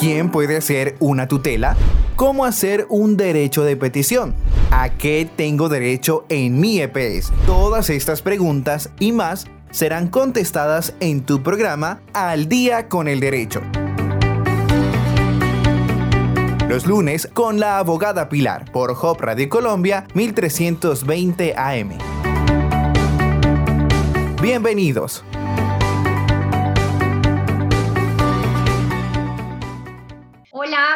¿Quién 0.00 0.30
puede 0.30 0.56
hacer 0.56 0.96
una 0.98 1.28
tutela? 1.28 1.76
¿Cómo 2.16 2.46
hacer 2.46 2.86
un 2.88 3.18
derecho 3.18 3.64
de 3.64 3.76
petición? 3.76 4.34
¿A 4.70 4.88
qué 4.88 5.28
tengo 5.36 5.68
derecho 5.68 6.24
en 6.30 6.58
mi 6.58 6.80
EPS? 6.80 7.30
Todas 7.44 7.90
estas 7.90 8.22
preguntas 8.22 8.88
y 8.98 9.12
más 9.12 9.46
serán 9.70 10.08
contestadas 10.08 10.94
en 11.00 11.20
tu 11.20 11.42
programa 11.42 12.00
Al 12.14 12.48
día 12.48 12.88
con 12.88 13.08
el 13.08 13.20
derecho. 13.20 13.60
Los 16.66 16.86
lunes 16.86 17.28
con 17.34 17.60
la 17.60 17.76
abogada 17.76 18.30
Pilar 18.30 18.72
por 18.72 18.96
Hop 19.02 19.20
Radio 19.20 19.50
Colombia 19.50 20.06
1320 20.14 21.54
AM. 21.58 21.90
Bienvenidos. 24.40 25.24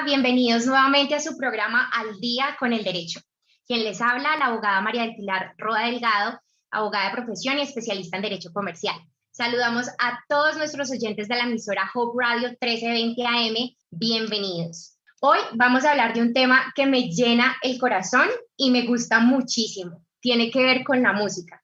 Bienvenidos 0.06 0.64
nuevamente 0.66 1.14
a 1.14 1.20
su 1.20 1.36
programa 1.36 1.90
Al 1.92 2.18
día 2.18 2.56
con 2.58 2.72
el 2.72 2.84
derecho. 2.84 3.20
Quien 3.66 3.84
les 3.84 4.00
habla, 4.00 4.36
la 4.38 4.46
abogada 4.46 4.80
María 4.80 5.02
del 5.02 5.14
Pilar 5.14 5.54
Roda 5.58 5.86
Delgado, 5.86 6.40
abogada 6.70 7.10
de 7.10 7.16
profesión 7.16 7.58
y 7.58 7.62
especialista 7.62 8.16
en 8.16 8.22
derecho 8.22 8.50
comercial. 8.52 8.96
Saludamos 9.30 9.88
a 9.98 10.20
todos 10.28 10.56
nuestros 10.56 10.90
oyentes 10.90 11.28
de 11.28 11.36
la 11.36 11.44
emisora 11.44 11.90
Hope 11.94 12.18
Radio 12.18 12.48
1320 12.48 13.26
AM. 13.26 13.76
Bienvenidos. 13.90 14.96
Hoy 15.20 15.38
vamos 15.52 15.84
a 15.84 15.90
hablar 15.90 16.14
de 16.14 16.22
un 16.22 16.32
tema 16.32 16.72
que 16.74 16.86
me 16.86 17.10
llena 17.10 17.56
el 17.62 17.78
corazón 17.78 18.28
y 18.56 18.70
me 18.70 18.86
gusta 18.86 19.20
muchísimo. 19.20 20.02
Tiene 20.20 20.50
que 20.50 20.62
ver 20.62 20.82
con 20.84 21.02
la 21.02 21.12
música. 21.12 21.62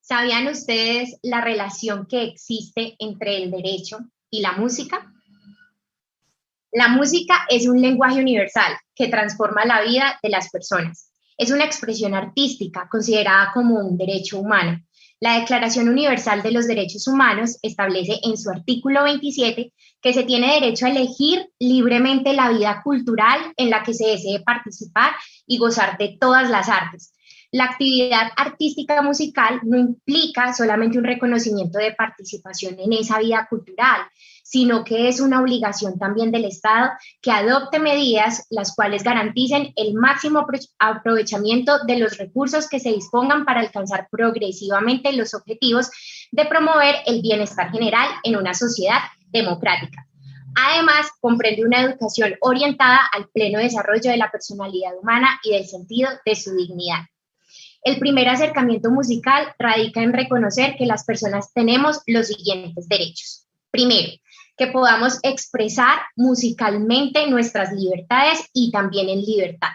¿Sabían 0.00 0.46
ustedes 0.46 1.18
la 1.22 1.40
relación 1.40 2.06
que 2.06 2.22
existe 2.24 2.96
entre 2.98 3.42
el 3.42 3.50
derecho 3.50 3.98
y 4.30 4.40
la 4.40 4.52
música? 4.52 5.11
La 6.74 6.88
música 6.88 7.44
es 7.50 7.68
un 7.68 7.82
lenguaje 7.82 8.18
universal 8.18 8.72
que 8.94 9.08
transforma 9.08 9.66
la 9.66 9.82
vida 9.82 10.18
de 10.22 10.30
las 10.30 10.48
personas. 10.48 11.12
Es 11.36 11.50
una 11.50 11.66
expresión 11.66 12.14
artística 12.14 12.88
considerada 12.90 13.50
como 13.52 13.74
un 13.74 13.98
derecho 13.98 14.40
humano. 14.40 14.80
La 15.20 15.38
Declaración 15.38 15.90
Universal 15.90 16.42
de 16.42 16.50
los 16.50 16.66
Derechos 16.66 17.06
Humanos 17.06 17.58
establece 17.60 18.18
en 18.22 18.38
su 18.38 18.48
artículo 18.48 19.04
27 19.04 19.70
que 20.00 20.12
se 20.14 20.24
tiene 20.24 20.54
derecho 20.54 20.86
a 20.86 20.88
elegir 20.88 21.46
libremente 21.58 22.32
la 22.32 22.50
vida 22.50 22.80
cultural 22.82 23.52
en 23.58 23.68
la 23.68 23.82
que 23.82 23.92
se 23.92 24.06
desee 24.06 24.40
participar 24.40 25.12
y 25.46 25.58
gozar 25.58 25.98
de 25.98 26.16
todas 26.18 26.48
las 26.48 26.70
artes. 26.70 27.12
La 27.50 27.64
actividad 27.64 28.30
artística 28.34 29.02
musical 29.02 29.60
no 29.62 29.76
implica 29.76 30.54
solamente 30.54 30.96
un 30.96 31.04
reconocimiento 31.04 31.78
de 31.78 31.92
participación 31.92 32.80
en 32.80 32.94
esa 32.94 33.18
vida 33.18 33.46
cultural, 33.50 34.00
sino 34.52 34.84
que 34.84 35.08
es 35.08 35.18
una 35.18 35.40
obligación 35.40 35.98
también 35.98 36.30
del 36.30 36.44
Estado 36.44 36.90
que 37.22 37.30
adopte 37.30 37.78
medidas 37.78 38.46
las 38.50 38.74
cuales 38.74 39.02
garanticen 39.02 39.72
el 39.76 39.94
máximo 39.94 40.46
aprovechamiento 40.78 41.78
de 41.86 41.98
los 41.98 42.18
recursos 42.18 42.68
que 42.68 42.78
se 42.78 42.92
dispongan 42.92 43.46
para 43.46 43.60
alcanzar 43.60 44.08
progresivamente 44.10 45.14
los 45.14 45.32
objetivos 45.32 45.90
de 46.32 46.44
promover 46.44 46.96
el 47.06 47.22
bienestar 47.22 47.72
general 47.72 48.06
en 48.24 48.36
una 48.36 48.52
sociedad 48.52 48.98
democrática. 49.28 50.06
Además, 50.54 51.06
comprende 51.22 51.64
una 51.64 51.80
educación 51.80 52.34
orientada 52.42 53.08
al 53.10 53.30
pleno 53.30 53.58
desarrollo 53.58 54.10
de 54.10 54.18
la 54.18 54.30
personalidad 54.30 54.92
humana 55.00 55.40
y 55.44 55.52
del 55.52 55.64
sentido 55.64 56.10
de 56.26 56.36
su 56.36 56.54
dignidad. 56.54 57.06
El 57.82 57.98
primer 57.98 58.28
acercamiento 58.28 58.90
musical 58.90 59.54
radica 59.58 60.02
en 60.02 60.12
reconocer 60.12 60.76
que 60.76 60.84
las 60.84 61.04
personas 61.04 61.54
tenemos 61.54 62.02
los 62.06 62.26
siguientes 62.26 62.86
derechos. 62.86 63.46
Primero, 63.70 64.12
que 64.56 64.68
podamos 64.68 65.18
expresar 65.22 66.00
musicalmente 66.16 67.26
nuestras 67.28 67.72
libertades 67.72 68.44
y 68.52 68.70
también 68.70 69.08
en 69.08 69.22
libertad. 69.22 69.70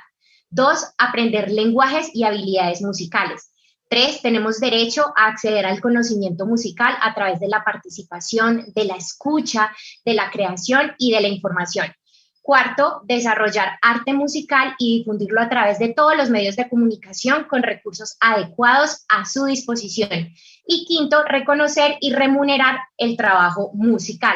Dos, 0.50 0.86
aprender 0.98 1.52
lenguajes 1.52 2.10
y 2.14 2.24
habilidades 2.24 2.82
musicales. 2.82 3.52
Tres, 3.90 4.22
tenemos 4.22 4.60
derecho 4.60 5.14
a 5.16 5.28
acceder 5.28 5.66
al 5.66 5.80
conocimiento 5.80 6.46
musical 6.46 6.94
a 7.02 7.14
través 7.14 7.40
de 7.40 7.48
la 7.48 7.64
participación, 7.64 8.66
de 8.76 8.84
la 8.84 8.96
escucha, 8.96 9.72
de 10.04 10.14
la 10.14 10.30
creación 10.30 10.94
y 10.98 11.12
de 11.12 11.22
la 11.22 11.28
información. 11.30 11.88
Cuarto, 12.42 13.02
desarrollar 13.04 13.78
arte 13.82 14.14
musical 14.14 14.74
y 14.78 15.00
difundirlo 15.00 15.42
a 15.42 15.50
través 15.50 15.80
de 15.80 15.94
todos 15.94 16.16
los 16.16 16.30
medios 16.30 16.56
de 16.56 16.70
comunicación 16.70 17.46
con 17.46 17.62
recursos 17.62 18.16
adecuados 18.22 19.06
a 19.10 19.26
su 19.26 19.46
disposición. 19.46 20.34
Y 20.66 20.86
quinto, 20.86 21.24
reconocer 21.24 21.98
y 22.00 22.14
remunerar 22.14 22.80
el 22.98 23.18
trabajo 23.18 23.72
musical. 23.74 24.36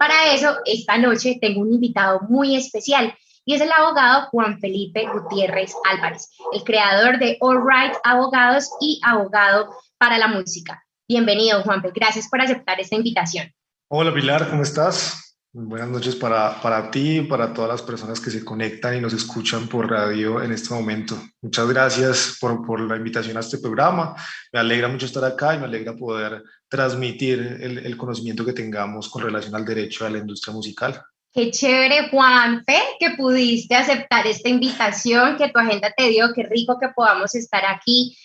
Para 0.00 0.32
eso, 0.32 0.56
esta 0.64 0.96
noche 0.96 1.36
tengo 1.42 1.60
un 1.60 1.74
invitado 1.74 2.20
muy 2.30 2.56
especial 2.56 3.14
y 3.44 3.52
es 3.52 3.60
el 3.60 3.70
abogado 3.70 4.28
Juan 4.30 4.58
Felipe 4.58 5.06
Gutiérrez 5.06 5.74
Álvarez, 5.92 6.30
el 6.54 6.64
creador 6.64 7.18
de 7.18 7.36
All 7.40 7.58
Right 7.58 7.92
Abogados 8.02 8.70
y 8.80 8.98
abogado 9.04 9.68
para 9.98 10.16
la 10.16 10.26
música. 10.26 10.82
Bienvenido, 11.06 11.62
Juanpe. 11.64 11.92
Gracias 11.94 12.28
por 12.30 12.40
aceptar 12.40 12.80
esta 12.80 12.96
invitación. 12.96 13.52
Hola, 13.88 14.14
Pilar, 14.14 14.48
¿cómo 14.48 14.62
estás? 14.62 15.36
Buenas 15.52 15.90
noches 15.90 16.16
para, 16.16 16.62
para 16.62 16.90
ti 16.90 17.18
y 17.18 17.22
para 17.22 17.52
todas 17.52 17.70
las 17.70 17.82
personas 17.82 18.20
que 18.20 18.30
se 18.30 18.42
conectan 18.42 18.96
y 18.96 19.02
nos 19.02 19.12
escuchan 19.12 19.68
por 19.68 19.90
radio 19.90 20.42
en 20.42 20.52
este 20.52 20.72
momento. 20.72 21.20
Muchas 21.42 21.68
gracias 21.68 22.38
por, 22.40 22.64
por 22.64 22.80
la 22.80 22.96
invitación 22.96 23.36
a 23.36 23.40
este 23.40 23.58
programa. 23.58 24.14
Me 24.50 24.60
alegra 24.60 24.88
mucho 24.88 25.04
estar 25.04 25.24
acá 25.26 25.56
y 25.56 25.58
me 25.58 25.66
alegra 25.66 25.94
poder 25.94 26.42
transmitir 26.70 27.58
el, 27.60 27.78
el 27.78 27.96
conocimiento 27.96 28.44
que 28.44 28.52
tengamos 28.52 29.08
con 29.08 29.22
relación 29.22 29.54
al 29.54 29.64
derecho 29.64 30.06
a 30.06 30.10
la 30.10 30.18
industria 30.18 30.54
musical. 30.54 31.02
Qué 31.32 31.50
chévere, 31.50 32.08
Juanpe, 32.08 32.78
que 32.98 33.10
pudiste 33.10 33.74
aceptar 33.74 34.26
esta 34.26 34.48
invitación, 34.48 35.36
que 35.36 35.48
tu 35.48 35.58
agenda 35.58 35.92
te 35.96 36.08
dio, 36.08 36.32
qué 36.34 36.44
rico 36.44 36.78
que 36.80 36.88
podamos 36.88 37.34
estar 37.34 37.64
aquí. 37.66 38.16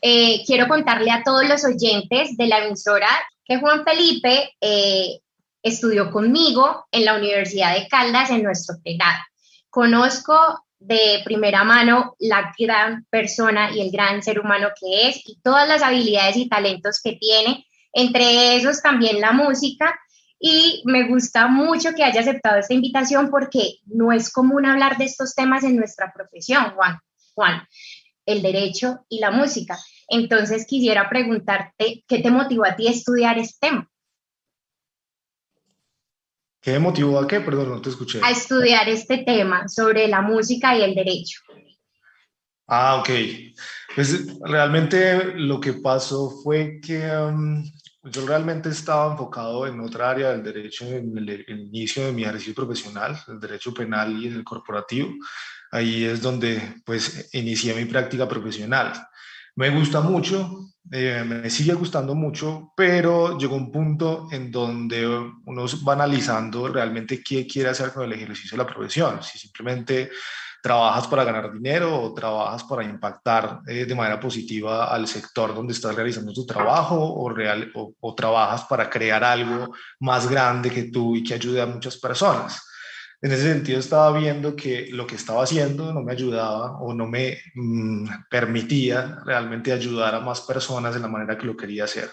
Eh, 0.00 0.42
quiero 0.44 0.68
contarle 0.68 1.10
a 1.10 1.22
todos 1.22 1.48
los 1.48 1.64
oyentes 1.64 2.36
de 2.36 2.46
la 2.46 2.64
emisora 2.64 3.08
que 3.44 3.58
Juan 3.58 3.84
Felipe 3.84 4.50
eh, 4.60 5.20
estudió 5.62 6.10
conmigo 6.10 6.86
en 6.90 7.04
la 7.04 7.16
Universidad 7.16 7.74
de 7.74 7.88
Caldas 7.88 8.30
en 8.30 8.42
nuestro 8.42 8.76
pregrado. 8.82 9.22
Conozco 9.70 10.64
de 10.78 11.20
primera 11.24 11.62
mano 11.64 12.16
la 12.18 12.52
gran 12.58 13.06
persona 13.08 13.70
y 13.74 13.80
el 13.80 13.90
gran 13.90 14.22
ser 14.22 14.40
humano 14.40 14.68
que 14.78 15.08
es 15.08 15.22
y 15.24 15.38
todas 15.42 15.68
las 15.68 15.82
habilidades 15.82 16.36
y 16.36 16.48
talentos 16.48 17.00
que 17.02 17.12
tiene, 17.12 17.64
entre 17.92 18.56
esos 18.56 18.82
también 18.82 19.20
la 19.20 19.32
música. 19.32 19.98
Y 20.38 20.82
me 20.86 21.08
gusta 21.08 21.46
mucho 21.46 21.90
que 21.94 22.02
haya 22.02 22.20
aceptado 22.20 22.58
esta 22.58 22.74
invitación 22.74 23.30
porque 23.30 23.76
no 23.86 24.10
es 24.10 24.32
común 24.32 24.66
hablar 24.66 24.98
de 24.98 25.04
estos 25.04 25.34
temas 25.36 25.62
en 25.62 25.76
nuestra 25.76 26.12
profesión, 26.12 26.72
Juan. 26.74 26.98
Juan, 27.34 27.66
el 28.26 28.42
derecho 28.42 29.04
y 29.08 29.20
la 29.20 29.30
música. 29.30 29.78
Entonces 30.08 30.66
quisiera 30.66 31.08
preguntarte, 31.08 32.04
¿qué 32.06 32.18
te 32.18 32.30
motivó 32.30 32.66
a 32.66 32.76
ti 32.76 32.88
a 32.88 32.90
estudiar 32.90 33.38
este 33.38 33.68
tema? 33.68 33.88
¿Qué 36.60 36.78
motivó 36.78 37.18
a 37.18 37.26
qué? 37.26 37.40
Perdón, 37.40 37.70
no 37.70 37.82
te 37.82 37.90
escuché. 37.90 38.20
A 38.22 38.30
estudiar 38.30 38.88
este 38.88 39.18
tema 39.18 39.68
sobre 39.68 40.06
la 40.06 40.22
música 40.22 40.76
y 40.76 40.82
el 40.82 40.94
derecho. 40.94 41.40
Ah, 42.68 42.96
ok. 43.00 43.10
Pues 43.94 44.38
realmente 44.40 45.34
lo 45.34 45.60
que 45.60 45.72
pasó 45.74 46.30
fue 46.30 46.80
que 46.80 47.04
um, 47.10 47.64
yo 48.04 48.26
realmente 48.26 48.68
estaba 48.68 49.12
enfocado 49.12 49.66
en 49.66 49.78
otra 49.80 50.10
área 50.10 50.30
del 50.32 50.42
derecho 50.42 50.84
en 50.86 51.16
el, 51.16 51.44
inicio 51.48 52.06
de 52.06 52.12
mi 52.12 52.22
ejercicio 52.22 52.54
profesional, 52.54 53.16
el 53.28 53.38
derecho 53.38 53.72
penal 53.72 54.20
y 54.20 54.26
el 54.26 54.44
corporativo. 54.44 55.10
Ahí 55.70 56.04
es 56.04 56.20
donde 56.20 56.82
pues 56.84 57.30
inicié 57.32 57.74
mi 57.74 57.84
práctica 57.84 58.28
profesional. 58.28 58.92
Me 59.54 59.70
gusta 59.70 60.00
mucho, 60.00 60.72
eh, 60.90 61.22
me 61.26 61.48
sigue 61.48 61.74
gustando 61.74 62.14
mucho, 62.14 62.72
pero 62.76 63.38
llegó 63.38 63.54
un 63.54 63.70
punto 63.70 64.28
en 64.32 64.50
donde 64.50 65.06
uno 65.06 65.64
va 65.86 65.92
analizando 65.92 66.68
realmente 66.68 67.22
qué 67.22 67.46
quiere 67.46 67.68
hacer 67.68 67.92
con 67.92 68.04
el 68.04 68.12
ejercicio 68.12 68.56
de 68.56 68.64
la 68.64 68.70
profesión. 68.70 69.22
Si 69.22 69.38
simplemente 69.38 70.10
trabajas 70.62 71.06
para 71.08 71.24
ganar 71.24 71.52
dinero 71.52 72.00
o 72.00 72.14
trabajas 72.14 72.64
para 72.64 72.84
impactar 72.84 73.60
eh, 73.66 73.84
de 73.84 73.94
manera 73.94 74.20
positiva 74.20 74.86
al 74.86 75.06
sector 75.08 75.54
donde 75.54 75.72
estás 75.72 75.94
realizando 75.94 76.32
tu 76.32 76.46
trabajo 76.46 76.96
o, 76.96 77.28
real, 77.28 77.70
o 77.74 78.14
trabajas 78.14 78.64
para 78.64 78.88
crear 78.88 79.24
algo 79.24 79.74
más 80.00 80.28
grande 80.30 80.70
que 80.70 80.84
tú 80.84 81.16
y 81.16 81.22
que 81.24 81.34
ayude 81.34 81.60
a 81.60 81.66
muchas 81.66 81.96
personas 81.96 82.62
en 83.22 83.30
ese 83.30 83.52
sentido 83.52 83.78
estaba 83.78 84.18
viendo 84.18 84.56
que 84.56 84.88
lo 84.90 85.06
que 85.06 85.14
estaba 85.14 85.44
haciendo 85.44 85.92
no 85.94 86.02
me 86.02 86.10
ayudaba 86.10 86.78
o 86.78 86.92
no 86.92 87.06
me 87.06 87.38
mm, 87.54 88.08
permitía 88.28 89.20
realmente 89.24 89.72
ayudar 89.72 90.16
a 90.16 90.20
más 90.20 90.40
personas 90.40 90.92
de 90.92 91.00
la 91.00 91.06
manera 91.06 91.38
que 91.38 91.46
lo 91.46 91.56
quería 91.56 91.84
hacer. 91.84 92.10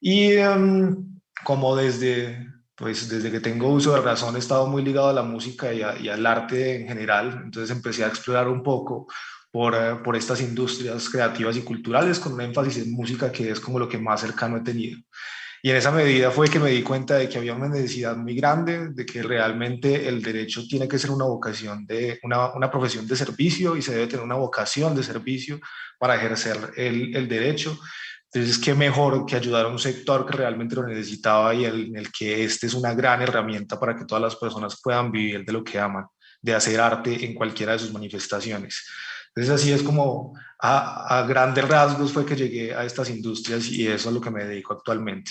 Y 0.00 0.32
em, 0.32 1.20
como 1.44 1.76
desde, 1.76 2.44
pues 2.76 3.08
desde 3.08 3.30
que 3.30 3.40
tengo 3.40 3.68
uso 3.68 3.94
de 3.94 4.02
razón 4.02 4.36
he 4.36 4.38
estado 4.38 4.66
muy 4.66 4.82
ligado 4.84 5.08
a 5.08 5.12
la 5.14 5.22
música 5.22 5.72
y, 5.72 5.82
al 5.82 6.26
arte 6.26 6.76
en 6.76 6.86
general, 6.86 7.40
entonces 7.44 7.74
empecé 7.74 8.04
a 8.04 8.08
explorar 8.08 8.48
un 8.48 8.62
poco 8.62 9.06
por, 9.50 9.74
eh, 9.74 9.96
por 10.04 10.14
estas 10.14 10.42
industrias 10.42 11.08
creativas 11.08 11.56
y 11.56 11.62
culturales 11.62 12.20
con 12.20 12.34
un 12.34 12.42
énfasis 12.42 12.78
en 12.78 12.92
música 12.92 13.32
que 13.32 13.50
es 13.50 13.60
como 13.60 13.78
lo 13.78 13.88
que 13.88 13.98
más 13.98 14.20
cercano 14.20 14.58
he 14.58 14.60
tenido. 14.60 14.98
Y 15.62 15.70
en 15.70 15.76
esa 15.76 15.90
medida 15.90 16.30
fue 16.30 16.48
que 16.48 16.60
me 16.60 16.70
di 16.70 16.82
cuenta 16.82 17.16
de 17.16 17.28
que 17.28 17.38
había 17.38 17.54
una 17.54 17.68
necesidad 17.68 18.14
muy 18.14 18.36
grande, 18.36 18.90
de 18.90 19.06
que 19.06 19.22
realmente 19.22 20.06
el 20.06 20.22
derecho 20.22 20.62
tiene 20.68 20.86
que 20.86 20.98
ser 20.98 21.10
una 21.10 21.24
vocación 21.24 21.86
de 21.86 22.20
una, 22.22 22.52
una 22.52 22.70
profesión 22.70 23.06
de 23.06 23.16
servicio 23.16 23.74
y 23.76 23.82
se 23.82 23.92
debe 23.92 24.06
tener 24.06 24.24
una 24.24 24.36
vocación 24.36 24.94
de 24.94 25.02
servicio 25.02 25.58
para 25.98 26.14
ejercer 26.14 26.56
el, 26.76 27.16
el 27.16 27.26
derecho. 27.26 27.78
Entonces, 28.36 28.62
qué 28.62 28.74
mejor 28.74 29.24
que 29.24 29.34
ayudar 29.34 29.64
a 29.64 29.68
un 29.68 29.78
sector 29.78 30.26
que 30.26 30.36
realmente 30.36 30.74
lo 30.74 30.86
necesitaba 30.86 31.54
y 31.54 31.64
el, 31.64 31.86
en 31.86 31.96
el 31.96 32.12
que 32.12 32.44
este 32.44 32.66
es 32.66 32.74
una 32.74 32.92
gran 32.92 33.22
herramienta 33.22 33.80
para 33.80 33.96
que 33.96 34.04
todas 34.04 34.22
las 34.22 34.36
personas 34.36 34.78
puedan 34.82 35.10
vivir 35.10 35.42
de 35.42 35.52
lo 35.54 35.64
que 35.64 35.78
aman, 35.78 36.04
de 36.42 36.54
hacer 36.54 36.78
arte 36.78 37.24
en 37.24 37.34
cualquiera 37.34 37.72
de 37.72 37.78
sus 37.78 37.94
manifestaciones. 37.94 38.86
Entonces 39.28 39.54
así 39.54 39.72
es 39.72 39.82
como 39.82 40.34
a, 40.60 41.18
a, 41.18 41.26
grandes 41.26 41.66
rasgos 41.66 42.12
fue 42.12 42.26
que 42.26 42.36
llegué 42.36 42.74
a 42.74 42.84
estas 42.84 43.08
industrias 43.08 43.68
y 43.68 43.86
eso 43.86 44.10
es 44.10 44.14
lo 44.14 44.20
que 44.20 44.30
me 44.30 44.44
dedico 44.44 44.74
actualmente. 44.74 45.30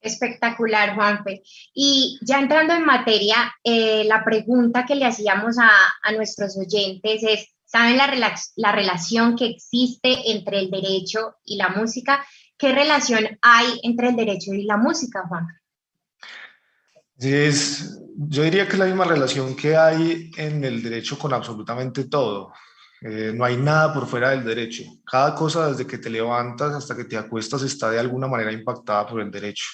Espectacular, 0.00 0.94
Juanfe. 0.94 1.42
Y 1.74 2.20
ya 2.22 2.38
entrando 2.38 2.74
en 2.74 2.84
materia, 2.84 3.52
eh, 3.64 4.04
la 4.04 4.24
pregunta 4.24 4.86
que 4.86 4.94
le 4.94 5.06
hacíamos 5.06 5.58
a, 5.58 5.70
a 6.00 6.12
nuestros 6.12 6.56
oyentes 6.56 7.24
es, 7.24 7.48
¿saben 7.64 7.96
la, 7.96 8.36
la, 8.56 8.72
relación 8.72 9.36
que 9.36 9.46
existe 9.46 10.30
entre 10.32 10.60
el 10.60 10.70
derecho 10.70 11.36
y 11.44 11.56
la 11.56 11.68
música? 11.70 12.24
¿Qué 12.56 12.72
relación 12.72 13.38
hay 13.42 13.80
entre 13.82 14.08
el 14.08 14.16
derecho 14.16 14.54
y 14.54 14.64
la 14.64 14.76
música, 14.76 15.24
Juan? 15.28 15.46
Es, 17.18 18.00
yo 18.16 18.42
diría 18.42 18.66
que 18.66 18.72
es 18.72 18.78
la 18.78 18.86
misma 18.86 19.04
relación 19.04 19.54
que 19.56 19.76
hay 19.76 20.30
en 20.36 20.64
el 20.64 20.82
derecho 20.82 21.18
con 21.18 21.32
absolutamente 21.32 22.04
todo. 22.04 22.52
Eh, 23.00 23.32
no 23.34 23.44
hay 23.44 23.56
nada 23.56 23.92
por 23.92 24.06
fuera 24.06 24.30
del 24.30 24.44
derecho. 24.44 24.84
Cada 25.04 25.34
cosa 25.34 25.68
desde 25.68 25.86
que 25.86 25.98
te 25.98 26.08
levantas 26.08 26.72
hasta 26.72 26.96
que 26.96 27.04
te 27.04 27.18
acuestas 27.18 27.62
está 27.62 27.90
de 27.90 27.98
alguna 27.98 28.26
manera 28.26 28.50
impactada 28.50 29.06
por 29.06 29.20
el 29.20 29.30
derecho. 29.30 29.66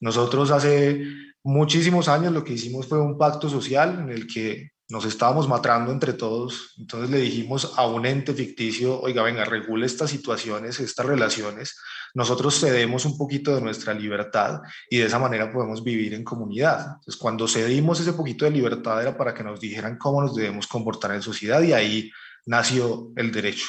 Nosotros 0.00 0.50
hace 0.50 1.00
muchísimos 1.44 2.08
años 2.08 2.32
lo 2.32 2.42
que 2.42 2.54
hicimos 2.54 2.88
fue 2.88 3.00
un 3.00 3.16
pacto 3.16 3.48
social 3.48 4.00
en 4.00 4.10
el 4.10 4.26
que 4.26 4.71
nos 4.92 5.06
estábamos 5.06 5.48
matando 5.48 5.90
entre 5.90 6.12
todos. 6.12 6.74
Entonces 6.76 7.08
le 7.08 7.16
dijimos 7.16 7.72
a 7.78 7.86
un 7.86 8.04
ente 8.04 8.34
ficticio, 8.34 9.00
oiga, 9.00 9.22
venga, 9.22 9.42
regule 9.46 9.86
estas 9.86 10.10
situaciones, 10.10 10.80
estas 10.80 11.06
relaciones. 11.06 11.78
Nosotros 12.12 12.60
cedemos 12.60 13.06
un 13.06 13.16
poquito 13.16 13.54
de 13.54 13.62
nuestra 13.62 13.94
libertad 13.94 14.60
y 14.90 14.98
de 14.98 15.06
esa 15.06 15.18
manera 15.18 15.50
podemos 15.50 15.82
vivir 15.82 16.12
en 16.12 16.22
comunidad. 16.22 16.80
Entonces 16.96 17.16
cuando 17.16 17.48
cedimos 17.48 18.00
ese 18.00 18.12
poquito 18.12 18.44
de 18.44 18.50
libertad 18.50 19.00
era 19.00 19.16
para 19.16 19.32
que 19.32 19.42
nos 19.42 19.58
dijeran 19.58 19.96
cómo 19.96 20.20
nos 20.20 20.34
debemos 20.34 20.66
comportar 20.66 21.12
en 21.12 21.22
sociedad 21.22 21.62
y 21.62 21.72
ahí 21.72 22.10
nació 22.44 23.12
el 23.16 23.32
derecho. 23.32 23.68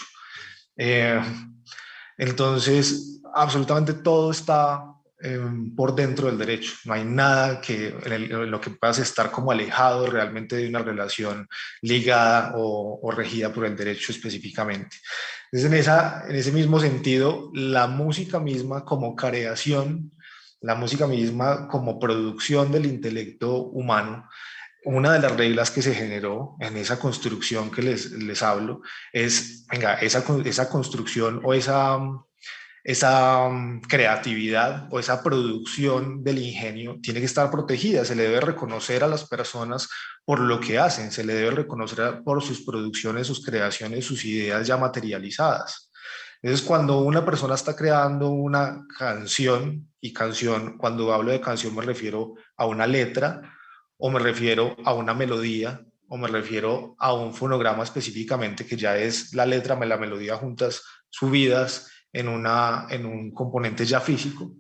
Eh, 0.75 1.22
entonces, 2.18 3.22
absolutamente 3.34 3.94
todo 3.94 4.31
está 4.31 4.93
eh, 5.24 5.40
por 5.75 5.96
dentro 5.96 6.28
del 6.28 6.38
derecho. 6.38 6.74
No 6.86 6.94
hay 6.94 7.06
nada 7.06 7.62
que, 7.62 7.96
en, 8.06 8.52
lo 8.52 8.60
que 8.60 8.72
puedas 8.72 9.00
estar 9.00 9.31
como 9.31 9.52
alejado 9.52 10.06
realmente 10.08 10.58
de 10.58 10.68
una 10.68 10.80
relación 10.80 11.48
ligada 11.81 12.54
o, 12.56 13.00
o 13.02 13.12
regida 13.12 13.54
por 13.54 13.66
el 13.66 13.75
derecho 13.75 14.12
específicamente. 14.12 14.98
Entonces, 15.52 15.72
en, 15.72 15.78
esa, 15.78 16.25
en 16.28 16.36
ese 16.36 16.52
mismo 16.52 16.80
sentido, 16.80 17.52
la 17.54 17.88
música 17.88 18.40
misma 18.40 18.84
como 18.84 19.16
creación, 19.16 20.12
la 20.62 20.75
música 20.75 21.08
misma 21.08 21.68
como 21.68 22.00
producción 22.00 22.72
del 22.72 22.86
intelecto 22.86 23.64
humano, 23.64 24.28
una 24.86 25.14
de 25.14 25.20
las 25.20 25.36
reglas 25.38 25.72
que 25.72 25.81
se 25.81 25.94
generó 25.94 26.56
en 26.60 26.75
esa 26.78 27.00
construcción 27.00 27.72
que 27.72 27.81
les, 27.81 28.12
les 28.12 28.44
hablo 28.44 28.81
es, 29.12 29.66
venga, 29.72 29.96
esa, 29.96 30.24
esa 30.44 30.70
construcción 30.70 31.42
o 31.44 31.54
esa, 31.54 31.98
esa 32.83 33.45
um, 33.45 33.80
creatividad 33.81 34.88
o 34.91 35.00
esa 35.00 35.24
producción 35.24 36.24
del 36.24 36.39
ingenio 36.39 37.00
tiene 37.01 37.21
que 37.21 37.25
estar 37.25 37.50
protegida, 37.50 38.03
se 38.03 38.15
le 38.15 38.24
debe 38.24 38.41
reconocer 38.41 39.03
a 39.03 39.07
las 39.07 39.25
personas 39.25 39.89
por 40.25 40.39
lo 40.39 40.59
que 40.59 40.77
hacen, 40.77 41.12
se 41.12 41.24
le 41.24 41.33
debe 41.33 41.51
reconocer 41.51 42.21
por 42.24 42.44
sus 42.44 42.62
producciones, 42.65 43.27
sus 43.27 43.45
creaciones, 43.45 44.06
sus 44.06 44.25
ideas 44.25 44.68
ya 44.68 44.77
materializadas. 44.77 45.89
Entonces, 46.41 46.65
cuando 46.65 47.00
una 47.00 47.24
persona 47.24 47.56
está 47.56 47.74
creando 47.74 48.30
una 48.30 48.86
canción, 48.97 49.88
y 50.01 50.12
canción, 50.12 50.77
cuando 50.77 51.13
hablo 51.13 51.31
de 51.31 51.39
canción 51.39 51.74
me 51.74 51.81
refiero 51.81 52.33
a 52.57 52.65
una 52.65 52.86
letra, 52.86 53.41
o 53.97 54.12
me 54.12 54.19
refiero 54.19 54.75
a 54.83 54.94
una 54.94 55.13
melodía, 55.13 55.79
o 56.09 56.18
me 56.18 56.27
refiero 56.27 56.97
a 57.00 57.13
un 57.13 57.33
fonograma 57.33 57.83
específicamente 57.83 58.65
que 58.65 58.75
ya 58.75 58.97
es 58.97 59.33
la 59.33 59.45
letra 59.45 59.79
la 59.86 59.97
melodía 59.97 60.36
juntas 60.36 60.83
subidas 61.09 61.93
en, 62.13 62.27
una, 62.27 62.88
en 62.89 63.06
un 63.06 63.31
componente 63.31 63.86
ya 63.86 64.00
físico, 64.00 64.56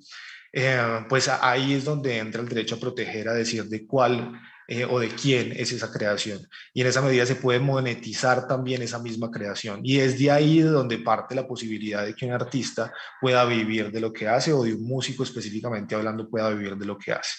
eh, 0.51 1.05
pues 1.07 1.29
ahí 1.29 1.73
es 1.73 1.85
donde 1.85 2.17
entra 2.17 2.41
el 2.41 2.49
derecho 2.49 2.75
a 2.75 2.79
proteger, 2.79 3.29
a 3.29 3.33
decir 3.33 3.65
de 3.65 3.87
cuál 3.87 4.33
eh, 4.67 4.85
o 4.85 4.99
de 4.99 5.09
quién 5.09 5.51
es 5.51 5.71
esa 5.71 5.91
creación. 5.91 6.47
Y 6.73 6.81
en 6.81 6.87
esa 6.87 7.01
medida 7.01 7.25
se 7.25 7.35
puede 7.35 7.59
monetizar 7.59 8.47
también 8.47 8.81
esa 8.81 8.99
misma 8.99 9.29
creación. 9.29 9.81
Y 9.83 9.99
es 9.99 10.17
de 10.17 10.31
ahí 10.31 10.61
de 10.61 10.69
donde 10.69 10.99
parte 10.99 11.35
la 11.35 11.47
posibilidad 11.47 12.05
de 12.05 12.15
que 12.15 12.25
un 12.25 12.31
artista 12.31 12.93
pueda 13.19 13.45
vivir 13.45 13.91
de 13.91 13.99
lo 13.99 14.13
que 14.13 14.27
hace 14.27 14.53
o 14.53 14.63
de 14.63 14.73
un 14.73 14.83
músico 14.83 15.23
específicamente 15.23 15.95
hablando 15.95 16.29
pueda 16.29 16.49
vivir 16.49 16.75
de 16.77 16.85
lo 16.85 16.97
que 16.97 17.11
hace. 17.11 17.35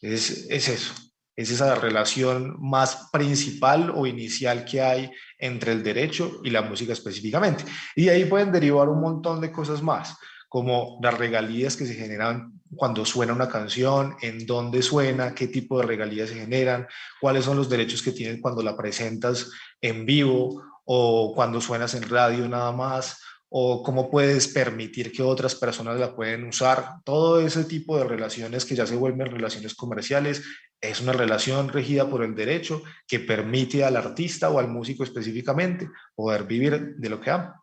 Es, 0.00 0.46
es 0.48 0.68
eso. 0.68 1.11
Es 1.34 1.50
esa 1.50 1.74
relación 1.74 2.56
más 2.60 3.08
principal 3.10 3.92
o 3.94 4.06
inicial 4.06 4.64
que 4.64 4.82
hay 4.82 5.10
entre 5.38 5.72
el 5.72 5.82
derecho 5.82 6.40
y 6.44 6.50
la 6.50 6.62
música 6.62 6.92
específicamente. 6.92 7.64
Y 7.96 8.04
de 8.04 8.10
ahí 8.10 8.24
pueden 8.26 8.52
derivar 8.52 8.88
un 8.88 9.00
montón 9.00 9.40
de 9.40 9.50
cosas 9.50 9.82
más, 9.82 10.16
como 10.48 10.98
las 11.02 11.16
regalías 11.16 11.76
que 11.76 11.86
se 11.86 11.94
generan 11.94 12.52
cuando 12.76 13.04
suena 13.04 13.32
una 13.32 13.48
canción, 13.48 14.16
en 14.20 14.46
dónde 14.46 14.82
suena, 14.82 15.34
qué 15.34 15.48
tipo 15.48 15.78
de 15.78 15.86
regalías 15.86 16.30
se 16.30 16.36
generan, 16.36 16.86
cuáles 17.20 17.44
son 17.44 17.56
los 17.56 17.68
derechos 17.68 18.02
que 18.02 18.12
tienes 18.12 18.40
cuando 18.40 18.62
la 18.62 18.76
presentas 18.76 19.50
en 19.80 20.04
vivo 20.04 20.62
o 20.84 21.32
cuando 21.34 21.60
suenas 21.60 21.94
en 21.94 22.08
radio 22.08 22.48
nada 22.48 22.72
más, 22.72 23.18
o 23.54 23.82
cómo 23.82 24.10
puedes 24.10 24.48
permitir 24.48 25.12
que 25.12 25.22
otras 25.22 25.54
personas 25.54 26.00
la 26.00 26.16
pueden 26.16 26.44
usar. 26.44 27.02
Todo 27.04 27.38
ese 27.38 27.64
tipo 27.64 27.98
de 27.98 28.04
relaciones 28.04 28.64
que 28.64 28.74
ya 28.74 28.86
se 28.86 28.96
vuelven 28.96 29.30
relaciones 29.30 29.74
comerciales 29.74 30.42
es 30.80 31.00
una 31.02 31.12
relación 31.12 31.68
regida 31.68 32.08
por 32.08 32.24
el 32.24 32.34
derecho 32.34 32.82
que 33.06 33.20
permite 33.20 33.84
al 33.84 33.98
artista 33.98 34.48
o 34.48 34.58
al 34.58 34.68
músico 34.68 35.04
específicamente 35.04 35.90
poder 36.14 36.44
vivir 36.44 36.96
de 36.96 37.08
lo 37.10 37.20
que 37.20 37.30
ama. 37.30 37.62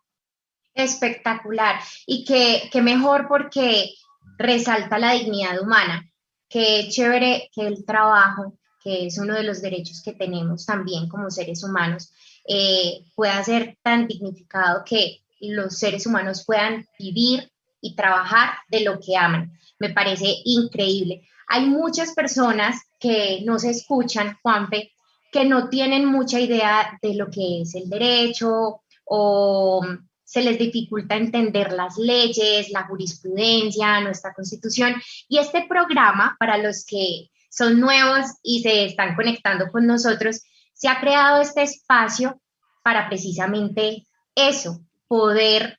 Espectacular. 0.74 1.80
Y 2.06 2.24
que, 2.24 2.70
que 2.72 2.80
mejor 2.82 3.26
porque 3.26 3.90
resalta 4.38 4.96
la 4.96 5.14
dignidad 5.14 5.60
humana. 5.60 6.08
Qué 6.48 6.86
chévere 6.88 7.50
que 7.52 7.66
el 7.66 7.84
trabajo, 7.84 8.56
que 8.80 9.06
es 9.06 9.18
uno 9.18 9.34
de 9.34 9.42
los 9.42 9.60
derechos 9.60 10.02
que 10.04 10.12
tenemos 10.12 10.64
también 10.64 11.08
como 11.08 11.32
seres 11.32 11.64
humanos, 11.64 12.12
eh, 12.46 13.02
pueda 13.16 13.42
ser 13.42 13.76
tan 13.82 14.06
dignificado 14.06 14.84
que 14.84 15.20
los 15.40 15.78
seres 15.78 16.06
humanos 16.06 16.44
puedan 16.46 16.86
vivir 16.98 17.50
y 17.80 17.94
trabajar 17.94 18.50
de 18.68 18.80
lo 18.80 19.00
que 19.00 19.16
aman. 19.16 19.52
Me 19.78 19.90
parece 19.90 20.26
increíble. 20.44 21.26
Hay 21.48 21.66
muchas 21.66 22.12
personas 22.12 22.80
que 22.98 23.42
no 23.44 23.58
se 23.58 23.70
escuchan, 23.70 24.38
Juanpe, 24.42 24.92
que 25.32 25.44
no 25.44 25.68
tienen 25.68 26.04
mucha 26.04 26.38
idea 26.38 26.98
de 27.02 27.14
lo 27.14 27.30
que 27.30 27.62
es 27.62 27.74
el 27.74 27.88
derecho 27.88 28.82
o 29.04 29.84
se 30.24 30.42
les 30.42 30.58
dificulta 30.58 31.16
entender 31.16 31.72
las 31.72 31.96
leyes, 31.96 32.70
la 32.70 32.86
jurisprudencia, 32.86 34.00
nuestra 34.00 34.32
constitución. 34.32 34.94
Y 35.28 35.38
este 35.38 35.66
programa, 35.68 36.36
para 36.38 36.56
los 36.56 36.84
que 36.84 37.30
son 37.50 37.80
nuevos 37.80 38.26
y 38.42 38.62
se 38.62 38.84
están 38.84 39.16
conectando 39.16 39.72
con 39.72 39.86
nosotros, 39.86 40.42
se 40.72 40.88
ha 40.88 41.00
creado 41.00 41.42
este 41.42 41.62
espacio 41.62 42.40
para 42.84 43.08
precisamente 43.08 44.06
eso, 44.34 44.80
poder 45.10 45.76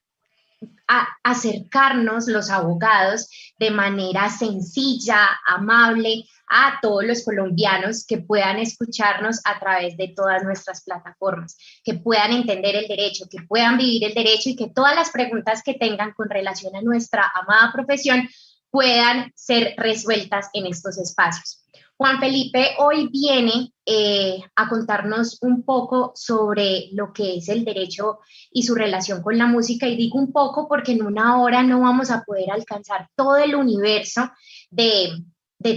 acercarnos 1.23 2.27
los 2.27 2.49
abogados 2.49 3.29
de 3.57 3.71
manera 3.71 4.29
sencilla, 4.29 5.29
amable 5.47 6.25
a 6.49 6.79
todos 6.81 7.05
los 7.05 7.23
colombianos 7.23 8.05
que 8.05 8.17
puedan 8.17 8.59
escucharnos 8.59 9.39
a 9.45 9.57
través 9.57 9.95
de 9.95 10.09
todas 10.13 10.43
nuestras 10.43 10.83
plataformas, 10.83 11.57
que 11.85 11.93
puedan 11.93 12.33
entender 12.33 12.75
el 12.75 12.89
derecho, 12.89 13.23
que 13.31 13.41
puedan 13.43 13.77
vivir 13.77 14.03
el 14.03 14.13
derecho 14.13 14.49
y 14.49 14.57
que 14.57 14.69
todas 14.69 14.95
las 14.95 15.11
preguntas 15.11 15.63
que 15.63 15.75
tengan 15.75 16.11
con 16.11 16.29
relación 16.29 16.75
a 16.75 16.81
nuestra 16.81 17.31
amada 17.33 17.71
profesión 17.71 18.27
puedan 18.69 19.31
ser 19.33 19.75
resueltas 19.77 20.49
en 20.51 20.65
estos 20.65 20.97
espacios. 20.97 21.60
Juan 22.01 22.19
Felipe 22.19 22.71
hoy 22.79 23.09
viene 23.09 23.73
eh, 23.85 24.39
a 24.55 24.67
contarnos 24.67 25.37
un 25.43 25.61
poco 25.61 26.13
sobre 26.15 26.89
lo 26.93 27.13
que 27.13 27.35
es 27.35 27.47
el 27.47 27.63
derecho 27.63 28.21
y 28.51 28.63
su 28.63 28.73
relación 28.73 29.21
con 29.21 29.37
la 29.37 29.45
música. 29.45 29.87
Y 29.87 29.95
digo 29.97 30.17
un 30.17 30.31
poco 30.31 30.67
porque 30.67 30.93
en 30.93 31.03
una 31.05 31.39
hora 31.39 31.61
no 31.61 31.81
vamos 31.81 32.09
a 32.09 32.23
poder 32.23 32.49
alcanzar 32.49 33.07
todo 33.15 33.37
el 33.37 33.53
universo 33.53 34.31
de, 34.71 35.11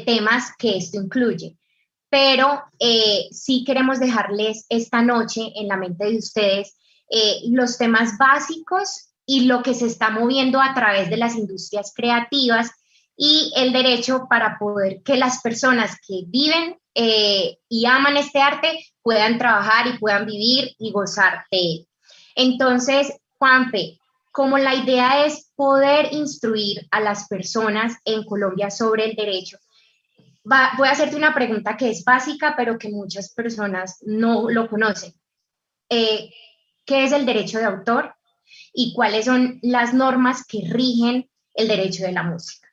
temas 0.07 0.53
que 0.59 0.79
esto 0.79 0.97
incluye. 0.97 1.59
Pero 2.09 2.63
eh, 2.79 3.27
sí 3.31 3.63
queremos 3.63 4.01
dejarles 4.01 4.65
esta 4.71 5.03
noche 5.03 5.53
en 5.57 5.69
la 5.69 5.77
mente 5.77 6.07
de 6.07 6.17
ustedes 6.17 6.75
eh, 7.11 7.43
los 7.51 7.77
temas 7.77 8.17
básicos 8.17 9.11
y 9.27 9.41
lo 9.41 9.63
que 9.63 9.75
se 9.75 9.85
está 9.85 10.09
moviendo 10.09 10.63
a 10.63 10.73
través 10.73 11.11
de 11.11 11.19
las 11.19 11.37
industrias 11.37 11.93
creativas 11.95 12.71
y 13.17 13.53
el 13.57 13.73
derecho 13.73 14.27
para 14.29 14.59
poder 14.59 15.03
que 15.03 15.17
las 15.17 15.41
personas 15.41 15.97
que 16.07 16.25
viven 16.27 16.79
eh, 16.95 17.59
y 17.69 17.87
aman 17.87 18.17
este 18.17 18.41
arte 18.41 18.87
puedan 19.03 19.39
trabajar 19.39 19.87
y 19.87 19.99
puedan 19.99 20.27
vivir 20.27 20.75
y 20.79 20.91
gozar 20.91 21.45
de 21.51 21.59
él. 21.59 21.89
Entonces, 22.35 23.13
Juanpe, 23.39 23.99
como 24.33 24.59
la 24.59 24.75
idea 24.75 25.25
es 25.27 25.51
poder 25.55 26.13
instruir 26.13 26.87
a 26.91 27.01
las 27.01 27.29
personas 27.29 27.97
en 28.05 28.25
Colombia 28.25 28.71
sobre 28.71 29.05
el 29.05 29.15
derecho, 29.15 29.59
voy 30.43 30.89
a 30.89 30.91
hacerte 30.91 31.17
una 31.17 31.35
pregunta 31.35 31.77
que 31.77 31.91
es 31.91 32.05
básica, 32.05 32.55
pero 32.57 32.79
que 32.79 32.89
muchas 32.89 33.33
personas 33.33 33.99
no 34.03 34.51
lo 34.51 34.69
conocen. 34.69 35.13
Eh, 35.89 36.31
¿Qué 36.85 37.05
es 37.05 37.13
el 37.13 37.25
derecho 37.25 37.59
de 37.59 37.65
autor 37.65 38.15
y 38.73 38.93
cuáles 38.93 39.25
son 39.25 39.59
las 39.63 39.95
normas 39.95 40.45
que 40.47 40.69
rigen 40.69 41.31
el 41.55 41.69
derecho 41.69 42.05
de 42.05 42.13
la 42.13 42.25
música 42.25 42.64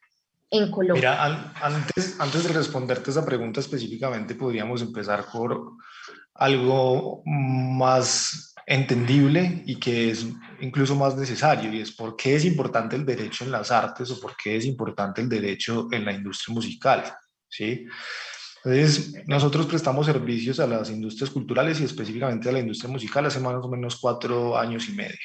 en 0.51 0.69
Colombia? 0.69 1.11
Mira, 1.11 1.53
antes, 1.61 2.19
antes 2.19 2.43
de 2.43 2.53
responderte 2.53 3.09
esa 3.09 3.25
pregunta 3.25 3.61
específicamente, 3.61 4.35
podríamos 4.35 4.81
empezar 4.81 5.25
por 5.31 5.77
algo 6.35 7.23
más 7.25 8.53
entendible 8.67 9.63
y 9.65 9.77
que 9.77 10.11
es 10.11 10.27
incluso 10.59 10.95
más 10.95 11.15
necesario, 11.15 11.73
y 11.73 11.81
es 11.81 11.91
por 11.91 12.15
qué 12.15 12.35
es 12.35 12.45
importante 12.45 12.95
el 12.95 13.05
derecho 13.05 13.43
en 13.43 13.51
las 13.51 13.71
artes 13.71 14.11
o 14.11 14.19
por 14.19 14.35
qué 14.35 14.57
es 14.57 14.65
importante 14.65 15.21
el 15.21 15.29
derecho 15.29 15.87
en 15.91 16.05
la 16.05 16.13
industria 16.13 16.53
musical. 16.53 17.03
¿sí? 17.49 17.85
Entonces, 18.63 19.13
nosotros 19.25 19.65
prestamos 19.65 20.05
servicios 20.05 20.59
a 20.59 20.67
las 20.67 20.89
industrias 20.89 21.31
culturales 21.31 21.79
y 21.81 21.85
específicamente 21.85 22.49
a 22.49 22.51
la 22.51 22.59
industria 22.59 22.91
musical 22.91 23.25
hace 23.25 23.39
más 23.39 23.55
o 23.55 23.69
menos 23.69 23.97
cuatro 23.99 24.57
años 24.57 24.87
y 24.87 24.91
medio. 24.91 25.17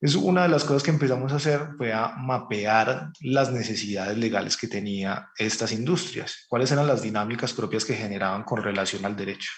Es 0.00 0.14
una 0.14 0.44
de 0.44 0.48
las 0.48 0.64
cosas 0.64 0.82
que 0.82 0.90
empezamos 0.90 1.30
a 1.32 1.36
hacer 1.36 1.68
fue 1.76 1.92
a 1.92 2.14
mapear 2.16 3.10
las 3.20 3.52
necesidades 3.52 4.16
legales 4.16 4.56
que 4.56 4.66
tenía 4.66 5.28
estas 5.36 5.72
industrias, 5.72 6.46
cuáles 6.48 6.72
eran 6.72 6.86
las 6.86 7.02
dinámicas 7.02 7.52
propias 7.52 7.84
que 7.84 7.94
generaban 7.94 8.44
con 8.44 8.62
relación 8.62 9.04
al 9.04 9.14
derecho. 9.14 9.50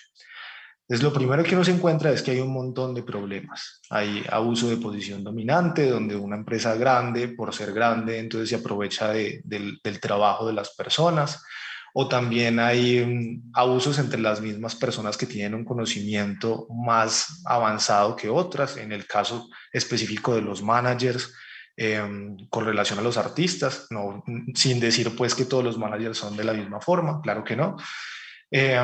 Entonces, 0.88 1.04
lo 1.04 1.12
primero 1.12 1.44
que 1.44 1.54
uno 1.54 1.64
se 1.64 1.70
encuentra 1.70 2.10
es 2.10 2.22
que 2.22 2.32
hay 2.32 2.40
un 2.40 2.52
montón 2.52 2.92
de 2.92 3.04
problemas. 3.04 3.80
Hay 3.88 4.24
abuso 4.28 4.68
de 4.68 4.76
posición 4.78 5.22
dominante, 5.22 5.88
donde 5.88 6.16
una 6.16 6.36
empresa 6.36 6.74
grande, 6.74 7.28
por 7.28 7.54
ser 7.54 7.72
grande, 7.72 8.18
entonces 8.18 8.48
se 8.48 8.56
aprovecha 8.56 9.12
del, 9.12 9.42
del, 9.82 10.00
trabajo 10.00 10.46
de 10.46 10.52
las 10.52 10.74
personas. 10.74 11.42
O 11.94 12.08
también 12.08 12.58
hay 12.58 13.42
abusos 13.52 13.98
entre 13.98 14.20
las 14.20 14.40
mismas 14.40 14.74
personas 14.74 15.16
que 15.16 15.26
tienen 15.26 15.54
un 15.54 15.64
conocimiento 15.64 16.66
más 16.70 17.42
avanzado 17.44 18.16
que 18.16 18.28
otras. 18.28 18.76
En 18.76 18.92
el 18.92 19.06
caso 19.06 19.48
específico 19.72 20.34
de 20.34 20.42
los 20.42 20.62
managers, 20.62 21.34
em, 21.76 22.36
con 22.48 22.64
relación 22.64 22.98
a 22.98 23.02
los 23.02 23.16
artistas, 23.16 23.86
no, 23.90 24.24
sin 24.54 24.80
decir 24.80 25.14
pues 25.16 25.34
que 25.34 25.44
todos 25.44 25.64
los 25.64 25.78
managers 25.78 26.18
son 26.18 26.36
de 26.36 26.44
la 26.44 26.54
misma 26.54 26.80
forma, 26.80 27.20
claro 27.20 27.44
que 27.44 27.56
no. 27.56 27.76
Eh, 28.50 28.78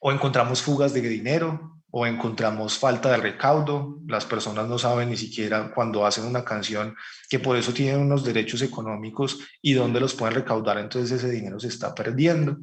o 0.00 0.12
encontramos 0.12 0.62
fugas 0.62 0.92
de 0.92 1.00
dinero 1.00 1.73
o 1.96 2.06
encontramos 2.06 2.76
falta 2.76 3.12
de 3.12 3.18
recaudo. 3.18 4.00
Las 4.08 4.24
personas 4.24 4.66
no 4.66 4.80
saben 4.80 5.10
ni 5.10 5.16
siquiera 5.16 5.70
cuando 5.72 6.04
hacen 6.04 6.24
una 6.24 6.44
canción 6.44 6.96
que 7.30 7.38
por 7.38 7.56
eso 7.56 7.72
tienen 7.72 8.00
unos 8.00 8.24
derechos 8.24 8.62
económicos 8.62 9.38
y 9.62 9.74
dónde 9.74 10.00
los 10.00 10.12
pueden 10.12 10.34
recaudar, 10.34 10.78
entonces 10.78 11.12
ese 11.12 11.30
dinero 11.30 11.60
se 11.60 11.68
está 11.68 11.94
perdiendo. 11.94 12.56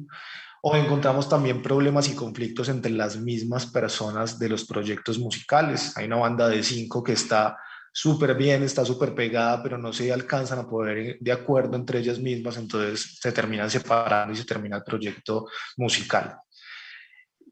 O 0.60 0.76
encontramos 0.76 1.30
también 1.30 1.62
problemas 1.62 2.10
y 2.10 2.14
conflictos 2.14 2.68
entre 2.68 2.92
las 2.92 3.16
mismas 3.16 3.64
personas 3.64 4.38
de 4.38 4.50
los 4.50 4.66
proyectos 4.66 5.18
musicales. 5.18 5.96
Hay 5.96 6.04
una 6.04 6.16
banda 6.16 6.46
de 6.50 6.62
cinco 6.62 7.02
que 7.02 7.12
está 7.12 7.56
súper 7.90 8.34
bien, 8.34 8.62
está 8.62 8.84
súper 8.84 9.14
pegada, 9.14 9.62
pero 9.62 9.78
no 9.78 9.94
se 9.94 10.12
alcanzan 10.12 10.58
a 10.58 10.68
poder 10.68 11.16
de 11.18 11.32
acuerdo 11.32 11.76
entre 11.76 12.00
ellas 12.00 12.18
mismas, 12.18 12.58
entonces 12.58 13.18
se 13.18 13.32
terminan 13.32 13.70
separando 13.70 14.34
y 14.34 14.36
se 14.36 14.44
termina 14.44 14.76
el 14.76 14.84
proyecto 14.84 15.46
musical. 15.78 16.36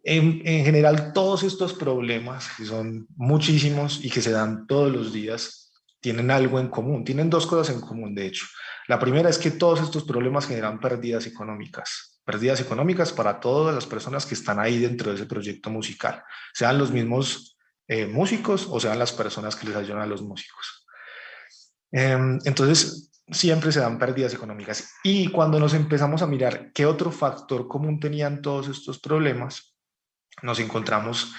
En, 0.03 0.43
general, 0.65 1.13
todos 1.13 1.43
estos 1.43 1.75
problemas, 1.75 2.49
que 2.57 2.65
son 2.65 3.07
muchísimos 3.17 4.03
y 4.03 4.11
que 4.11 4.23
se 4.23 4.31
dan 4.31 4.67
todos 4.67 4.91
los 4.91 5.13
días, 5.13 5.73
tienen 6.01 6.31
algo 6.31 6.59
en 6.59 6.69
común, 6.69 7.05
tienen 7.05 7.29
dos 7.29 7.47
cosas 7.47 7.75
en 7.75 7.83
común, 7.83 8.15
de 8.15 8.27
hecho. 8.27 8.47
La 8.89 8.99
primera 8.99 9.29
es 9.29 9.39
que 9.39 9.51
todos 9.51 9.81
estos 9.81 10.05
problemas 10.05 10.47
generan 10.47 10.81
pérdidas 10.81 11.27
económicas, 11.27 12.21
pérdidas 12.25 12.61
económicas 12.61 13.13
para 13.13 13.39
todas 13.39 13.75
las 13.75 13.87
personas 13.87 14.25
que 14.25 14.35
están 14.35 14.59
ahí 14.59 14.79
dentro 14.79 15.11
de 15.11 15.17
ese 15.17 15.27
proyecto 15.27 15.69
musical, 15.69 16.23
sean 16.55 16.79
los 16.79 16.91
mismos 16.91 17.59
eh, 17.87 18.07
músicos 18.07 18.67
o 18.71 18.81
sean 18.81 18.99
las 18.99 19.13
personas 19.13 19.55
que 19.55 19.67
les 19.67 19.77
ayudan 19.77 20.01
a 20.01 20.07
los 20.07 20.23
músicos. 20.23 20.87
Em, 21.93 22.39
entonces, 22.45 23.11
siempre 23.31 23.73
se 23.73 23.81
dan 23.81 23.99
pérdidas 23.99 24.35
económicas. 24.35 24.95
Y 25.03 25.29
cuando 25.31 25.59
nos 25.61 25.75
empezamos 25.75 26.23
a 26.23 26.27
mirar 26.27 26.73
qué 26.73 26.87
otro 26.87 27.11
factor 27.11 27.69
común 27.69 28.01
tenían 28.01 28.43
todos 28.43 28.69
estos 28.69 28.99
problemas, 28.99 29.70
nos 30.43 30.61
encontramos 30.61 31.33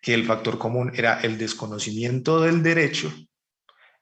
que 0.00 0.14
el 0.14 0.24
factor 0.24 0.58
común 0.58 0.92
era 0.94 1.20
el 1.20 1.38
desconocimiento 1.38 2.40
del 2.40 2.62
derecho 2.62 3.12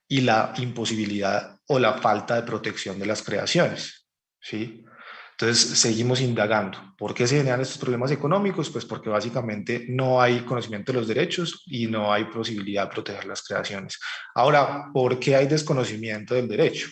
y 0.09 0.21
la 0.21 0.53
imposibilidad 0.59 1.59
o 1.67 1.79
la 1.79 1.95
falta 1.95 2.37
de 2.37 2.43
protección 2.43 2.99
de 2.99 3.07
las 3.07 3.23
creaciones. 3.23 4.07
¿sí? 4.41 4.85
Entonces, 5.33 5.79
seguimos 5.79 6.21
indagando. 6.21 6.79
¿Por 6.97 7.13
qué 7.13 7.27
se 7.27 7.39
generan 7.39 7.61
estos 7.61 7.79
problemas 7.79 8.13
económicos? 8.13 8.71
Pues 8.71 8.85
porque 8.85 9.11
básicamente 9.11 9.87
no 9.89 10.21
hay 10.21 10.41
conocimiento 10.41 10.93
de 10.93 10.99
los 10.99 11.09
derechos 11.09 11.63
y 11.67 11.89
no 11.89 12.13
hay 12.13 12.25
posibilidad 12.27 12.85
de 12.85 12.93
proteger 12.93 13.25
las 13.25 13.43
creaciones. 13.43 13.99
Ahora, 14.35 14.91
¿por 14.93 15.19
qué 15.19 15.35
hay 15.35 15.47
desconocimiento 15.47 16.35
del 16.35 16.47
derecho? 16.47 16.89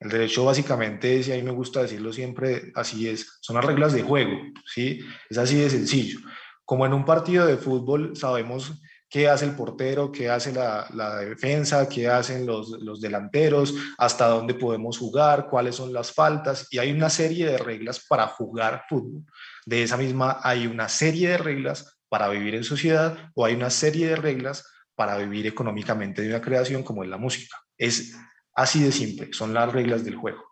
El 0.00 0.10
derecho 0.10 0.44
básicamente 0.44 1.22
y 1.24 1.32
a 1.32 1.36
mí 1.36 1.42
me 1.42 1.52
gusta 1.52 1.82
decirlo 1.82 2.12
siempre, 2.12 2.72
así 2.74 3.08
es, 3.08 3.38
son 3.40 3.56
las 3.56 3.64
reglas 3.64 3.92
de 3.92 4.02
juego, 4.02 4.36
¿sí? 4.66 5.00
Es 5.30 5.38
así 5.38 5.56
de 5.56 5.70
sencillo. 5.70 6.18
Como 6.66 6.84
en 6.84 6.92
un 6.92 7.04
partido 7.04 7.46
de 7.46 7.56
fútbol 7.56 8.16
sabemos 8.16 8.82
qué 9.08 9.28
hace 9.28 9.44
el 9.44 9.54
portero, 9.54 10.10
qué 10.12 10.28
hace 10.28 10.52
la, 10.52 10.88
defensa, 11.20 11.88
qué 11.88 12.08
hacen 12.08 12.44
los, 12.44 12.70
los, 12.82 13.00
delanteros, 13.00 13.74
hasta 13.98 14.26
dónde 14.26 14.54
podemos 14.54 14.98
jugar, 14.98 15.46
cuáles 15.48 15.76
son 15.76 15.92
las 15.92 16.12
faltas, 16.12 16.66
y 16.70 16.78
hay 16.78 16.90
una 16.90 17.08
serie 17.08 17.46
de 17.46 17.56
reglas 17.56 18.04
para 18.06 18.26
jugar 18.26 18.84
fútbol. 18.88 19.24
De 19.64 19.82
esa 19.82 19.96
misma 19.96 20.40
hay 20.42 20.66
una 20.66 20.88
serie 20.88 21.30
de 21.30 21.38
reglas 21.38 21.98
para 22.08 22.28
vivir 22.28 22.54
en 22.54 22.64
sociedad 22.64 23.30
o 23.34 23.44
hay 23.44 23.54
una 23.54 23.70
serie 23.70 24.08
de 24.08 24.16
reglas 24.16 24.64
para 24.94 25.16
vivir 25.18 25.46
económicamente 25.46 26.22
de 26.22 26.28
una 26.28 26.40
creación 26.40 26.82
como 26.82 27.04
es 27.04 27.10
la 27.10 27.18
música. 27.18 27.56
Es 27.78 28.16
así 28.54 28.82
de 28.82 28.90
simple, 28.90 29.28
son 29.32 29.54
las 29.54 29.72
reglas 29.72 30.04
del 30.04 30.16
juego. 30.16 30.42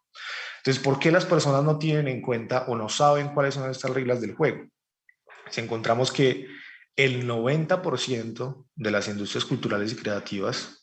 Entonces, 0.59 0.83
¿por 0.83 0.99
qué 0.99 1.11
las 1.11 1.27
personas 1.27 1.63
no 1.65 1.79
tienen 1.79 2.09
en 2.09 2.23
cuenta 2.23 2.65
o 2.69 2.77
no 2.77 2.89
saben 2.89 3.35
cuáles 3.35 3.55
son 3.55 3.71
estas 3.71 3.91
reglas 3.91 4.21
del 4.21 4.35
juego? 4.35 4.65
Si 5.51 5.61
encontramos 5.61 6.13
que 6.13 6.49
el 6.97 7.27
90% 7.27 8.67
de 8.75 8.91
las 8.91 9.09
industrias 9.09 9.45
culturales 9.45 9.93
y 9.93 9.97
creativas 9.97 10.83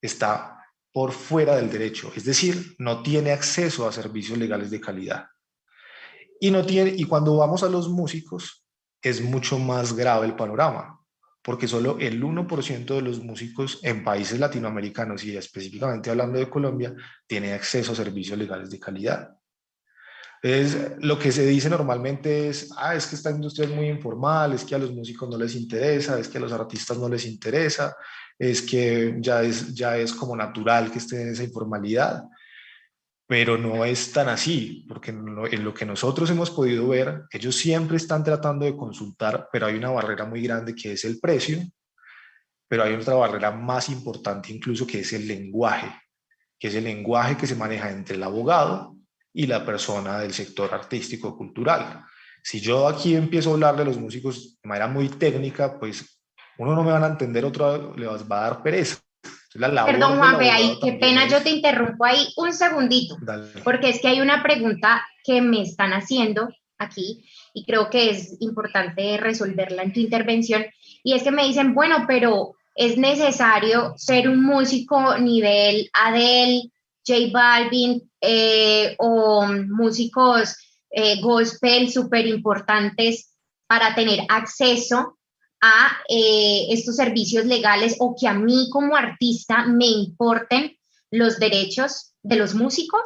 está 0.00 0.56
por 0.92 1.12
fuera 1.12 1.56
del 1.56 1.70
derecho, 1.70 2.12
es 2.16 2.24
decir, 2.24 2.74
no 2.78 3.02
tiene 3.02 3.30
acceso 3.30 3.86
a 3.86 3.92
servicios 3.92 4.38
legales 4.38 4.70
de 4.70 4.80
calidad. 4.80 5.26
Y, 6.40 6.50
no 6.50 6.64
tiene, 6.64 6.94
y 6.96 7.04
cuando 7.04 7.36
vamos 7.36 7.62
a 7.62 7.68
los 7.68 7.88
músicos, 7.88 8.64
es 9.02 9.20
mucho 9.20 9.58
más 9.58 9.94
grave 9.94 10.26
el 10.26 10.34
panorama, 10.34 11.00
porque 11.42 11.68
solo 11.68 11.98
el 12.00 12.22
1% 12.22 12.84
de 12.86 13.02
los 13.02 13.22
músicos 13.22 13.78
en 13.82 14.02
países 14.02 14.40
latinoamericanos 14.40 15.24
y 15.24 15.36
específicamente 15.36 16.10
hablando 16.10 16.38
de 16.38 16.50
Colombia, 16.50 16.94
tiene 17.26 17.52
acceso 17.52 17.92
a 17.92 17.96
servicios 17.96 18.38
legales 18.38 18.70
de 18.70 18.80
calidad. 18.80 19.36
Es, 20.42 20.96
lo 21.00 21.18
que 21.18 21.32
se 21.32 21.44
dice 21.44 21.68
normalmente 21.68 22.48
es, 22.48 22.70
ah, 22.78 22.94
es 22.94 23.06
que 23.06 23.16
esta 23.16 23.30
industria 23.30 23.66
es 23.66 23.74
muy 23.74 23.88
informal, 23.88 24.54
es 24.54 24.64
que 24.64 24.74
a 24.74 24.78
los 24.78 24.92
músicos 24.92 25.28
no 25.28 25.36
les 25.36 25.54
interesa, 25.54 26.18
es 26.18 26.28
que 26.28 26.38
a 26.38 26.40
los 26.40 26.52
artistas 26.52 26.96
no 26.96 27.10
les 27.10 27.26
interesa, 27.26 27.94
es 28.38 28.62
que 28.62 29.16
ya 29.18 29.42
es, 29.42 29.74
ya 29.74 29.98
es 29.98 30.14
como 30.14 30.34
natural 30.34 30.90
que 30.90 30.98
esté 30.98 31.20
en 31.20 31.28
esa 31.28 31.44
informalidad, 31.44 32.24
pero 33.26 33.58
no 33.58 33.84
es 33.84 34.12
tan 34.12 34.30
así, 34.30 34.86
porque 34.88 35.10
en 35.10 35.34
lo, 35.34 35.46
en 35.46 35.62
lo 35.62 35.74
que 35.74 35.84
nosotros 35.84 36.30
hemos 36.30 36.50
podido 36.50 36.88
ver, 36.88 37.24
ellos 37.30 37.54
siempre 37.54 37.98
están 37.98 38.24
tratando 38.24 38.64
de 38.64 38.76
consultar, 38.76 39.48
pero 39.52 39.66
hay 39.66 39.74
una 39.74 39.90
barrera 39.90 40.24
muy 40.24 40.40
grande 40.40 40.74
que 40.74 40.92
es 40.92 41.04
el 41.04 41.20
precio, 41.20 41.58
pero 42.66 42.82
hay 42.84 42.94
otra 42.94 43.14
barrera 43.14 43.50
más 43.50 43.90
importante 43.90 44.52
incluso 44.52 44.86
que 44.86 45.00
es 45.00 45.12
el 45.12 45.28
lenguaje, 45.28 45.92
que 46.58 46.68
es 46.68 46.74
el 46.74 46.84
lenguaje 46.84 47.36
que 47.36 47.46
se 47.46 47.56
maneja 47.56 47.90
entre 47.90 48.16
el 48.16 48.22
abogado 48.22 48.99
y 49.32 49.46
la 49.46 49.64
persona 49.64 50.18
del 50.18 50.32
sector 50.32 50.72
artístico 50.74 51.36
cultural. 51.36 52.04
Si 52.42 52.60
yo 52.60 52.88
aquí 52.88 53.14
empiezo 53.14 53.50
a 53.50 53.54
hablar 53.54 53.76
de 53.76 53.84
los 53.84 53.98
músicos 53.98 54.58
de 54.62 54.68
manera 54.68 54.88
muy 54.88 55.08
técnica, 55.08 55.78
pues 55.78 56.20
uno 56.58 56.74
no 56.74 56.82
me 56.82 56.92
van 56.92 57.04
a 57.04 57.08
entender, 57.08 57.44
otro 57.44 57.94
le 57.96 58.06
va 58.06 58.14
a 58.14 58.50
dar 58.50 58.62
pereza. 58.62 58.98
Perdón, 59.52 60.18
Juanpe, 60.18 60.48
ahí, 60.48 60.78
qué 60.80 60.92
pena, 60.92 61.26
yo 61.26 61.42
te 61.42 61.50
interrumpo 61.50 62.04
ahí 62.04 62.28
un 62.36 62.52
segundito, 62.52 63.16
porque 63.64 63.90
es 63.90 64.00
que 64.00 64.06
hay 64.06 64.20
una 64.20 64.44
pregunta 64.44 65.04
que 65.24 65.42
me 65.42 65.62
están 65.62 65.92
haciendo 65.92 66.48
aquí 66.78 67.24
y 67.52 67.64
creo 67.64 67.90
que 67.90 68.10
es 68.10 68.36
importante 68.40 69.16
resolverla 69.16 69.82
en 69.82 69.92
tu 69.92 69.98
intervención, 69.98 70.64
y 71.02 71.14
es 71.14 71.24
que 71.24 71.32
me 71.32 71.44
dicen, 71.44 71.74
bueno, 71.74 72.04
pero 72.06 72.54
es 72.76 72.96
necesario 72.96 73.94
ser 73.96 74.28
un 74.28 74.42
músico 74.42 75.18
nivel 75.18 75.90
Adele, 75.92 76.70
J 77.06 77.30
Balvin 77.32 78.10
eh, 78.20 78.94
o 78.98 79.46
músicos 79.68 80.56
eh, 80.90 81.20
gospel 81.20 81.90
súper 81.90 82.26
importantes 82.26 83.36
para 83.66 83.94
tener 83.94 84.20
acceso 84.28 85.18
a 85.60 85.96
eh, 86.08 86.66
estos 86.70 86.96
servicios 86.96 87.44
legales 87.44 87.96
o 88.00 88.16
que 88.18 88.26
a 88.26 88.34
mí 88.34 88.68
como 88.70 88.96
artista 88.96 89.66
me 89.66 89.86
importen 89.86 90.76
los 91.10 91.38
derechos 91.38 92.12
de 92.22 92.36
los 92.36 92.54
músicos. 92.54 93.02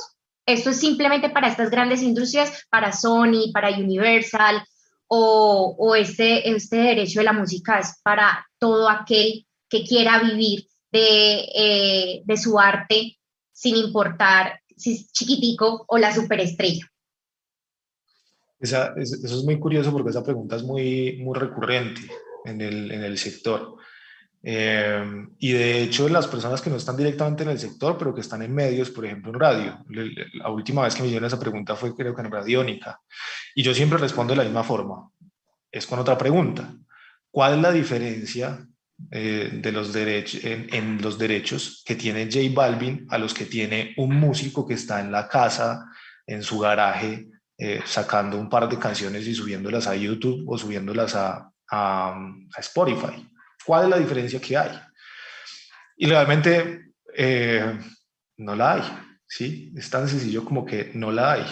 Esto 0.46 0.70
es 0.70 0.78
simplemente 0.78 1.30
para 1.30 1.48
estas 1.48 1.70
grandes 1.70 2.02
industrias, 2.02 2.66
para 2.70 2.92
Sony, 2.92 3.50
para 3.52 3.76
Universal, 3.76 4.62
o, 5.06 5.94
este, 5.96 6.50
este 6.50 6.76
derecho 6.76 7.20
de 7.20 7.24
la 7.24 7.32
música 7.32 7.78
es 7.78 8.00
para 8.02 8.46
todo 8.58 8.88
aquel 8.88 9.46
que 9.68 9.84
quiera 9.84 10.20
vivir 10.20 10.66
de, 10.90 11.44
eh, 11.54 12.22
de 12.24 12.36
su 12.36 12.58
arte 12.58 13.18
sin 13.54 13.76
importar 13.76 14.61
si 14.76 14.92
es 14.92 15.12
chiquitico 15.12 15.84
o 15.87 15.96
la 15.96 16.12
superestrella. 16.12 16.84
eso 18.61 18.92
es 18.96 19.44
muy 19.44 19.58
curioso 19.58 19.92
porque 19.92 20.11
esa 20.11 20.25
pregunta 20.25 20.56
es 20.56 20.64
muy, 20.64 21.18
muy 21.23 21.38
recurrente 21.38 22.02
en 22.44 22.61
el, 22.61 22.90
en 22.90 23.04
el 23.04 23.16
sector. 23.16 23.76
Eh, 24.42 25.26
y 25.38 25.52
de 25.52 25.82
hecho, 25.82 26.08
las 26.08 26.26
personas 26.26 26.61
que 26.61 26.68
no 26.68 26.76
están 26.76 26.96
directamente 26.96 27.44
en 27.44 27.50
el 27.50 27.58
sector, 27.58 27.96
pero 27.96 28.14
que 28.14 28.20
están 28.20 28.42
en 28.42 28.54
medios, 28.54 28.90
por 28.90 29.06
ejemplo, 29.06 29.32
en 29.32 29.40
radio. 29.40 29.84
La 30.34 30.50
última 30.50 30.82
vez 30.82 30.94
que 30.94 31.02
me 31.02 31.08
hicieron 31.08 31.26
esa 31.26 31.40
pregunta 31.40 31.76
fue, 31.76 31.94
creo 31.94 32.14
que 32.14 32.20
en 32.20 32.30
Radiónica. 32.30 33.00
Y 33.54 33.62
yo 33.62 33.73
siempre 33.73 33.99
respondo 33.99 34.32
de 34.32 34.38
la 34.38 34.44
misma 34.44 34.64
forma. 34.64 35.11
Es 35.70 35.87
con 35.87 35.99
otra 35.99 36.18
pregunta. 36.18 36.75
¿Cuál 37.30 37.54
es 37.54 37.62
la 37.62 37.73
diferencia 37.73 38.66
eh, 39.10 39.50
de 39.52 39.72
los 39.72 39.92
derechos, 39.92 40.40
en, 40.44 41.02
los 41.02 41.18
derechos 41.18 41.82
que 41.84 41.96
tiene 41.96 42.26
J 42.26 42.54
Balvin 42.54 43.06
a 43.10 43.18
los 43.18 43.34
que 43.34 43.44
tiene 43.44 43.92
un 43.96 44.14
músico 44.16 44.66
que 44.66 44.74
está 44.74 45.00
en 45.00 45.10
la 45.10 45.28
casa, 45.28 45.86
en 46.26 46.42
su 46.42 46.58
garaje, 46.58 47.28
eh, 47.58 47.82
sacando 47.84 48.38
un 48.38 48.48
par 48.48 48.68
de 48.68 48.78
canciones 48.78 49.26
y 49.26 49.34
subiéndolas 49.34 49.86
a 49.86 49.96
YouTube 49.96 50.44
o 50.48 50.56
subiéndolas 50.56 51.14
a, 51.14 51.50
a, 51.70 52.16
Spotify. 52.58 53.28
¿Cuál 53.64 53.84
es 53.84 53.90
la 53.90 53.98
diferencia 53.98 54.40
que 54.40 54.56
hay? 54.56 54.70
Y 55.96 56.06
realmente 56.06 56.92
eh, 57.16 57.78
no 58.38 58.56
la 58.56 58.74
hay, 58.74 58.82
¿sí? 59.26 59.72
Es 59.76 59.90
tan 59.90 60.08
sencillo 60.08 60.44
como 60.44 60.64
que 60.64 60.90
no 60.94 61.10
la 61.10 61.32
hay. 61.32 61.44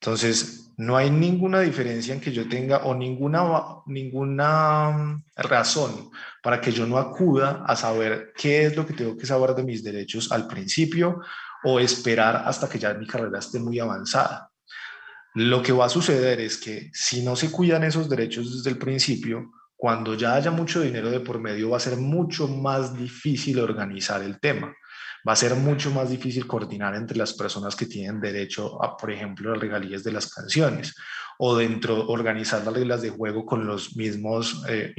Entonces, 0.00 0.63
no 0.76 0.96
hay 0.96 1.10
ninguna 1.10 1.60
diferencia 1.60 2.14
en 2.14 2.20
que 2.20 2.32
yo 2.32 2.48
tenga 2.48 2.78
o 2.84 2.94
ninguna, 2.94 3.44
ninguna 3.86 4.90
mm, 4.90 5.24
razón 5.36 6.10
para 6.42 6.60
que 6.60 6.72
yo 6.72 6.86
no 6.86 6.98
acuda 6.98 7.64
a 7.66 7.76
saber 7.76 8.32
qué 8.36 8.66
es 8.66 8.76
lo 8.76 8.86
que 8.86 8.94
tengo 8.94 9.16
que 9.16 9.26
saber 9.26 9.54
de 9.54 9.62
mis 9.62 9.84
derechos 9.84 10.32
al 10.32 10.46
principio 10.46 11.20
o 11.64 11.78
esperar 11.78 12.42
hasta 12.46 12.68
que 12.68 12.78
ya 12.78 12.94
mi 12.94 13.06
carrera 13.06 13.38
esté 13.38 13.58
muy 13.58 13.78
avanzada. 13.78 14.50
Lo 15.34 15.62
que 15.62 15.72
va 15.72 15.86
a 15.86 15.88
suceder 15.88 16.40
es 16.40 16.56
que 16.56 16.90
si 16.92 17.24
no 17.24 17.34
se 17.34 17.50
cuidan 17.50 17.84
esos 17.84 18.08
derechos 18.08 18.54
desde 18.54 18.70
el 18.70 18.78
principio, 18.78 19.50
cuando 19.76 20.14
ya 20.14 20.34
haya 20.34 20.50
mucho 20.50 20.80
dinero 20.80 21.10
de 21.10 21.20
por 21.20 21.40
medio 21.40 21.70
va 21.70 21.78
a 21.78 21.80
ser 21.80 21.96
mucho 21.96 22.46
más 22.48 22.96
difícil 22.96 23.58
organizar 23.58 24.22
el 24.22 24.38
tema. 24.38 24.74
Va 25.26 25.32
a 25.32 25.36
ser 25.36 25.54
mucho 25.54 25.90
más 25.90 26.10
difícil 26.10 26.46
coordinar 26.46 26.94
entre 26.94 27.16
las 27.16 27.32
personas 27.32 27.74
que 27.74 27.86
tienen 27.86 28.20
derecho 28.20 28.82
a, 28.82 28.96
por 28.96 29.10
ejemplo, 29.10 29.50
las 29.50 29.60
regalías 29.60 30.04
de 30.04 30.12
las 30.12 30.30
canciones 30.30 30.94
o 31.38 31.56
dentro 31.56 32.06
organizar 32.08 32.64
las 32.64 32.74
reglas 32.74 33.02
de 33.02 33.10
juego 33.10 33.44
con 33.44 33.66
los 33.66 33.96
mismos 33.96 34.62
eh, 34.68 34.94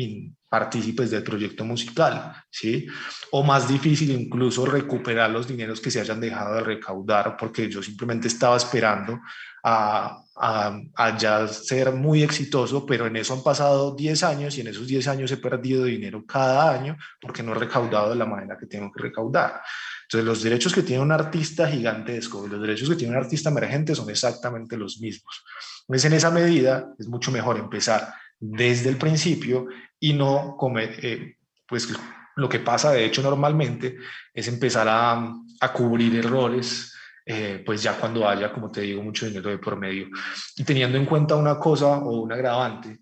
partícipes 0.49 1.11
del 1.11 1.23
proyecto 1.23 1.63
musical, 1.63 2.33
¿sí? 2.49 2.87
O 3.31 3.43
más 3.43 3.67
difícil 3.67 4.11
incluso 4.11 4.65
recuperar 4.65 5.29
los 5.29 5.47
dineros 5.47 5.79
que 5.79 5.91
se 5.91 6.01
hayan 6.01 6.19
dejado 6.19 6.55
de 6.55 6.61
recaudar 6.61 7.35
porque 7.37 7.69
yo 7.69 7.81
simplemente 7.81 8.27
estaba 8.27 8.57
esperando 8.57 9.19
a, 9.63 10.21
a, 10.35 11.17
ya 11.17 11.47
ser 11.47 11.91
muy 11.91 12.23
exitoso, 12.23 12.85
pero 12.85 13.07
en 13.07 13.15
eso 13.15 13.33
han 13.33 13.43
pasado 13.43 13.95
10 13.95 14.23
años 14.23 14.57
y 14.57 14.61
en 14.61 14.67
esos 14.67 14.87
10 14.87 15.07
años 15.07 15.31
he 15.31 15.37
perdido 15.37 15.85
dinero 15.85 16.23
cada 16.25 16.71
año 16.71 16.97
porque 17.19 17.41
no 17.41 17.53
he 17.53 17.55
recaudado 17.55 18.09
de 18.09 18.15
la 18.15 18.25
manera 18.25 18.57
que 18.57 18.67
tengo 18.67 18.91
que 18.91 19.03
recaudar. 19.03 19.61
Entonces, 20.05 20.25
los 20.25 20.43
derechos 20.43 20.73
que 20.73 20.83
tiene 20.83 21.03
un 21.03 21.11
artista 21.11 21.67
gigantesco 21.67 22.45
y 22.45 22.49
los 22.49 22.61
derechos 22.61 22.89
que 22.89 22.95
tiene 22.95 23.17
un 23.17 23.23
artista 23.23 23.49
emergente 23.49 23.95
son 23.95 24.09
exactamente 24.09 24.77
los 24.77 24.99
mismos. 24.99 25.43
Entonces, 25.81 26.05
en 26.05 26.13
esa 26.13 26.31
medida, 26.31 26.93
es 26.97 27.07
mucho 27.07 27.31
mejor 27.31 27.57
empezar 27.57 28.13
desde 28.39 28.89
el 28.89 28.97
principio 28.97 29.67
y 29.99 30.13
no 30.13 30.55
comer, 30.57 30.99
eh, 31.01 31.37
pues 31.67 31.89
lo 32.35 32.49
que 32.49 32.59
pasa 32.59 32.91
de 32.91 33.05
hecho 33.05 33.21
normalmente 33.21 33.97
es 34.33 34.47
empezar 34.47 34.87
a, 34.89 35.33
a 35.61 35.73
cubrir 35.73 36.15
errores 36.15 36.91
eh, 37.27 37.63
pues 37.65 37.81
ya 37.81 37.97
cuando 37.97 38.27
haya, 38.29 38.53
como 38.53 38.71
te 38.71 38.81
digo, 38.81 39.01
mucho 39.01 39.25
dinero 39.25 39.49
de 39.49 39.57
por 39.57 39.77
medio. 39.77 40.07
Y 40.55 40.63
teniendo 40.63 40.97
en 40.97 41.05
cuenta 41.05 41.35
una 41.35 41.57
cosa 41.57 41.97
o 41.97 42.21
un 42.21 42.31
agravante, 42.31 42.99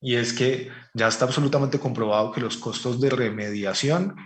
y 0.00 0.16
es 0.16 0.32
que 0.32 0.70
ya 0.94 1.08
está 1.08 1.26
absolutamente 1.26 1.78
comprobado 1.78 2.32
que 2.32 2.40
los 2.40 2.56
costos 2.56 3.00
de 3.00 3.10
remediación 3.10 4.16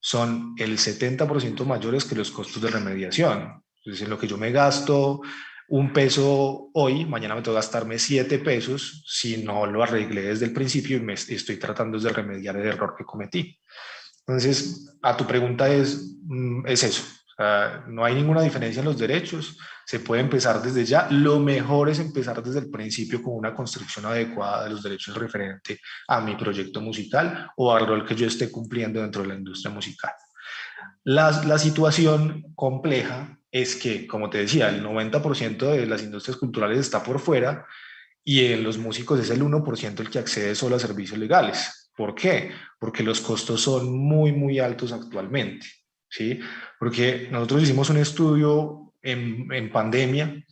son 0.00 0.54
el 0.58 0.78
70% 0.78 1.64
mayores 1.64 2.04
que 2.04 2.14
los 2.14 2.30
costos 2.30 2.62
de 2.62 2.70
remediación. 2.70 3.62
Es 3.84 3.94
decir, 3.94 4.08
lo 4.08 4.18
que 4.18 4.28
yo 4.28 4.36
me 4.36 4.52
gasto 4.52 5.20
un 5.68 5.92
peso 5.92 6.70
hoy, 6.72 7.04
mañana 7.04 7.34
me 7.34 7.42
tengo 7.42 7.54
que 7.54 7.60
gastarme 7.60 7.98
siete 7.98 8.38
pesos 8.38 9.04
si 9.06 9.42
no 9.44 9.66
lo 9.66 9.82
arreglé 9.82 10.22
desde 10.22 10.46
el 10.46 10.54
principio 10.54 10.96
y 10.96 11.00
me 11.00 11.12
estoy 11.12 11.58
tratando 11.58 11.98
de 11.98 12.10
remediar 12.10 12.56
el 12.56 12.66
error 12.66 12.94
que 12.96 13.04
cometí. 13.04 13.58
Entonces, 14.26 14.96
a 15.02 15.16
tu 15.16 15.26
pregunta 15.26 15.68
es, 15.68 16.16
mm, 16.22 16.66
es 16.66 16.84
eso, 16.84 17.02
no 17.88 18.04
hay 18.04 18.14
ninguna 18.14 18.42
diferencia 18.42 18.80
en 18.80 18.86
los 18.86 18.98
derechos, 18.98 19.58
se 19.88 20.00
puede 20.00 20.20
empezar 20.20 20.60
desde 20.60 20.84
ya. 20.84 21.08
Lo 21.10 21.40
mejor 21.40 21.88
es 21.88 21.98
empezar 21.98 22.42
desde 22.42 22.58
el 22.58 22.68
principio 22.68 23.22
con 23.22 23.32
una 23.32 23.54
construcción 23.54 24.04
adecuada 24.04 24.64
de 24.64 24.70
los 24.70 24.82
derechos 24.82 25.16
referente 25.16 25.80
a 26.08 26.20
mi 26.20 26.36
proyecto 26.36 26.82
musical 26.82 27.50
o 27.56 27.74
al 27.74 27.86
rol 27.86 28.04
que 28.04 28.14
yo 28.14 28.26
esté 28.26 28.50
cumpliendo 28.50 29.00
dentro 29.00 29.22
de 29.22 29.28
la 29.28 29.36
industria 29.36 29.72
musical. 29.72 30.12
La, 31.04 31.30
la 31.46 31.58
situación 31.58 32.52
compleja 32.54 33.38
es 33.50 33.76
que, 33.76 34.06
como 34.06 34.28
te 34.28 34.36
decía, 34.36 34.68
el 34.68 34.84
90% 34.84 35.56
de 35.56 35.86
las 35.86 36.02
industrias 36.02 36.36
culturales 36.36 36.80
está 36.80 37.02
por 37.02 37.18
fuera 37.18 37.64
y 38.22 38.44
en 38.44 38.64
los 38.64 38.76
músicos 38.76 39.18
es 39.20 39.30
el 39.30 39.40
1% 39.40 40.00
el 40.00 40.10
que 40.10 40.18
accede 40.18 40.54
solo 40.54 40.76
a 40.76 40.80
servicios 40.80 41.18
legales. 41.18 41.90
¿Por 41.96 42.14
qué? 42.14 42.52
Porque 42.78 43.02
los 43.02 43.22
costos 43.22 43.62
son 43.62 43.98
muy, 43.98 44.32
muy 44.32 44.58
altos 44.58 44.92
actualmente. 44.92 45.66
¿sí? 46.10 46.38
Porque 46.78 47.28
nosotros 47.30 47.62
hicimos 47.62 47.88
un 47.88 47.96
estudio 47.96 48.87
en, 49.02 49.70
pandemia 49.70 50.44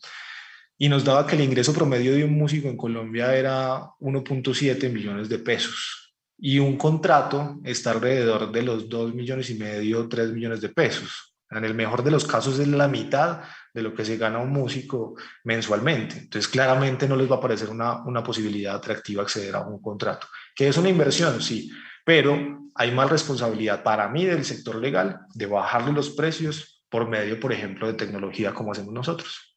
y 0.79 0.89
nos 0.89 1.05
daba 1.05 1.27
que 1.27 1.37
el 1.37 1.43
ingreso 1.43 1.73
promedio 1.73 2.15
de 2.15 2.25
un 2.25 2.37
músico 2.37 2.69
en 2.69 2.77
Colombia 2.77 3.35
era 3.35 3.81
1.7 4.01 4.91
millones 4.93 5.29
de 5.29 5.39
pesos 5.39 6.15
y 6.39 6.59
un 6.59 6.77
contrato 6.77 7.59
está 7.65 7.93
alrededor 7.93 8.53
de 8.53 8.63
los 8.63 8.89
2 8.89 9.15
millones 9.15 9.49
y 9.51 9.55
medio, 9.55 10.09
3 10.09 10.33
millones 10.33 10.61
de 10.61 10.69
pesos. 10.69 11.35
En 11.49 11.65
el 11.65 11.75
mejor 11.75 12.03
de 12.03 12.11
los 12.11 12.27
casos 12.27 12.59
es 12.59 12.69
la 12.69 12.89
mitad 12.89 13.43
de 13.73 13.83
lo 13.83 13.95
que 13.95 14.05
se 14.05 14.17
gana 14.17 14.39
un 14.39 14.51
músico 14.51 15.15
mensualmente. 15.45 16.19
Entonces, 16.19 16.49
claramente 16.49 17.09
no 17.09 17.15
les 17.15 17.31
va 17.31 17.37
a 17.37 17.41
parecer 17.41 17.71
una, 17.71 18.05
una 18.05 18.23
posibilidad 18.23 18.75
atractiva 18.75 19.23
acceder 19.23 19.55
a 19.55 19.61
un 19.61 19.81
contrato. 19.81 20.27
¿Que 20.55 20.69
es 20.69 20.77
una 20.77 20.89
inversión? 20.89 21.41
Sí, 21.41 21.71
pero 22.05 22.69
hay 22.75 22.91
más 22.91 23.09
responsabilidad 23.09 23.83
para 23.83 24.09
mí 24.09 24.25
del 24.25 24.45
sector 24.45 24.77
legal 24.77 25.21
de 25.35 25.47
bajarle 25.47 25.93
los 25.93 26.11
precios 26.11 26.76
por 26.97 27.07
medio, 27.07 27.39
por 27.39 27.53
ejemplo, 27.53 27.87
de 27.87 27.93
tecnología 27.93 28.55
como 28.55 28.73
hacemos 28.73 28.95
nosotros. 28.95 29.55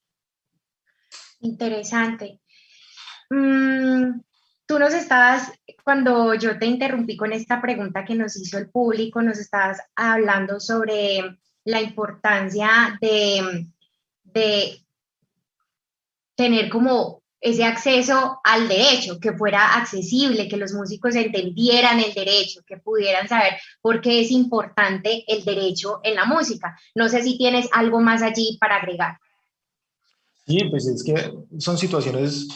Interesante. 1.40 2.42
Mm, 3.30 4.20
tú 4.66 4.78
nos 4.78 4.94
estabas, 4.94 5.50
cuando 5.82 6.34
yo 6.34 6.60
te 6.60 6.66
interrumpí 6.66 7.16
con 7.16 7.32
esta 7.32 7.62
pregunta 7.62 8.04
que 8.04 8.14
nos 8.14 8.36
hizo 8.36 8.58
el 8.58 8.70
público, 8.70 9.22
nos 9.22 9.40
estabas 9.40 9.80
hablando 9.96 10.60
sobre 10.60 11.40
la 11.64 11.80
importancia 11.80 12.98
de, 13.00 13.68
de 14.26 14.86
tener 16.36 16.70
como 16.70 17.24
ese 17.42 17.64
acceso 17.64 18.40
al 18.44 18.68
derecho, 18.68 19.20
que 19.20 19.34
fuera 19.34 19.76
accesible, 19.76 20.50
que 20.50 20.58
los 20.58 20.74
músicos 20.74 21.16
entendieran 21.16 22.00
el 22.00 22.14
derecho, 22.14 22.62
que 22.68 22.78
pudieran 22.78 23.28
saber 23.28 23.54
por 23.82 24.02
qué 24.02 24.22
es 24.22 24.32
importante 24.32 25.24
el 25.28 25.46
derecho 25.46 26.02
en 26.04 26.16
la 26.16 26.26
música. 26.26 26.78
No 26.96 27.08
sé 27.08 27.24
si 27.24 27.38
tienes 27.38 27.70
algo 27.72 28.02
más 28.02 28.22
allí 28.22 28.58
para 28.60 28.78
agregar. 28.78 29.18
Sí, 30.46 30.64
pues 30.70 30.88
es 30.88 31.04
que 31.04 31.32
son 31.60 31.78
situaciones 31.78 32.48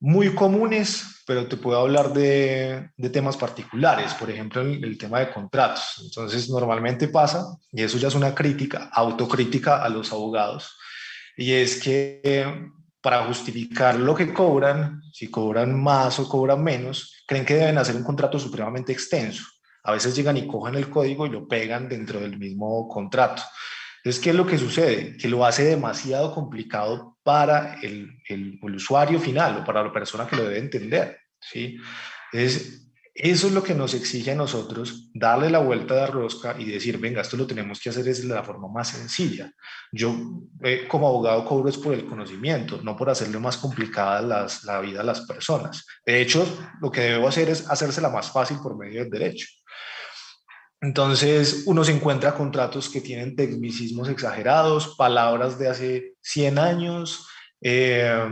muy 0.00 0.34
comunes, 0.34 1.22
pero 1.26 1.46
te 1.46 1.56
puedo 1.56 1.78
hablar 1.78 2.12
de, 2.12 2.90
de 2.96 3.10
temas 3.10 3.36
particulares, 3.36 4.14
por 4.14 4.30
ejemplo, 4.30 4.62
el, 4.62 4.82
el, 4.82 4.96
tema 4.96 5.20
de 5.20 5.30
contratos. 5.30 6.00
Entonces, 6.02 6.48
normalmente 6.48 7.08
pasa, 7.08 7.56
y 7.70 7.82
eso 7.82 7.98
ya 7.98 8.08
es 8.08 8.14
una 8.14 8.34
crítica, 8.34 8.90
autocrítica 8.92 9.82
a 9.82 9.88
los 9.88 10.10
abogados, 10.12 10.74
y 11.36 11.52
es 11.52 11.80
que 11.82 12.70
para 13.00 13.24
justificar 13.24 13.96
lo 13.96 14.14
que 14.14 14.32
cobran, 14.32 15.00
si 15.12 15.30
cobran 15.30 15.80
más 15.80 16.18
o 16.18 16.28
cobran 16.28 16.62
menos, 16.62 17.22
creen 17.26 17.44
que 17.44 17.54
deben 17.54 17.78
hacer 17.78 17.96
un 17.96 18.04
contrato 18.04 18.38
supremamente 18.38 18.92
extenso. 18.92 19.44
A 19.84 19.92
veces 19.92 20.14
llegan 20.14 20.36
y 20.36 20.46
cogen 20.46 20.74
el 20.74 20.90
código 20.90 21.26
y 21.26 21.30
lo 21.30 21.46
pegan 21.46 21.88
dentro 21.88 22.20
del 22.20 22.38
mismo 22.38 22.88
contrato. 22.88 23.42
Entonces, 23.98 24.22
¿qué 24.22 24.30
es 24.30 24.36
lo 24.36 24.46
que 24.46 24.58
sucede? 24.58 25.16
Que 25.16 25.28
lo 25.28 25.44
hace 25.44 25.64
demasiado 25.64 26.34
complicado 26.34 27.18
para 27.22 27.74
el, 27.82 28.20
el, 28.28 28.58
usuario 28.62 29.20
final 29.20 29.58
o 29.58 29.64
para 29.64 29.82
la 29.82 29.92
persona 29.92 30.26
que 30.26 30.36
lo 30.36 30.44
debe 30.44 30.58
entender. 30.58 31.18
¿sí? 31.40 31.78
Es, 32.32 32.87
eso 33.20 33.48
es 33.48 33.52
lo 33.52 33.64
que 33.64 33.74
nos 33.74 33.94
exige 33.94 34.30
a 34.30 34.36
nosotros, 34.36 35.10
darle 35.12 35.50
la 35.50 35.58
vuelta 35.58 35.94
de 35.94 36.06
rosca 36.06 36.54
y 36.56 36.66
decir, 36.66 36.98
venga, 36.98 37.20
esto 37.20 37.36
lo 37.36 37.48
tenemos 37.48 37.80
que 37.80 37.90
hacer 37.90 38.04
de 38.04 38.28
la 38.28 38.44
forma 38.44 38.68
más 38.68 38.90
sencilla. 38.90 39.52
Yo 39.90 40.14
eh, 40.62 40.86
como 40.86 41.08
abogado 41.08 41.44
cobro 41.44 41.68
es 41.68 41.76
por 41.76 41.94
el 41.94 42.06
conocimiento, 42.06 42.80
no 42.80 42.96
por 42.96 43.10
hacerle 43.10 43.40
más 43.40 43.56
complicada 43.56 44.22
las, 44.22 44.62
la 44.62 44.80
vida 44.80 45.00
a 45.00 45.04
las 45.04 45.22
personas. 45.22 45.84
De 46.06 46.22
hecho, 46.22 46.46
lo 46.80 46.92
que 46.92 47.00
debo 47.00 47.26
hacer 47.26 47.48
es 47.48 47.68
hacérsela 47.68 48.08
más 48.08 48.30
fácil 48.30 48.58
por 48.62 48.78
medio 48.78 49.00
del 49.00 49.10
derecho. 49.10 49.48
Entonces, 50.80 51.64
uno 51.66 51.82
se 51.82 51.92
encuentra 51.92 52.34
contratos 52.34 52.88
que 52.88 53.00
tienen 53.00 53.34
tecnicismos 53.34 54.08
exagerados, 54.08 54.94
palabras 54.96 55.58
de 55.58 55.68
hace 55.68 56.12
100 56.20 56.58
años, 56.58 57.26
eh, 57.60 58.28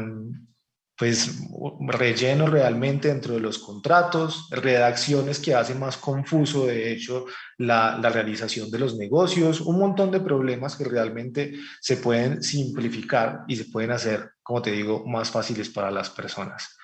pues 0.97 1.43
relleno 1.81 2.47
realmente 2.47 3.09
dentro 3.09 3.35
de 3.35 3.41
los 3.41 3.59
contratos, 3.59 4.49
redacciones 4.51 5.39
que 5.39 5.55
hacen 5.55 5.79
más 5.79 5.99
confuso, 5.99 6.67
de 6.67 6.91
hecho, 6.91 7.27
la, 7.59 8.01
realización 8.01 8.71
de 8.71 8.79
los 8.79 8.97
negocios, 8.97 9.61
un 9.61 9.79
montón 9.79 10.11
de 10.11 10.21
problemas 10.21 10.75
que 10.75 10.85
realmente 10.85 11.53
se 11.81 11.99
pueden 11.99 12.43
simplificar 12.43 13.41
y 13.47 13.57
se 13.57 13.67
pueden 13.67 13.91
hacer, 13.91 14.31
como 14.43 14.63
te 14.63 14.71
digo, 14.71 15.05
más 15.07 15.31
fáciles 15.31 15.69
para 15.69 15.91
las 15.91 16.09
personas. 16.09 16.77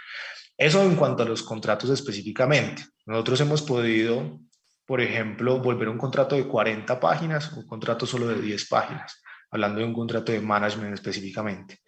Eso 0.58 0.82
en 0.82 0.94
cuanto 0.96 1.22
a 1.22 1.26
los 1.26 1.42
contratos 1.42 1.88
específicamente. 1.88 2.84
Nosotros 3.06 3.40
hemos 3.40 3.62
podido, 3.62 4.40
por 4.84 5.00
ejemplo, 5.00 5.58
volver 5.58 5.88
un 5.88 5.96
contrato 5.96 6.36
de 6.36 6.46
40 6.46 7.00
páginas, 7.00 7.50
un 7.54 7.66
contrato 7.66 8.04
solo 8.04 8.28
de 8.28 8.42
10 8.42 8.68
páginas, 8.68 9.22
hablando 9.50 9.80
de 9.80 9.86
un 9.86 9.94
contrato 9.94 10.32
de 10.32 10.40
management 10.42 10.92
específicamente 10.92 11.80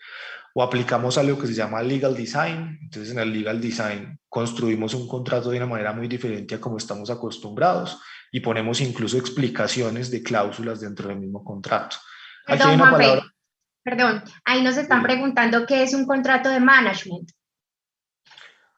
o 0.56 0.62
aplicamos 0.62 1.18
algo 1.18 1.36
que 1.36 1.48
se 1.48 1.54
llama 1.54 1.82
legal 1.82 2.14
design. 2.14 2.78
Entonces, 2.80 3.12
en 3.12 3.18
el 3.18 3.32
legal 3.32 3.60
design 3.60 4.18
construimos 4.28 4.94
un 4.94 5.08
contrato 5.08 5.50
de 5.50 5.56
una 5.56 5.66
manera 5.66 5.92
muy 5.92 6.06
diferente 6.06 6.54
a 6.54 6.60
como 6.60 6.78
estamos 6.78 7.10
acostumbrados 7.10 8.00
y 8.30 8.40
ponemos 8.40 8.80
incluso 8.80 9.18
explicaciones 9.18 10.10
de 10.10 10.22
cláusulas 10.22 10.80
dentro 10.80 11.08
del 11.08 11.18
mismo 11.18 11.42
contrato. 11.44 11.96
Perdón, 12.46 12.78
palabra... 12.78 13.22
perdón, 13.82 14.22
ahí 14.44 14.62
nos 14.62 14.76
están 14.76 15.02
preguntando 15.02 15.66
qué 15.66 15.82
es 15.82 15.92
un 15.92 16.06
contrato 16.06 16.48
de 16.48 16.60
management. 16.60 17.30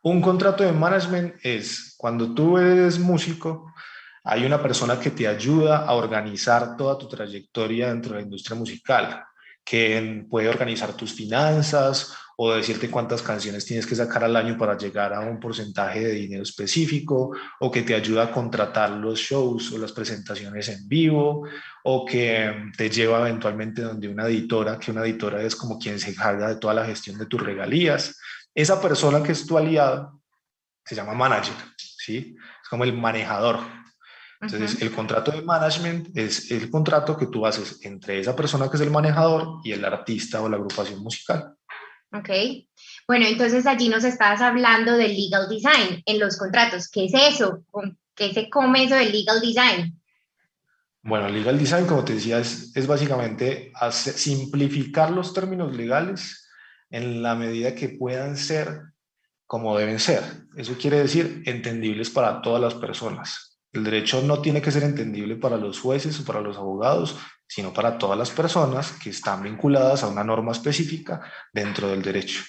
Un 0.02 0.22
contrato 0.22 0.64
de 0.64 0.72
management 0.72 1.34
es 1.42 1.94
cuando 1.98 2.32
tú 2.32 2.56
eres 2.56 2.98
músico, 2.98 3.72
hay 4.24 4.46
una 4.46 4.62
persona 4.62 4.98
que 4.98 5.10
te 5.10 5.28
ayuda 5.28 5.84
a 5.84 5.92
organizar 5.92 6.76
toda 6.76 6.96
tu 6.96 7.06
trayectoria 7.06 7.88
dentro 7.88 8.12
de 8.12 8.20
la 8.20 8.24
industria 8.24 8.56
musical 8.56 9.26
que 9.66 10.24
puede 10.30 10.48
organizar 10.48 10.96
tus 10.96 11.12
finanzas 11.12 12.14
o 12.36 12.52
decirte 12.52 12.88
cuántas 12.88 13.20
canciones 13.20 13.64
tienes 13.64 13.84
que 13.84 13.96
sacar 13.96 14.22
al 14.22 14.36
año 14.36 14.56
para 14.56 14.76
llegar 14.76 15.12
a 15.12 15.20
un 15.20 15.40
porcentaje 15.40 16.00
de 16.00 16.12
dinero 16.12 16.42
específico, 16.42 17.32
o 17.58 17.70
que 17.70 17.82
te 17.82 17.94
ayuda 17.94 18.24
a 18.24 18.30
contratar 18.30 18.90
los 18.90 19.18
shows 19.18 19.72
o 19.72 19.78
las 19.78 19.90
presentaciones 19.90 20.68
en 20.68 20.86
vivo, 20.86 21.48
o 21.82 22.04
que 22.04 22.70
te 22.76 22.90
lleva 22.90 23.20
eventualmente 23.20 23.82
donde 23.82 24.08
una 24.08 24.26
editora, 24.26 24.78
que 24.78 24.92
una 24.92 25.02
editora 25.02 25.42
es 25.42 25.56
como 25.56 25.78
quien 25.78 25.98
se 25.98 26.10
encarga 26.10 26.48
de 26.48 26.56
toda 26.56 26.74
la 26.74 26.84
gestión 26.84 27.18
de 27.18 27.26
tus 27.26 27.42
regalías. 27.42 28.16
Esa 28.54 28.80
persona 28.80 29.22
que 29.22 29.32
es 29.32 29.46
tu 29.46 29.58
aliado 29.58 30.22
se 30.84 30.94
llama 30.94 31.14
manager, 31.14 31.54
¿sí? 31.76 32.36
Es 32.62 32.68
como 32.68 32.84
el 32.84 32.92
manejador 32.92 33.58
entonces, 34.40 34.82
el 34.82 34.92
contrato 34.92 35.30
de 35.30 35.42
management 35.42 36.16
es 36.16 36.50
el 36.50 36.70
contrato 36.70 37.16
que 37.16 37.26
tú 37.26 37.46
haces 37.46 37.78
entre 37.82 38.20
esa 38.20 38.36
persona 38.36 38.68
que 38.68 38.76
es 38.76 38.82
el 38.82 38.90
manejador 38.90 39.60
y 39.64 39.72
el 39.72 39.84
artista 39.84 40.42
o 40.42 40.48
la 40.48 40.56
agrupación 40.56 41.02
musical. 41.02 41.54
Ok. 42.12 42.28
Bueno, 43.08 43.26
entonces 43.26 43.66
allí 43.66 43.88
nos 43.88 44.04
estabas 44.04 44.40
hablando 44.40 44.96
del 44.96 45.14
legal 45.14 45.48
design 45.48 46.02
en 46.04 46.18
los 46.18 46.36
contratos. 46.36 46.88
¿Qué 46.90 47.06
es 47.06 47.14
eso? 47.14 47.64
¿Qué 48.14 48.32
se 48.32 48.50
come 48.50 48.84
eso 48.84 48.94
del 48.94 49.12
legal 49.12 49.40
design? 49.40 50.00
Bueno, 51.02 51.28
legal 51.28 51.58
design, 51.58 51.86
como 51.86 52.04
te 52.04 52.14
decía, 52.14 52.38
es, 52.38 52.76
es 52.76 52.86
básicamente 52.86 53.72
simplificar 53.90 55.10
los 55.10 55.32
términos 55.32 55.74
legales 55.74 56.48
en 56.90 57.22
la 57.22 57.34
medida 57.34 57.74
que 57.74 57.90
puedan 57.90 58.36
ser 58.36 58.80
como 59.46 59.78
deben 59.78 60.00
ser. 60.00 60.22
Eso 60.56 60.76
quiere 60.76 60.98
decir 60.98 61.42
entendibles 61.46 62.10
para 62.10 62.42
todas 62.42 62.60
las 62.60 62.74
personas. 62.74 63.45
El 63.76 63.84
derecho 63.84 64.22
no 64.22 64.40
tiene 64.40 64.62
que 64.62 64.72
ser 64.72 64.84
entendible 64.84 65.36
para 65.36 65.58
los 65.58 65.80
jueces 65.80 66.18
o 66.18 66.24
para 66.24 66.40
los 66.40 66.56
abogados, 66.56 67.16
sino 67.46 67.72
para 67.74 67.98
todas 67.98 68.18
las 68.18 68.30
personas 68.30 68.92
que 68.92 69.10
están 69.10 69.42
vinculadas 69.42 70.02
a 70.02 70.08
una 70.08 70.24
norma 70.24 70.52
específica 70.52 71.20
dentro 71.52 71.88
del 71.88 72.00
derecho. 72.00 72.42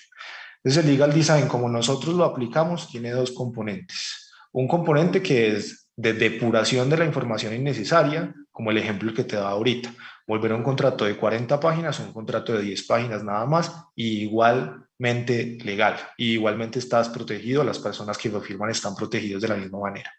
Entonces, 0.64 0.86
el 0.86 0.92
legal 0.92 1.14
design, 1.14 1.48
como 1.48 1.68
nosotros 1.68 2.16
lo 2.16 2.24
aplicamos, 2.24 2.90
tiene 2.90 3.12
dos 3.12 3.32
componentes. 3.32 4.32
Un 4.54 4.68
componente 4.68 5.22
que 5.22 5.56
es 5.56 5.90
de 5.98 6.14
depuración 6.14 6.90
de 6.90 6.98
la 6.98 7.06
información 7.06 7.54
innecesaria, 7.54 8.34
como 8.52 8.72
el 8.72 8.78
ejemplo 8.78 9.14
que 9.14 9.26
te 9.26 9.36
da 9.36 9.50
ahorita. 9.50 9.94
Volver 10.26 10.54
a 10.54 10.56
un 10.56 10.64
contrato 10.64 11.06
de 11.06 11.16
40 11.16 11.60
páginas 11.60 12.00
un 12.00 12.14
contrato 12.14 12.54
de 12.54 12.62
10 12.62 12.88
páginas 12.88 13.24
nada 13.24 13.46
más, 13.46 13.72
igualmente 13.96 15.58
legal. 15.64 15.98
Y 16.18 16.34
igualmente 16.34 16.80
estás 16.80 17.10
protegido, 17.10 17.64
las 17.64 17.80
personas 17.80 18.18
que 18.18 18.30
lo 18.30 18.40
firman 18.40 18.70
están 18.70 18.96
protegidos 18.96 19.42
de 19.42 19.48
la 19.50 19.56
misma 19.56 19.80
manera. 19.80 20.12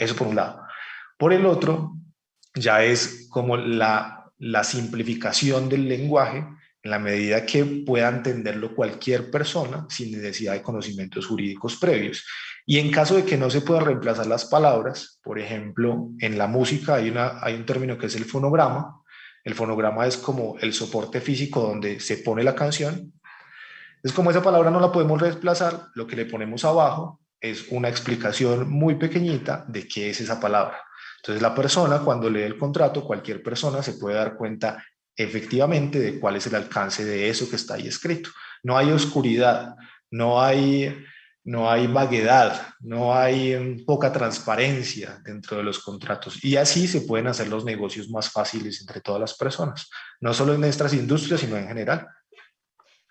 Eso 0.00 0.16
por 0.16 0.28
un 0.28 0.36
lado. 0.36 0.62
Por 1.18 1.34
el 1.34 1.44
otro, 1.44 1.92
ya 2.54 2.82
es 2.82 3.28
como 3.28 3.58
la, 3.58 4.16
simplificación 4.64 5.68
del 5.68 5.86
lenguaje 5.86 6.46
en 6.82 6.90
la 6.90 6.98
medida 6.98 7.44
que 7.44 7.62
pueda 7.86 8.08
entenderlo 8.08 8.74
cualquier 8.74 9.30
persona 9.30 9.84
sin 9.90 10.12
necesidad 10.12 10.54
de 10.54 10.62
conocimientos 10.62 11.26
jurídicos 11.26 11.76
previos. 11.76 12.24
Y 12.64 12.78
en 12.78 12.90
caso 12.90 13.16
de 13.16 13.26
que 13.26 13.36
no 13.36 13.50
se 13.50 13.60
puedan 13.60 13.84
reemplazar 13.84 14.26
las 14.26 14.46
palabras, 14.46 15.20
por 15.22 15.38
ejemplo, 15.38 16.08
en 16.20 16.38
la 16.38 16.46
música 16.46 16.94
hay, 16.94 17.10
una, 17.10 17.38
hay 17.42 17.54
un 17.54 17.66
término 17.66 17.98
que 17.98 18.06
es 18.06 18.16
el 18.16 18.24
fonograma. 18.24 19.02
El 19.44 19.54
fonograma 19.54 20.06
es 20.06 20.16
como 20.16 20.56
el 20.60 20.72
soporte 20.72 21.20
físico 21.20 21.60
donde 21.60 22.00
se 22.00 22.16
pone 22.16 22.42
la 22.42 22.54
canción. 22.54 23.12
Es 24.02 24.14
como 24.14 24.30
esa 24.30 24.42
palabra 24.42 24.70
no 24.70 24.80
la 24.80 24.90
podemos 24.90 25.20
reemplazar, 25.20 25.88
lo 25.94 26.06
que 26.06 26.16
le 26.16 26.24
ponemos 26.24 26.64
abajo 26.64 27.20
es 27.40 27.66
una 27.70 27.88
explicación 27.88 28.70
muy 28.70 28.96
pequeñita 28.96 29.64
de 29.66 29.88
qué 29.88 30.10
es 30.10 30.20
esa 30.20 30.38
palabra. 30.38 30.82
Entonces 31.20 31.42
la 31.42 31.54
persona 31.54 32.00
cuando 32.00 32.28
lee 32.30 32.42
el 32.42 32.58
contrato, 32.58 33.04
cualquier 33.04 33.42
persona 33.42 33.82
se 33.82 33.94
puede 33.94 34.16
dar 34.16 34.36
cuenta 34.36 34.82
efectivamente 35.16 35.98
de 35.98 36.18
cuál 36.18 36.36
es 36.36 36.46
el 36.46 36.54
alcance 36.54 37.04
de 37.04 37.28
eso 37.28 37.48
que 37.48 37.56
está 37.56 37.74
ahí 37.74 37.86
escrito. 37.86 38.30
No 38.62 38.76
hay 38.76 38.90
oscuridad, 38.90 39.74
no 40.10 40.42
hay, 40.42 41.04
no 41.44 41.70
hay 41.70 41.86
vaguedad, 41.86 42.68
no 42.80 43.14
hay 43.14 43.54
mm, 43.54 43.84
poca 43.84 44.12
transparencia 44.12 45.20
dentro 45.24 45.58
de 45.58 45.62
los 45.62 45.80
contratos. 45.80 46.42
Y 46.42 46.56
así 46.56 46.88
se 46.88 47.02
pueden 47.02 47.26
hacer 47.26 47.48
los 47.48 47.64
negocios 47.64 48.08
más 48.08 48.30
fáciles 48.30 48.80
entre 48.80 49.00
todas 49.00 49.20
las 49.20 49.36
personas, 49.36 49.88
no 50.20 50.32
solo 50.32 50.54
en 50.54 50.60
nuestras 50.60 50.94
industrias, 50.94 51.40
sino 51.40 51.56
en 51.56 51.68
general. 51.68 52.06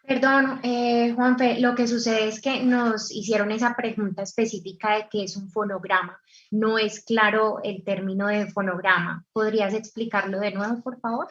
Perdón, 0.09 0.59
eh, 0.63 1.13
Juanfe, 1.15 1.59
lo 1.59 1.75
que 1.75 1.87
sucede 1.87 2.29
es 2.29 2.41
que 2.41 2.63
nos 2.63 3.11
hicieron 3.11 3.51
esa 3.51 3.75
pregunta 3.75 4.23
específica 4.23 4.95
de 4.95 5.07
qué 5.07 5.23
es 5.25 5.37
un 5.37 5.51
fonograma. 5.51 6.19
No 6.49 6.79
es 6.79 7.05
claro 7.05 7.59
el 7.63 7.83
término 7.83 8.25
de 8.25 8.49
fonograma. 8.49 9.23
¿Podrías 9.31 9.75
explicarlo 9.75 10.39
de 10.39 10.51
nuevo, 10.51 10.81
por 10.81 10.99
favor? 10.99 11.27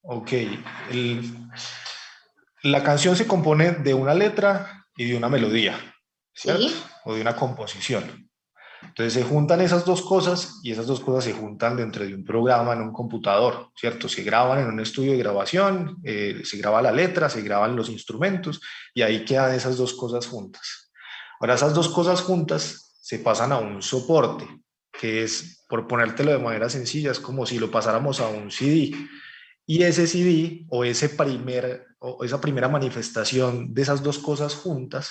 Ok. 0.00 0.32
la 2.62 2.82
canción 2.82 3.14
se 3.14 3.26
compone 3.26 3.72
de 3.72 3.92
una 3.92 4.14
letra 4.14 4.86
y 4.96 5.10
de 5.10 5.16
una 5.18 5.28
melodía, 5.28 5.76
¿cierto? 6.32 6.62
¿Sí? 6.62 6.74
O 7.04 7.12
de 7.12 7.20
una 7.20 7.36
composición. 7.36 8.30
Entonces 8.88 9.14
se 9.14 9.22
juntan 9.22 9.60
esas 9.60 9.84
dos 9.84 10.02
cosas 10.02 10.60
y 10.62 10.72
esas 10.72 10.86
dos 10.86 11.00
cosas 11.00 11.24
se 11.24 11.32
juntan 11.32 11.76
dentro 11.76 12.04
de 12.04 12.14
un 12.14 12.24
programa 12.24 12.74
en 12.74 12.82
un 12.82 12.92
computador, 12.92 13.70
¿cierto? 13.74 14.08
Se 14.08 14.22
graban 14.22 14.58
en 14.58 14.66
un 14.66 14.80
estudio 14.80 15.12
de 15.12 15.18
grabación, 15.18 15.98
eh, 16.04 16.42
se 16.44 16.58
graba 16.58 16.82
la 16.82 16.92
letra, 16.92 17.30
se 17.30 17.42
graban 17.42 17.74
los 17.74 17.88
instrumentos 17.88 18.60
y 18.92 19.02
ahí 19.02 19.24
quedan 19.24 19.54
esas 19.54 19.76
dos 19.76 19.94
cosas 19.94 20.26
juntas. 20.26 20.92
Ahora 21.40 21.54
esas 21.54 21.74
dos 21.74 21.88
cosas 21.88 22.20
juntas 22.20 22.94
se 23.00 23.18
pasan 23.18 23.52
a 23.52 23.58
un 23.58 23.82
soporte, 23.82 24.46
que 24.92 25.24
es, 25.24 25.64
por 25.68 25.88
ponértelo 25.88 26.32
de 26.32 26.38
manera 26.38 26.68
sencilla, 26.68 27.12
es 27.12 27.20
como 27.20 27.46
si 27.46 27.58
lo 27.58 27.70
pasáramos 27.70 28.20
a 28.20 28.28
un 28.28 28.50
CD. 28.50 28.94
Y 29.64 29.82
ese 29.84 30.06
CD 30.06 30.66
o, 30.68 30.84
ese 30.84 31.08
primer, 31.08 31.86
o 31.98 32.24
esa 32.24 32.40
primera 32.40 32.68
manifestación 32.68 33.72
de 33.72 33.82
esas 33.82 34.02
dos 34.02 34.18
cosas 34.18 34.54
juntas 34.54 35.10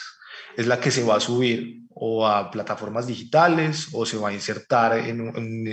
es 0.57 0.67
la 0.67 0.79
que 0.79 0.91
se 0.91 1.03
va 1.03 1.15
a 1.15 1.19
subir 1.19 1.81
o 1.93 2.25
a 2.25 2.49
plataformas 2.49 3.07
digitales 3.07 3.89
o 3.93 4.05
se 4.05 4.17
va 4.17 4.29
a 4.29 4.33
insertar 4.33 4.97
en 4.97 5.21
un, 5.21 5.67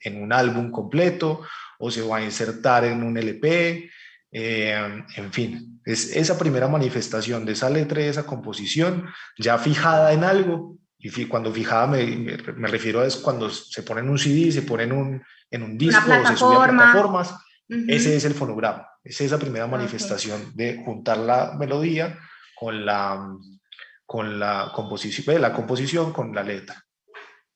en, 0.00 0.22
un 0.22 0.32
álbum 0.32 0.70
completo 0.70 1.42
o 1.78 1.90
se 1.90 2.02
va 2.02 2.18
a 2.18 2.24
insertar 2.24 2.84
en 2.84 3.02
un 3.02 3.18
LP, 3.18 3.90
eh, 4.32 5.04
en 5.16 5.32
fin, 5.32 5.80
es 5.84 6.16
esa 6.16 6.38
primera 6.38 6.68
manifestación 6.68 7.44
de 7.44 7.52
esa 7.52 7.68
letra 7.68 8.00
y 8.00 8.06
esa 8.06 8.24
composición 8.24 9.04
ya 9.38 9.58
fijada 9.58 10.12
en 10.12 10.24
algo, 10.24 10.78
y 10.98 11.26
cuando 11.26 11.52
fijada 11.52 11.86
me, 11.86 12.06
me, 12.06 12.68
refiero 12.68 13.00
a 13.00 13.06
es 13.06 13.16
cuando 13.16 13.50
se 13.50 13.82
pone 13.82 14.00
en 14.00 14.08
un 14.08 14.18
CD, 14.18 14.50
se 14.50 14.62
pone 14.62 14.84
en 14.84 14.92
un, 14.92 15.22
en 15.50 15.62
un 15.62 15.76
disco 15.76 16.10
o 16.10 16.26
se 16.26 16.36
sube 16.36 16.56
a 16.56 16.68
plataformas, 16.68 17.34
Ese 17.68 18.16
es 18.16 18.24
el 18.24 18.32
fonograma, 18.32 18.88
es 19.02 19.20
esa 19.20 19.38
primera 19.38 19.66
manifestación 19.66 20.52
de 20.54 20.82
juntar 20.82 21.18
la 21.18 21.54
melodía 21.58 22.18
con 22.54 22.86
la, 22.86 23.36
con 24.06 24.38
la 24.38 24.70
composición, 24.74 25.40
la 25.40 25.52
composición 25.52 26.12
con 26.12 26.34
la 26.34 26.42
letra. 26.42 26.84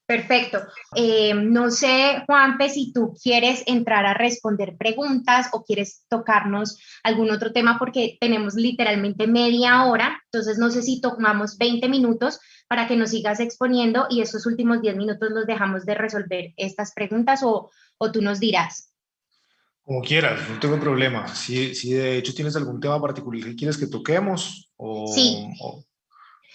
Perfecto. 0.08 0.62
Eh, 0.96 1.34
no 1.34 1.70
sé, 1.70 2.22
Juanpe, 2.26 2.70
si 2.70 2.94
tú 2.94 3.14
quieres 3.22 3.62
entrar 3.66 4.06
a 4.06 4.14
responder 4.14 4.74
preguntas 4.78 5.50
o 5.52 5.62
quieres 5.64 6.06
tocarnos 6.08 6.78
algún 7.02 7.30
otro 7.30 7.52
tema 7.52 7.78
porque 7.78 8.16
tenemos 8.18 8.54
literalmente 8.54 9.26
media 9.26 9.84
hora, 9.84 10.18
entonces 10.32 10.56
no 10.56 10.70
sé 10.70 10.80
si 10.80 11.02
tomamos 11.02 11.58
20 11.58 11.90
minutos 11.90 12.40
para 12.68 12.88
que 12.88 12.96
nos 12.96 13.10
sigas 13.10 13.38
exponiendo 13.40 14.06
y 14.08 14.22
estos 14.22 14.46
últimos 14.46 14.80
10 14.80 14.96
minutos 14.96 15.28
los 15.30 15.46
dejamos 15.46 15.84
de 15.84 15.94
resolver 15.94 16.54
estas 16.56 16.94
preguntas 16.94 17.42
o, 17.42 17.70
o 17.98 18.10
tú 18.10 18.22
nos 18.22 18.40
dirás. 18.40 18.94
Como 19.82 20.00
quieras, 20.00 20.40
no 20.48 20.58
tengo 20.58 20.80
problema. 20.80 21.28
Si, 21.34 21.74
si 21.74 21.92
de 21.92 22.16
hecho 22.16 22.32
tienes 22.34 22.56
algún 22.56 22.80
tema 22.80 22.98
particular 22.98 23.44
que 23.44 23.56
quieres 23.56 23.76
que 23.76 23.86
toquemos 23.86 24.70
o, 24.76 25.04
o, 25.60 25.84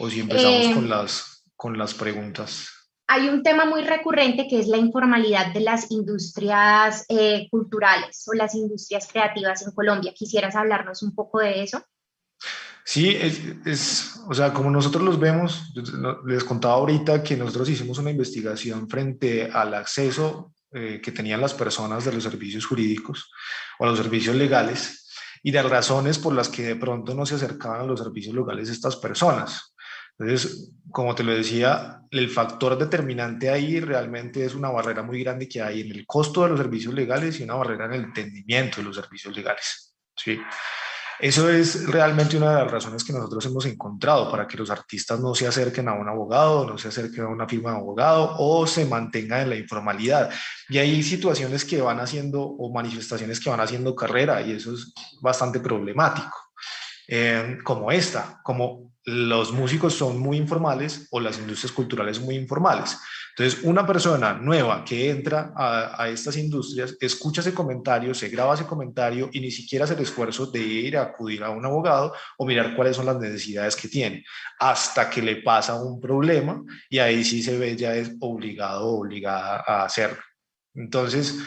si 0.09 0.19
empezamos 0.19 0.65
eh, 0.65 0.73
con, 0.73 0.89
las, 0.89 1.43
con 1.55 1.77
las 1.77 1.93
preguntas 1.93 2.67
hay 3.07 3.29
un 3.29 3.43
tema 3.43 3.65
muy 3.65 3.83
recurrente 3.83 4.47
que 4.47 4.59
es 4.59 4.67
la 4.67 4.77
informalidad 4.77 5.53
de 5.53 5.59
las 5.59 5.91
industrias 5.91 7.05
eh, 7.09 7.47
culturales 7.51 8.23
o 8.27 8.33
las 8.33 8.55
industrias 8.55 9.07
creativas 9.11 9.61
en 9.61 9.71
Colombia. 9.71 10.13
¿Quisieras 10.15 10.55
hablarnos 10.55 11.03
un 11.03 11.13
poco 11.13 11.39
de 11.39 11.61
eso? 11.61 11.83
Sí, 12.85 13.15
es, 13.65 14.19
o 14.27 14.33
sea, 14.33 14.51
como 14.51 14.69
nosotros 14.69 15.03
los 15.03 15.19
vemos, 15.19 15.73
les 16.25 16.43
contaba 16.43 16.73
ahorita 16.73 17.23
que 17.23 17.37
nosotros 17.37 17.69
hicimos 17.69 17.97
una 17.97 18.11
investigación 18.11 18.89
frente 18.89 19.49
al 19.51 19.73
acceso 19.73 20.53
eh, 20.71 20.99
que 21.01 21.11
tenían 21.11 21.39
las 21.39 21.53
personas 21.53 22.03
de 22.03 22.13
los 22.13 22.23
servicios 22.23 22.65
jurídicos 22.65 23.31
o 23.79 23.85
a 23.85 23.89
los 23.89 23.97
servicios 23.99 24.35
legales 24.35 25.07
y 25.43 25.51
de 25.51 25.61
razones 25.61 26.17
por 26.17 26.33
las 26.33 26.49
que 26.49 26.63
de 26.63 26.75
pronto 26.75 27.13
no 27.13 27.25
se 27.25 27.35
acercaban 27.35 27.81
a 27.81 27.85
los 27.85 27.99
servicios 27.99 28.33
legales 28.35 28.69
estas 28.69 28.95
personas. 28.95 29.72
Entonces, 30.17 30.71
como 30.91 31.15
te 31.15 31.23
lo 31.23 31.33
decía, 31.33 32.01
el 32.11 32.29
factor 32.29 32.77
determinante 32.77 33.49
ahí 33.49 33.79
realmente 33.79 34.45
es 34.45 34.53
una 34.53 34.69
barrera 34.69 35.01
muy 35.01 35.23
grande 35.23 35.47
que 35.47 35.61
hay 35.61 35.81
en 35.81 35.91
el 35.91 36.05
costo 36.05 36.43
de 36.43 36.49
los 36.49 36.59
servicios 36.59 36.93
legales 36.93 37.39
y 37.39 37.43
una 37.43 37.55
barrera 37.55 37.85
en 37.85 37.93
el 37.93 38.03
entendimiento 38.03 38.77
de 38.77 38.83
los 38.83 38.95
servicios 38.95 39.35
legales. 39.35 39.95
¿sí? 40.15 40.39
Eso 41.19 41.49
es 41.49 41.87
realmente 41.87 42.37
una 42.37 42.49
de 42.49 42.63
las 42.63 42.71
razones 42.71 43.03
que 43.03 43.13
nosotros 43.13 43.45
hemos 43.45 43.65
encontrado 43.65 44.29
para 44.29 44.47
que 44.47 44.57
los 44.57 44.69
artistas 44.69 45.19
no 45.19 45.33
se 45.33 45.47
acerquen 45.47 45.87
a 45.87 45.93
un 45.93 46.07
abogado, 46.07 46.65
no 46.65 46.77
se 46.77 46.89
acerquen 46.89 47.23
a 47.23 47.29
una 47.29 47.47
firma 47.47 47.71
de 47.71 47.77
abogado 47.77 48.35
o 48.37 48.67
se 48.67 48.85
mantengan 48.85 49.41
en 49.41 49.49
la 49.49 49.55
informalidad. 49.55 50.29
Y 50.69 50.79
hay 50.79 51.01
situaciones 51.01 51.65
que 51.65 51.81
van 51.81 51.99
haciendo 51.99 52.41
o 52.43 52.71
manifestaciones 52.71 53.39
que 53.39 53.49
van 53.49 53.61
haciendo 53.61 53.95
carrera 53.95 54.41
y 54.41 54.51
eso 54.51 54.73
es 54.73 54.93
bastante 55.21 55.59
problemático. 55.59 56.37
Eh, 57.07 57.57
como 57.63 57.91
esta, 57.91 58.39
como 58.43 58.92
los 59.05 59.51
músicos 59.51 59.93
son 59.93 60.19
muy 60.19 60.37
informales 60.37 61.07
o 61.11 61.19
las 61.19 61.37
industrias 61.37 61.71
culturales 61.71 62.19
muy 62.19 62.35
informales. 62.35 62.97
Entonces, 63.35 63.63
una 63.63 63.85
persona 63.85 64.33
nueva 64.33 64.85
que 64.85 65.09
entra 65.09 65.51
a, 65.55 66.07
estas 66.07 66.37
industrias, 66.37 66.95
escucha 67.01 67.41
ese 67.41 67.53
comentario, 67.53 68.13
se 68.13 68.29
graba 68.29 68.53
ese 68.53 68.65
comentario 68.65 69.29
y 69.33 69.39
ni 69.39 69.49
siquiera 69.49 69.85
hace 69.85 69.95
el 69.95 70.01
esfuerzo 70.01 70.45
de 70.45 70.59
ir 70.59 70.97
a 70.97 71.01
acudir 71.01 71.43
a 71.43 71.49
un 71.49 71.65
abogado 71.65 72.13
o 72.37 72.45
mirar 72.45 72.75
cuáles 72.75 72.95
son 72.95 73.07
las 73.07 73.17
necesidades 73.17 73.75
que 73.75 73.87
tiene, 73.87 74.23
hasta 74.59 75.09
que 75.09 75.23
le 75.23 75.37
pasa 75.37 75.81
un 75.81 75.99
problema 75.99 76.61
y 76.87 76.99
ahí 76.99 77.23
sí 77.23 77.41
se 77.41 77.57
ve 77.57 77.75
ya 77.75 77.95
es 77.95 78.15
obligado 78.19 78.85
o 78.85 78.99
obligada 78.99 79.63
a 79.65 79.85
hacerlo. 79.85 80.21
Entonces, 80.75 81.39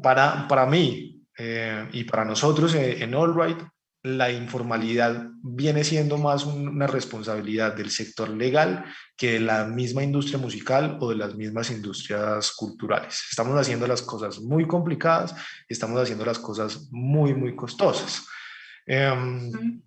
para, 0.00 0.46
para 0.46 0.66
mí 0.66 1.22
eh, 1.38 1.88
y 1.92 2.04
para 2.04 2.24
nosotros 2.26 2.74
eh, 2.74 3.02
en 3.02 3.14
All 3.14 3.34
Right, 3.34 3.58
la 4.04 4.30
informalidad 4.30 5.30
viene 5.42 5.82
siendo 5.82 6.18
más 6.18 6.44
una 6.44 6.86
responsabilidad 6.86 7.74
del 7.74 7.90
sector 7.90 8.28
legal 8.28 8.84
que 9.16 9.32
de 9.32 9.40
la 9.40 9.64
misma 9.64 10.02
industria 10.02 10.36
musical 10.36 10.98
o 11.00 11.08
de 11.08 11.16
las 11.16 11.34
mismas 11.34 11.70
industrias 11.70 12.52
culturales. 12.52 13.22
Estamos 13.30 13.58
haciendo 13.58 13.86
las 13.86 14.02
cosas 14.02 14.40
muy 14.40 14.66
complicadas, 14.66 15.34
estamos 15.66 15.98
haciendo 15.98 16.26
las 16.26 16.38
cosas 16.38 16.86
muy, 16.90 17.32
muy 17.32 17.56
costosas. 17.56 18.26
Em, 18.86 19.80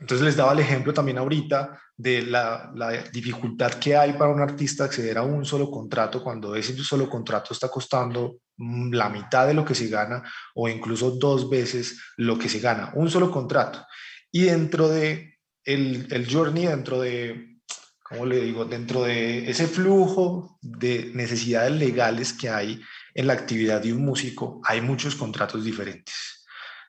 entonces 0.00 0.24
les 0.24 0.36
daba 0.36 0.52
el 0.52 0.60
ejemplo 0.60 0.92
también 0.92 1.18
ahorita 1.18 1.78
de 1.96 2.22
la, 2.22 2.72
dificultad 3.12 3.74
que 3.74 3.96
hay 3.96 4.12
para 4.12 4.30
un 4.30 4.40
artista 4.40 4.84
acceder 4.84 5.18
a 5.18 5.22
un 5.22 5.44
solo 5.44 5.70
contrato 5.70 6.22
cuando 6.22 6.54
ese 6.54 6.76
solo 6.76 7.08
contrato 7.08 7.52
está 7.52 7.68
costando 7.68 8.38
mm, 8.56 8.92
la 8.92 9.08
mitad 9.08 9.46
de 9.46 9.54
lo 9.54 9.64
que 9.64 9.74
se 9.74 9.88
gana 9.88 10.22
o 10.54 10.68
incluso 10.68 11.10
dos 11.12 11.50
veces 11.50 12.00
lo 12.16 12.38
que 12.38 12.48
se 12.48 12.60
gana, 12.60 12.92
un 12.94 13.10
solo 13.10 13.30
contrato. 13.30 13.84
Y 14.30 14.42
dentro 14.42 14.88
de 14.88 15.38
el, 15.64 16.06
el 16.10 16.32
journey, 16.32 16.66
dentro 16.66 17.00
de, 17.00 17.58
¿cómo 18.02 18.24
le 18.24 18.40
digo? 18.40 18.64
Dentro 18.64 19.02
de 19.02 19.50
ese 19.50 19.66
flujo 19.66 20.58
de 20.62 21.10
necesidades 21.14 21.72
legales 21.72 22.32
que 22.32 22.48
hay 22.48 22.80
en 23.14 23.26
la 23.26 23.32
actividad 23.32 23.82
de 23.82 23.92
un 23.92 24.04
músico, 24.04 24.60
hay 24.64 24.80
muchos 24.80 25.16
contratos 25.16 25.64
diferentes. 25.64 26.37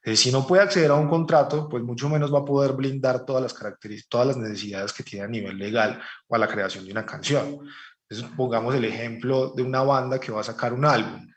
Eh, 0.03 0.15
si 0.15 0.31
no 0.31 0.47
puede 0.47 0.63
acceder 0.63 0.91
a 0.91 0.95
un 0.95 1.09
contrato, 1.09 1.67
pues 1.67 1.83
mucho 1.83 2.09
menos 2.09 2.33
va 2.33 2.39
a 2.39 2.45
poder 2.45 2.73
blindar 2.73 3.25
todas 3.25 3.43
las 3.43 3.53
características, 3.53 4.09
todas 4.09 4.27
las 4.27 4.37
necesidades 4.37 4.93
que 4.93 5.03
tiene 5.03 5.25
a 5.25 5.27
nivel 5.27 5.57
legal 5.57 6.01
o 6.27 6.35
a 6.35 6.37
la 6.37 6.47
creación 6.47 6.85
de 6.85 6.91
una 6.91 7.05
canción. 7.05 7.59
Entonces, 8.07 8.35
pongamos 8.35 8.73
el 8.75 8.85
ejemplo 8.85 9.53
de 9.55 9.63
una 9.63 9.83
banda 9.83 10.19
que 10.19 10.31
va 10.31 10.41
a 10.41 10.43
sacar 10.43 10.73
un 10.73 10.85
álbum. 10.85 11.27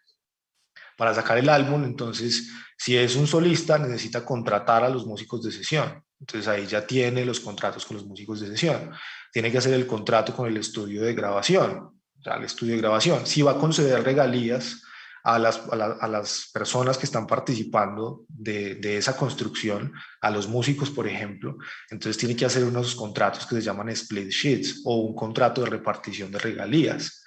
Para 0.96 1.14
sacar 1.14 1.38
el 1.38 1.48
álbum, 1.48 1.84
entonces, 1.84 2.50
si 2.76 2.96
es 2.96 3.16
un 3.16 3.26
solista, 3.26 3.78
necesita 3.78 4.24
contratar 4.24 4.84
a 4.84 4.88
los 4.88 5.06
músicos 5.06 5.42
de 5.42 5.52
sesión. 5.52 6.02
Entonces 6.22 6.46
ahí 6.46 6.66
ya 6.66 6.86
tiene 6.86 7.24
los 7.24 7.40
contratos 7.40 7.84
con 7.84 7.96
los 7.96 8.06
músicos 8.06 8.40
de 8.40 8.46
sesión. 8.46 8.92
Tiene 9.32 9.50
que 9.50 9.58
hacer 9.58 9.74
el 9.74 9.86
contrato 9.88 10.34
con 10.34 10.48
el 10.48 10.56
estudio 10.56 11.02
de 11.02 11.14
grabación, 11.14 12.00
el 12.24 12.44
estudio 12.44 12.74
de 12.74 12.80
grabación. 12.80 13.26
Si 13.26 13.42
va 13.42 13.52
a 13.52 13.58
conceder 13.58 14.04
regalías, 14.04 14.82
a 15.24 15.38
las, 15.38 15.62
a, 15.70 16.08
las 16.08 16.50
personas 16.52 16.98
que 16.98 17.06
están 17.06 17.26
participando 17.26 18.24
de, 18.28 18.74
de, 18.76 18.96
esa 18.96 19.16
construcción, 19.16 19.92
a 20.20 20.30
los 20.30 20.48
músicos, 20.48 20.90
por 20.90 21.06
ejemplo. 21.06 21.58
Entonces 21.90 22.18
tiene 22.18 22.34
que 22.34 22.44
hacer 22.44 22.64
unos 22.64 22.94
contratos 22.94 23.46
que 23.46 23.56
se 23.56 23.62
llaman 23.62 23.88
split 23.90 24.30
sheets 24.30 24.82
o 24.84 24.96
un 24.96 25.14
contrato 25.14 25.62
de 25.62 25.70
repartición 25.70 26.30
de 26.32 26.38
regalías. 26.38 27.22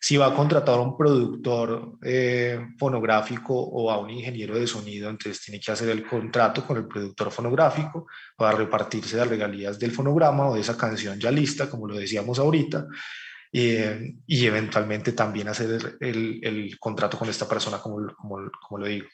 Si 0.00 0.16
va 0.16 0.26
a 0.26 0.34
contratar 0.34 0.76
a 0.76 0.82
un 0.82 0.96
productor 0.96 1.98
eh, 2.02 2.60
fonográfico 2.78 3.54
o 3.54 3.90
a 3.90 3.98
un 3.98 4.10
ingeniero 4.10 4.56
de 4.56 4.66
sonido, 4.66 5.08
entonces 5.08 5.42
tiene 5.42 5.60
que 5.60 5.72
hacer 5.72 5.88
el 5.88 6.06
contrato 6.06 6.66
con 6.66 6.76
el 6.76 6.86
productor 6.86 7.30
fonográfico 7.30 8.06
para 8.36 8.56
repartirse 8.56 9.16
las 9.16 9.28
regalías 9.28 9.78
del 9.78 9.92
fonograma 9.92 10.48
o 10.48 10.54
de 10.54 10.60
esa 10.60 10.76
canción 10.76 11.18
ya 11.18 11.30
lista, 11.30 11.70
como 11.70 11.86
lo 11.86 11.96
decíamos 11.96 12.38
ahorita. 12.38 12.86
Eh, 13.58 14.16
y 14.26 14.44
eventualmente 14.44 15.12
también 15.12 15.48
hacer 15.48 15.96
el, 16.00 16.40
el, 16.42 16.78
contrato 16.78 17.18
con 17.18 17.30
esta 17.30 17.48
persona, 17.48 17.78
como, 17.78 18.14
como, 18.14 18.50
como, 18.50 18.78
lo 18.78 18.86
digo. 18.86 19.06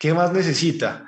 ¿Qué 0.00 0.12
más 0.12 0.32
necesita? 0.32 1.06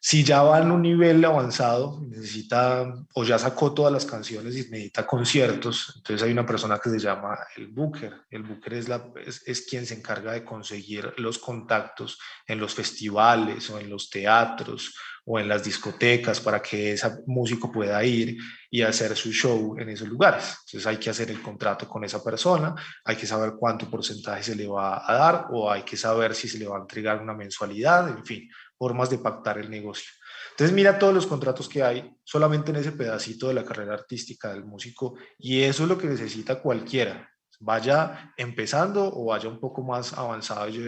Si 0.00 0.22
ya 0.22 0.40
va 0.44 0.60
en 0.60 0.70
un 0.70 0.82
nivel 0.82 1.24
avanzado, 1.24 2.00
necesita 2.06 2.94
o 3.12 3.24
ya 3.24 3.40
sacó 3.40 3.74
todas 3.74 3.92
las 3.92 4.06
canciones 4.06 4.54
y 4.54 4.70
necesita 4.70 5.04
conciertos, 5.04 5.94
entonces 5.96 6.24
hay 6.24 6.30
una 6.30 6.46
persona 6.46 6.78
que 6.78 6.90
se 6.90 7.00
llama 7.00 7.36
el 7.56 7.66
booker. 7.66 8.22
El 8.30 8.44
booker 8.44 8.74
es, 8.74 8.88
la, 8.88 9.04
es, 9.26 9.42
es 9.44 9.62
quien 9.62 9.84
se 9.84 9.94
encarga 9.94 10.30
de 10.30 10.44
conseguir 10.44 11.12
los 11.16 11.38
contactos 11.38 12.20
en 12.46 12.60
los 12.60 12.72
festivales 12.72 13.68
o 13.68 13.80
en 13.80 13.90
los 13.90 14.08
teatros 14.08 14.94
o 15.24 15.38
en 15.38 15.48
las 15.48 15.64
discotecas 15.64 16.40
para 16.40 16.60
que 16.60 16.92
ese 16.92 17.10
músico 17.26 17.70
pueda 17.70 18.02
ir 18.04 18.38
y 18.70 18.82
hacer 18.82 19.16
su 19.16 19.32
show 19.32 19.76
en 19.78 19.88
esos 19.88 20.08
lugares. 20.08 20.56
Entonces 20.66 20.86
hay 20.86 20.96
que 20.96 21.10
hacer 21.10 21.30
el 21.30 21.42
contrato 21.42 21.88
con 21.88 22.04
esa 22.04 22.22
persona, 22.22 22.74
hay 23.04 23.16
que 23.16 23.26
saber 23.26 23.54
cuánto 23.58 23.90
porcentaje 23.90 24.42
se 24.42 24.56
le 24.56 24.66
va 24.66 25.02
a 25.10 25.14
dar 25.14 25.46
o 25.52 25.70
hay 25.70 25.82
que 25.82 25.96
saber 25.96 26.34
si 26.34 26.48
se 26.48 26.58
le 26.58 26.66
va 26.66 26.78
a 26.78 26.80
entregar 26.80 27.20
una 27.20 27.34
mensualidad, 27.34 28.08
en 28.08 28.24
fin, 28.24 28.48
formas 28.78 29.10
de 29.10 29.18
pactar 29.18 29.58
el 29.58 29.70
negocio. 29.70 30.10
Entonces 30.50 30.74
mira 30.74 30.98
todos 30.98 31.14
los 31.14 31.26
contratos 31.26 31.68
que 31.68 31.82
hay 31.82 32.10
solamente 32.24 32.70
en 32.70 32.76
ese 32.76 32.92
pedacito 32.92 33.48
de 33.48 33.54
la 33.54 33.64
carrera 33.64 33.94
artística 33.94 34.52
del 34.52 34.64
músico 34.64 35.16
y 35.38 35.62
eso 35.62 35.84
es 35.84 35.88
lo 35.88 35.98
que 35.98 36.06
necesita 36.06 36.60
cualquiera, 36.60 37.30
vaya 37.60 38.32
empezando 38.36 39.04
o 39.04 39.26
vaya 39.26 39.48
un 39.48 39.60
poco 39.60 39.82
más 39.82 40.12
avanzado, 40.14 40.68
yo 40.68 40.82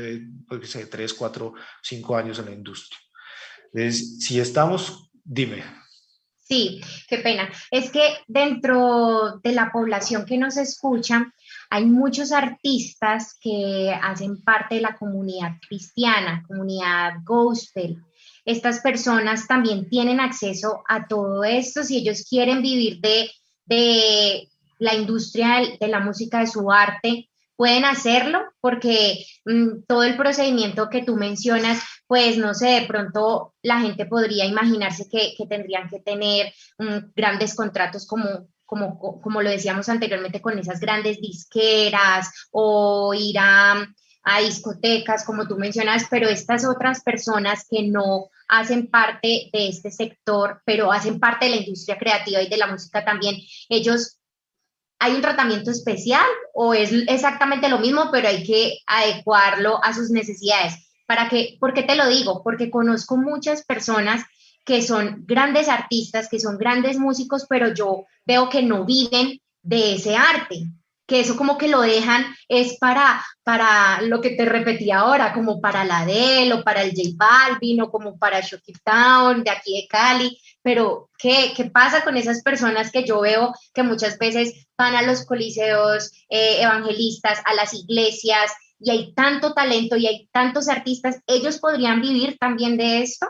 pues, 0.48 0.70
sé, 0.70 0.86
3, 0.86 1.14
4, 1.14 1.52
5 1.82 2.16
años 2.16 2.38
en 2.38 2.46
la 2.46 2.52
industria. 2.52 2.98
Entonces, 3.72 4.18
si 4.20 4.38
estamos, 4.38 5.10
dime. 5.24 5.64
Sí, 6.38 6.82
qué 7.08 7.18
pena. 7.18 7.50
Es 7.70 7.90
que 7.90 8.02
dentro 8.28 9.40
de 9.42 9.52
la 9.52 9.72
población 9.72 10.26
que 10.26 10.36
nos 10.36 10.58
escucha, 10.58 11.32
hay 11.70 11.86
muchos 11.86 12.32
artistas 12.32 13.38
que 13.40 13.96
hacen 14.02 14.42
parte 14.42 14.74
de 14.74 14.82
la 14.82 14.96
comunidad 14.96 15.52
cristiana, 15.66 16.44
comunidad 16.46 17.14
gospel. 17.24 17.96
Estas 18.44 18.80
personas 18.80 19.46
también 19.46 19.88
tienen 19.88 20.20
acceso 20.20 20.82
a 20.88 21.06
todo 21.06 21.44
esto 21.44 21.84
si 21.84 21.98
ellos 21.98 22.26
quieren 22.28 22.60
vivir 22.60 23.00
de, 23.00 23.30
de 23.64 24.48
la 24.78 24.94
industria 24.94 25.60
de 25.80 25.88
la 25.88 26.00
música, 26.00 26.40
de 26.40 26.48
su 26.48 26.70
arte, 26.70 27.30
pueden 27.62 27.84
hacerlo 27.84 28.40
porque 28.60 29.24
mm, 29.44 29.84
todo 29.86 30.02
el 30.02 30.16
procedimiento 30.16 30.88
que 30.90 31.04
tú 31.04 31.14
mencionas, 31.14 31.80
pues 32.08 32.36
no 32.36 32.54
sé, 32.54 32.80
de 32.80 32.86
pronto 32.88 33.54
la 33.62 33.78
gente 33.78 34.04
podría 34.04 34.46
imaginarse 34.46 35.08
que, 35.08 35.36
tendrían 35.48 35.88
que 35.88 36.00
tener 36.00 36.52
mm, 36.78 37.12
grandes 37.14 37.54
contratos 37.54 38.04
como, 38.08 38.48
como, 38.66 38.98
como 38.98 39.42
lo 39.42 39.48
decíamos 39.48 39.88
anteriormente 39.88 40.42
con 40.42 40.58
esas 40.58 40.80
grandes 40.80 41.20
disqueras 41.20 42.32
o 42.50 43.14
ir 43.14 43.36
a, 43.38 43.86
a 44.24 44.40
discotecas, 44.40 45.24
como 45.24 45.46
tú 45.46 45.56
mencionas, 45.56 46.06
pero 46.10 46.28
estas 46.28 46.66
otras 46.66 47.04
personas 47.04 47.64
que 47.70 47.84
no 47.84 48.28
hacen 48.48 48.88
parte 48.88 49.50
de 49.52 49.68
este 49.68 49.92
sector, 49.92 50.62
pero 50.64 50.90
hacen 50.90 51.20
parte 51.20 51.44
de 51.44 51.52
la 51.52 51.56
industria 51.58 51.96
creativa 51.96 52.42
y 52.42 52.48
de 52.48 52.56
la 52.56 52.66
música 52.66 53.04
también, 53.04 53.36
ellos 53.68 54.18
¿Hay 55.04 55.14
un 55.14 55.20
tratamiento 55.20 55.72
especial 55.72 56.24
o 56.54 56.74
es 56.74 56.92
exactamente 57.08 57.68
lo 57.68 57.80
mismo, 57.80 58.10
pero 58.12 58.28
hay 58.28 58.44
que 58.44 58.78
adecuarlo 58.86 59.82
a 59.82 59.92
sus 59.92 60.10
necesidades? 60.10 60.74
Para 61.06 61.28
que, 61.28 61.56
¿Por 61.58 61.74
qué 61.74 61.82
te 61.82 61.96
lo 61.96 62.08
digo? 62.08 62.40
Porque 62.44 62.70
conozco 62.70 63.16
muchas 63.16 63.64
personas 63.64 64.22
que 64.64 64.80
son 64.80 65.24
grandes 65.26 65.68
artistas, 65.68 66.28
que 66.28 66.38
son 66.38 66.56
grandes 66.56 66.98
músicos, 66.98 67.46
pero 67.48 67.74
yo 67.74 68.04
veo 68.24 68.48
que 68.48 68.62
no 68.62 68.84
viven 68.84 69.40
de 69.62 69.94
ese 69.94 70.14
arte 70.14 70.66
que 71.06 71.20
eso 71.20 71.36
como 71.36 71.58
que 71.58 71.68
lo 71.68 71.80
dejan 71.80 72.24
es 72.48 72.78
para, 72.78 73.24
para 73.42 74.00
lo 74.02 74.20
que 74.20 74.30
te 74.30 74.44
repetí 74.44 74.90
ahora, 74.90 75.32
como 75.32 75.60
para 75.60 75.84
la 75.84 76.00
Adele 76.00 76.54
o 76.54 76.62
para 76.62 76.82
el 76.82 76.90
J 76.90 77.10
Balvin 77.16 77.82
o 77.82 77.90
como 77.90 78.18
para 78.18 78.40
Shocky 78.40 78.72
Town 78.84 79.42
de 79.42 79.50
aquí 79.50 79.74
de 79.80 79.88
Cali, 79.88 80.38
pero 80.62 81.10
¿qué, 81.18 81.52
¿qué, 81.56 81.66
pasa 81.66 82.04
con 82.04 82.16
esas 82.16 82.42
personas 82.42 82.90
que 82.90 83.04
yo 83.04 83.20
veo 83.20 83.52
que 83.74 83.82
muchas 83.82 84.16
veces 84.18 84.66
van 84.78 84.94
a 84.94 85.02
los 85.02 85.26
coliseos 85.26 86.12
eh, 86.28 86.62
evangelistas, 86.62 87.40
a 87.44 87.54
las 87.54 87.74
iglesias 87.74 88.52
y 88.78 88.90
hay 88.90 89.14
tanto 89.14 89.54
talento 89.54 89.96
y 89.96 90.06
hay 90.06 90.28
tantos 90.32 90.68
artistas, 90.68 91.20
ellos 91.26 91.58
podrían 91.58 92.00
vivir 92.00 92.36
también 92.38 92.76
de 92.76 93.02
esto? 93.02 93.28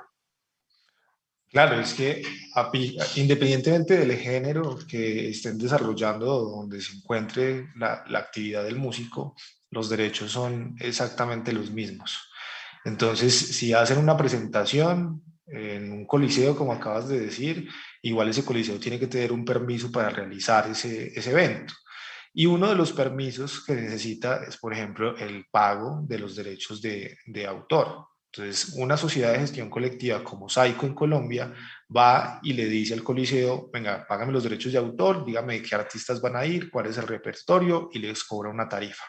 Claro, 1.52 1.78
es 1.78 1.92
que 1.92 2.22
independientemente 3.16 3.98
del 3.98 4.16
género 4.16 4.78
que 4.88 5.28
estén 5.28 5.58
desarrollando 5.58 6.26
donde 6.44 6.80
se 6.80 6.96
encuentre 6.96 7.68
la, 7.76 8.04
actividad 8.16 8.64
del 8.64 8.78
músico, 8.78 9.36
los 9.68 9.90
derechos 9.90 10.32
son 10.32 10.74
exactamente 10.80 11.52
los 11.52 11.70
mismos. 11.70 12.30
Entonces, 12.86 13.34
si 13.34 13.74
hacen 13.74 13.98
una 13.98 14.16
presentación 14.16 15.22
en 15.46 15.92
un 15.92 16.06
coliseo, 16.06 16.56
como 16.56 16.72
acabas 16.72 17.08
de 17.08 17.20
decir, 17.20 17.68
igual 18.00 18.30
ese 18.30 18.46
coliseo 18.46 18.80
tiene 18.80 18.98
que 18.98 19.08
tener 19.08 19.30
un 19.30 19.44
permiso 19.44 19.92
para 19.92 20.08
realizar 20.08 20.70
ese, 20.70 21.12
ese 21.14 21.32
evento. 21.32 21.74
Y 22.32 22.46
uno 22.46 22.70
de 22.70 22.76
los 22.76 22.92
permisos 22.92 23.62
que 23.62 23.74
necesita 23.74 24.42
es, 24.42 24.56
por 24.56 24.72
ejemplo, 24.72 25.18
el 25.18 25.44
pago 25.50 26.00
de 26.02 26.18
los 26.18 26.34
derechos 26.34 26.80
de, 26.80 27.18
de 27.26 27.46
autor. 27.46 28.06
Entonces, 28.34 28.72
una 28.76 28.96
sociedad 28.96 29.32
de 29.32 29.40
gestión 29.40 29.68
colectiva 29.68 30.24
como 30.24 30.48
SAICO 30.48 30.86
en 30.86 30.94
Colombia 30.94 31.52
va 31.94 32.40
y 32.42 32.54
le 32.54 32.64
dice 32.64 32.94
al 32.94 33.02
coliseo, 33.02 33.68
venga, 33.70 34.06
págame 34.08 34.32
los 34.32 34.42
derechos 34.42 34.72
de 34.72 34.78
autor, 34.78 35.26
dígame 35.26 35.60
qué 35.60 35.74
artistas 35.74 36.18
van 36.18 36.36
a 36.36 36.46
ir, 36.46 36.70
cuál 36.70 36.86
es 36.86 36.96
el 36.96 37.06
repertorio 37.06 37.90
y 37.92 37.98
les 37.98 38.24
cobra 38.24 38.48
una 38.48 38.66
tarifa. 38.66 39.04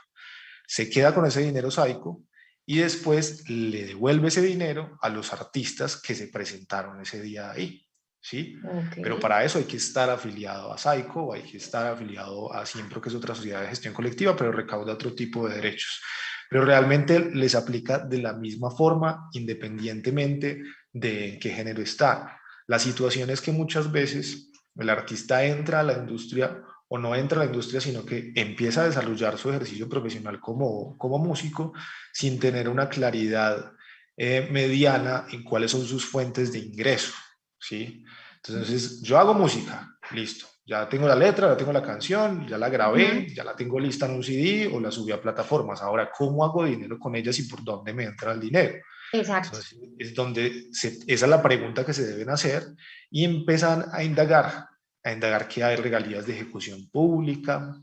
Se 0.68 0.90
queda 0.90 1.16
con 1.16 1.26
ese 1.26 1.40
dinero 1.40 1.72
SAICO 1.72 2.22
y 2.66 2.80
después 2.80 3.50
le 3.50 3.86
devuelve 3.86 4.28
ese 4.28 4.42
dinero 4.42 4.98
a 5.02 5.08
los 5.08 5.32
artistas 5.32 6.02
que 6.02 6.16
se 6.16 6.28
presentaron 6.28 7.00
ese 7.00 7.22
día 7.22 7.50
ahí. 7.50 7.88
¿sí? 8.20 8.58
Pero 9.02 9.22
para 9.22 9.46
eso 9.46 9.58
hay 9.58 9.64
que 9.64 9.78
estar 9.78 10.10
afiliado 10.10 10.74
a 10.74 10.78
SAICO 10.78 11.22
o 11.22 11.34
hay 11.34 11.44
que 11.44 11.58
estar 11.58 11.88
afiliado 11.88 12.54
a 12.54 12.66
Siempre, 12.66 13.00
que 13.00 13.08
es 13.08 13.16
otra 13.16 13.36
sociedad 13.36 13.62
de 13.62 13.70
gestión 13.70 13.94
colectiva, 13.94 14.36
pero 14.36 14.52
recauda 14.52 14.92
otro 14.92 15.16
tipo 15.16 15.48
de 15.48 15.56
derechos 15.56 16.02
pero 16.50 16.66
realmente 16.66 17.20
les 17.34 17.56
aplica 17.56 18.00
de 18.00 18.20
la 18.20 18.34
misma 18.34 18.72
forma 18.72 19.30
independientemente 19.34 20.64
de 20.92 21.40
qué 21.42 21.50
género 21.50 21.82
está. 21.82 22.40
La 22.68 22.80
situación 22.80 23.30
es 23.30 23.42
que 23.42 23.52
muchas 23.52 23.92
veces 23.92 24.52
el 24.76 24.90
artista 24.90 25.44
entra 25.46 25.82
a 25.82 25.84
la 25.84 25.94
industria 25.94 26.62
o 26.88 26.98
no 26.98 27.16
entra 27.16 27.42
a 27.42 27.46
la 27.46 27.52
industria, 27.52 27.82
sino 27.82 28.06
que 28.06 28.32
empieza 28.36 28.82
a 28.82 28.86
desarrollar 28.86 29.38
su 29.38 29.50
ejercicio 29.50 29.90
profesional 29.90 30.40
como, 30.40 30.98
como 30.98 31.18
músico 31.18 31.74
sin 32.12 32.40
tener 32.40 32.70
una 32.70 32.88
claridad 32.90 33.74
eh, 34.16 34.48
mediana 34.52 35.26
en 35.32 35.44
cuáles 35.44 35.72
son 35.72 35.86
sus 35.86 36.06
fuentes 36.06 36.52
de 36.52 36.60
ingreso. 36.60 37.14
¿sí? 37.60 38.06
Entonces, 38.36 39.02
yo 39.02 39.18
hago 39.18 39.34
música, 39.34 39.98
listo. 40.12 40.53
Ya 40.66 40.88
tengo 40.88 41.08
la 41.08 41.16
letra, 41.16 41.50
ya 41.50 41.58
tengo 41.58 41.74
la 41.74 41.82
canción, 41.82 42.48
ya 42.48 42.58
la 42.58 42.70
grabé, 42.70 43.28
ya 43.34 43.44
la 43.44 43.56
tengo 43.56 43.80
lista 43.80 44.06
en 44.06 44.14
un 44.14 44.24
CD 44.24 44.70
o 44.74 44.80
la 44.80 44.92
subí 44.92 45.12
a 45.12 45.22
plataformas. 45.22 45.82
Ahora, 45.82 46.10
¿cómo 46.16 46.46
hago 46.46 46.64
dinero 46.64 46.98
con 46.98 47.16
ellas 47.16 47.38
y 47.40 47.44
por 47.44 47.64
dónde 47.64 47.94
me 47.94 48.06
entra 48.06 48.32
el 48.32 48.40
dinero? 48.40 48.76
Exacto. 49.12 49.60
es 50.00 50.16
donde 50.16 50.70
esa 50.72 50.90
es 51.06 51.22
la 51.22 51.42
pregunta 51.42 51.86
que 51.86 51.94
se 51.94 52.08
deben 52.08 52.30
hacer 52.30 52.64
y 53.12 53.24
empiezan 53.26 53.86
a 53.92 54.04
indagar, 54.04 54.68
a 55.04 55.12
indagar 55.12 55.48
que 55.48 55.64
hay 55.64 55.76
regalías 55.76 56.26
de 56.26 56.34
ejecución 56.34 56.90
pública 56.90 57.76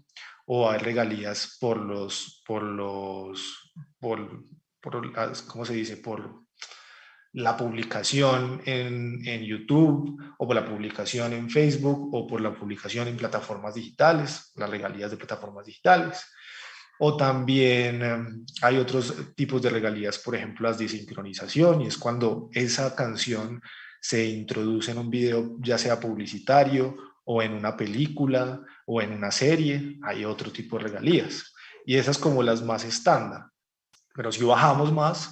o 0.46 0.68
hay 0.68 0.78
regalías 0.80 1.56
por 1.60 1.76
los, 1.76 2.42
por 2.44 2.64
los, 2.64 3.72
por, 4.00 4.44
por 4.80 5.12
¿cómo 5.46 5.64
se 5.64 5.74
dice? 5.74 5.98
Por 5.98 6.39
la 7.32 7.56
publicación 7.56 8.60
en, 8.64 9.26
en, 9.26 9.42
YouTube 9.42 10.20
o 10.38 10.46
por 10.46 10.56
la 10.56 10.64
publicación 10.64 11.32
en 11.32 11.48
Facebook 11.48 12.12
o 12.12 12.26
por 12.26 12.40
la 12.40 12.52
publicación 12.52 13.06
en 13.06 13.16
plataformas 13.16 13.74
digitales, 13.74 14.52
las 14.56 14.68
regalías 14.68 15.10
de 15.10 15.16
plataformas 15.16 15.64
digitales. 15.64 16.24
O 17.02 17.16
también 17.16 18.02
em, 18.02 18.44
hay 18.60 18.76
otros 18.76 19.14
tipos 19.34 19.62
de 19.62 19.70
regalías, 19.70 20.18
por 20.18 20.36
ejemplo, 20.36 20.68
las 20.68 20.76
de 20.76 20.86
sincronización, 20.86 21.80
y 21.80 21.86
es 21.86 21.96
cuando 21.96 22.50
esa 22.52 22.94
canción 22.94 23.62
se 24.02 24.26
introduce 24.28 24.90
en 24.90 24.98
un 24.98 25.08
video, 25.08 25.56
ya 25.60 25.78
sea 25.78 25.98
publicitario 25.98 26.96
o 27.24 27.42
en 27.42 27.54
una 27.54 27.74
película 27.74 28.60
o 28.86 29.00
en 29.00 29.12
una 29.12 29.30
serie, 29.30 29.98
hay 30.02 30.26
otro 30.26 30.50
tipo 30.52 30.76
de 30.76 30.84
regalías. 30.84 31.54
Y 31.86 31.96
esas 31.96 32.18
como 32.18 32.42
las 32.42 32.62
más 32.62 32.84
estándar. 32.84 33.46
Pero 34.14 34.30
si 34.30 34.44
bajamos 34.44 34.92
más, 34.92 35.30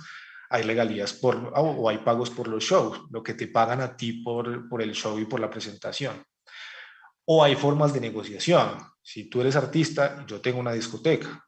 hay 0.50 0.62
regalías 0.62 1.12
por, 1.12 1.52
o 1.54 1.88
hay 1.88 1.98
pagos 1.98 2.30
por 2.30 2.48
los 2.48 2.64
shows, 2.64 3.02
lo 3.11 3.22
que 3.22 3.34
te 3.34 3.48
pagan 3.48 3.80
a 3.80 3.96
ti 3.96 4.22
por, 4.22 4.68
por 4.68 4.82
el 4.82 4.92
show 4.92 5.18
y 5.18 5.26
por 5.26 5.40
la 5.40 5.50
presentación. 5.50 6.22
O 7.26 7.44
hay 7.44 7.56
formas 7.56 7.92
de 7.92 8.00
negociación. 8.00 8.78
Si 9.02 9.28
tú 9.28 9.40
eres 9.40 9.56
artista, 9.56 10.24
yo 10.26 10.40
tengo 10.40 10.58
una 10.61 10.72
discoteca 10.72 11.44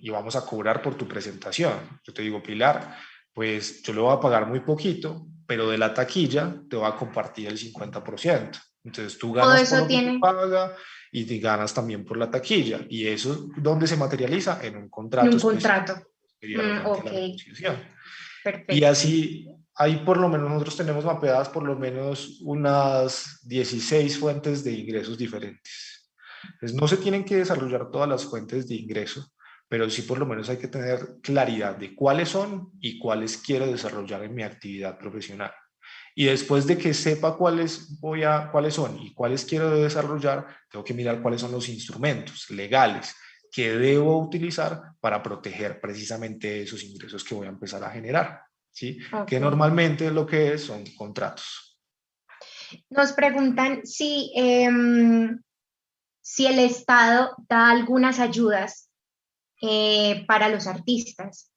y 0.00 0.10
vamos 0.10 0.36
a 0.36 0.46
cobrar 0.46 0.80
por 0.80 0.94
tu 0.94 1.08
presentación. 1.08 2.00
Yo 2.04 2.12
te 2.12 2.22
digo, 2.22 2.42
Pilar, 2.42 2.96
pues 3.32 3.82
yo 3.82 3.92
le 3.92 4.00
voy 4.00 4.14
a 4.14 4.20
pagar 4.20 4.46
muy 4.46 4.60
poquito, 4.60 5.26
pero 5.46 5.68
de 5.68 5.78
la 5.78 5.92
taquilla 5.92 6.54
te 6.68 6.76
voy 6.76 6.86
a 6.86 6.96
compartir 6.96 7.48
el 7.48 7.58
50%. 7.58 8.60
Entonces 8.84 9.18
tú 9.18 9.32
ganas 9.32 9.68
por 9.68 9.80
lo 9.80 9.88
que 9.88 10.00
te 10.00 10.18
paga 10.20 10.76
y 11.10 11.24
te 11.24 11.38
ganas 11.38 11.74
también 11.74 12.04
por 12.04 12.16
la 12.16 12.30
taquilla. 12.30 12.80
Y 12.88 13.06
eso, 13.06 13.48
¿dónde 13.56 13.88
se 13.88 13.96
materializa? 13.96 14.60
En 14.62 14.76
un 14.76 14.88
contrato. 14.88 15.26
En 15.26 15.34
un 15.34 15.40
contrato. 15.40 15.94
Mm, 16.40 16.86
okay. 16.86 17.36
Y 18.68 18.84
así, 18.84 19.48
ahí 19.74 19.96
por 20.04 20.18
lo 20.18 20.28
menos 20.28 20.50
nosotros 20.50 20.76
tenemos 20.76 21.04
mapeadas 21.04 21.48
por 21.48 21.64
lo 21.64 21.76
menos 21.76 22.40
unas 22.42 23.40
16 23.44 24.18
fuentes 24.18 24.64
de 24.64 24.72
ingresos 24.72 25.18
diferentes. 25.18 26.12
Entonces, 26.44 26.76
no 26.76 26.86
se 26.86 26.96
tienen 26.96 27.24
que 27.24 27.36
desarrollar 27.36 27.90
todas 27.90 28.08
las 28.08 28.24
fuentes 28.24 28.68
de 28.68 28.76
ingreso, 28.76 29.32
pero 29.68 29.90
sí 29.90 30.02
por 30.02 30.18
lo 30.18 30.26
menos 30.26 30.48
hay 30.48 30.58
que 30.58 30.68
tener 30.68 31.16
claridad 31.22 31.76
de 31.76 31.94
cuáles 31.94 32.28
son 32.28 32.70
y 32.80 32.98
cuáles 32.98 33.38
quiero 33.38 33.66
desarrollar 33.66 34.22
en 34.24 34.34
mi 34.34 34.42
actividad 34.42 34.98
profesional. 34.98 35.52
Y 36.14 36.26
después 36.26 36.66
de 36.66 36.78
que 36.78 36.94
sepa 36.94 37.36
cuáles, 37.36 38.00
voy 38.00 38.22
a, 38.22 38.50
cuáles 38.50 38.74
son 38.74 38.98
y 39.00 39.12
cuáles 39.12 39.44
quiero 39.44 39.70
desarrollar, 39.70 40.46
tengo 40.70 40.84
que 40.84 40.94
mirar 40.94 41.20
cuáles 41.20 41.40
son 41.40 41.52
los 41.52 41.68
instrumentos 41.68 42.48
legales 42.50 43.14
que 43.56 43.72
debo 43.72 44.18
utilizar 44.18 44.92
para 45.00 45.22
proteger 45.22 45.80
precisamente 45.80 46.60
esos 46.60 46.84
ingresos 46.84 47.24
que 47.24 47.34
voy 47.34 47.46
a 47.46 47.48
empezar 47.48 47.82
a 47.82 47.90
generar, 47.90 48.42
¿sí? 48.70 48.98
Que 49.26 49.40
normalmente 49.40 50.10
lo 50.10 50.26
que 50.26 50.52
es 50.52 50.64
son 50.64 50.84
contratos. 50.94 51.80
Nos 52.90 53.12
preguntan 53.12 53.86
si, 53.86 54.30
em, 54.36 55.42
si 56.20 56.46
el 56.46 56.58
Estado 56.58 57.34
da 57.48 57.70
algunas 57.70 58.18
ayudas 58.18 58.90
eh, 59.62 60.26
para 60.28 60.50
los 60.50 60.66
artistas. 60.66 61.50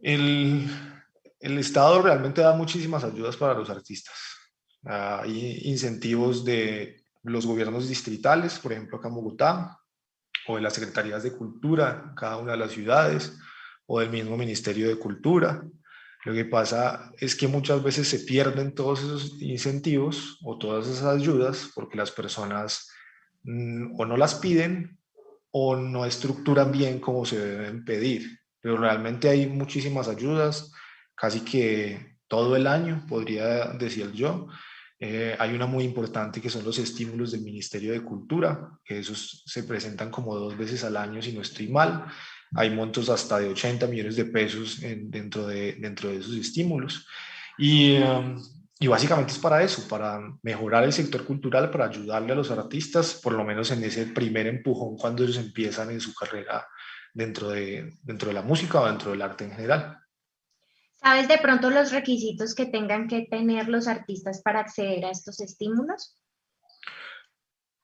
El, 0.00 0.68
el 1.40 1.58
Estado 1.58 2.02
realmente 2.02 2.42
da 2.42 2.54
muchísimas 2.54 3.04
ayudas 3.04 3.38
para 3.38 3.54
los 3.54 3.70
artistas. 3.70 4.14
Hay 4.82 5.62
incentivos 5.64 6.44
de 6.44 7.06
los 7.22 7.46
gobiernos 7.46 7.88
distritales, 7.88 8.58
por 8.58 8.72
ejemplo, 8.72 8.98
acá 8.98 9.08
en 9.08 9.14
Bogotá, 9.14 9.80
o 10.46 10.56
de 10.56 10.62
las 10.62 10.74
secretarías 10.74 11.22
de 11.22 11.32
cultura 11.32 12.12
cada 12.16 12.36
una 12.36 12.52
de 12.52 12.58
las 12.58 12.72
ciudades 12.72 13.36
o 13.86 14.00
del 14.00 14.10
mismo 14.10 14.36
Ministerio 14.36 14.88
de 14.88 14.96
Cultura. 14.96 15.62
Lo 16.24 16.32
que 16.32 16.44
pasa 16.46 17.12
es 17.18 17.36
que 17.36 17.48
muchas 17.48 17.82
veces 17.82 18.08
se 18.08 18.20
pierden 18.20 18.74
todos 18.74 19.00
esos 19.00 19.42
incentivos 19.42 20.38
o 20.42 20.58
todas 20.58 20.86
esas 20.86 21.04
ayudas 21.04 21.70
porque 21.74 21.98
las 21.98 22.10
personas 22.10 22.90
mm, 23.42 23.98
o 23.98 24.06
no 24.06 24.16
las 24.16 24.36
piden 24.36 24.98
o 25.50 25.76
no 25.76 26.04
estructuran 26.04 26.72
bien 26.72 26.98
como 26.98 27.26
se 27.26 27.38
deben 27.38 27.84
pedir. 27.84 28.40
Pero 28.60 28.78
realmente 28.78 29.28
hay 29.28 29.46
muchísimas 29.46 30.08
ayudas, 30.08 30.72
casi 31.14 31.40
que 31.40 32.16
todo 32.26 32.56
el 32.56 32.66
año, 32.66 33.04
podría 33.06 33.66
decir 33.68 34.10
yo. 34.12 34.48
Eh, 34.98 35.36
hay 35.38 35.54
una 35.54 35.66
muy 35.66 35.84
importante 35.84 36.40
que 36.40 36.50
son 36.50 36.64
los 36.64 36.78
estímulos 36.78 37.32
del 37.32 37.42
Ministerio 37.42 37.92
de 37.92 38.02
Cultura, 38.02 38.70
que 38.84 39.00
esos 39.00 39.42
se 39.44 39.64
presentan 39.64 40.10
como 40.10 40.34
dos 40.36 40.56
veces 40.56 40.84
al 40.84 40.96
año, 40.96 41.20
si 41.20 41.32
no 41.32 41.42
estoy 41.42 41.68
mal. 41.68 42.06
Hay 42.54 42.70
montos 42.70 43.08
hasta 43.08 43.38
de 43.38 43.48
80 43.48 43.86
millones 43.88 44.16
de 44.16 44.26
pesos 44.26 44.80
dentro, 44.80 45.46
de, 45.46 45.74
dentro 45.74 46.10
de 46.10 46.18
esos 46.18 46.36
estímulos. 46.36 47.06
Y, 47.58 47.98
um, 47.98 48.40
y 48.78 48.86
básicamente 48.86 49.32
es 49.32 49.38
para 49.38 49.62
eso, 49.62 49.86
para 49.88 50.20
mejorar 50.42 50.84
el 50.84 50.92
sector 50.92 51.24
cultural, 51.24 51.70
para 51.70 51.86
ayudarle 51.86 52.32
a 52.32 52.36
los 52.36 52.50
artistas, 52.50 53.20
por 53.22 53.32
lo 53.32 53.44
menos 53.44 53.70
en 53.70 53.82
ese 53.82 54.06
primer 54.06 54.46
empujón 54.46 54.96
cuando 54.96 55.24
ellos 55.24 55.38
empiezan 55.38 55.90
en 55.90 56.00
su 56.00 56.12
carrera 56.14 56.66
dentro 57.12 57.50
de, 57.50 57.96
dentro 58.02 58.28
de 58.28 58.34
la 58.34 58.42
música 58.42 58.80
o 58.80 58.86
dentro 58.86 59.12
del 59.12 59.22
arte 59.22 59.44
en 59.44 59.52
general. 59.52 60.03
¿Sabes 61.04 61.28
de 61.28 61.36
pronto 61.36 61.68
los 61.68 61.92
requisitos 61.92 62.54
que 62.54 62.64
tengan 62.64 63.08
que 63.08 63.26
tener 63.30 63.68
los 63.68 63.88
artistas 63.88 64.40
para 64.40 64.60
acceder 64.60 65.04
a 65.04 65.10
estos 65.10 65.38
estímulos? 65.40 66.16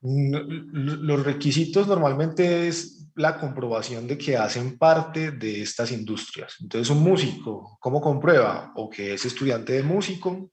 Los 0.01 1.23
requisitos 1.23 1.87
normalmente 1.87 2.67
es 2.67 3.09
la 3.17 3.39
comprobación 3.39 4.07
de 4.07 4.17
que 4.17 4.39
hacen 4.39 4.79
parte 4.79 5.33
de 5.33 5.61
estas 5.61 5.93
industrias. 5.93 6.57
Entonces, 6.63 6.89
un 6.89 7.03
músico, 7.03 7.77
¿cómo 7.79 8.01
comprueba? 8.01 8.73
O 8.75 8.89
que 8.89 9.13
es 9.13 9.27
estudiante 9.27 9.75
de 9.75 9.83
músico, 9.83 10.51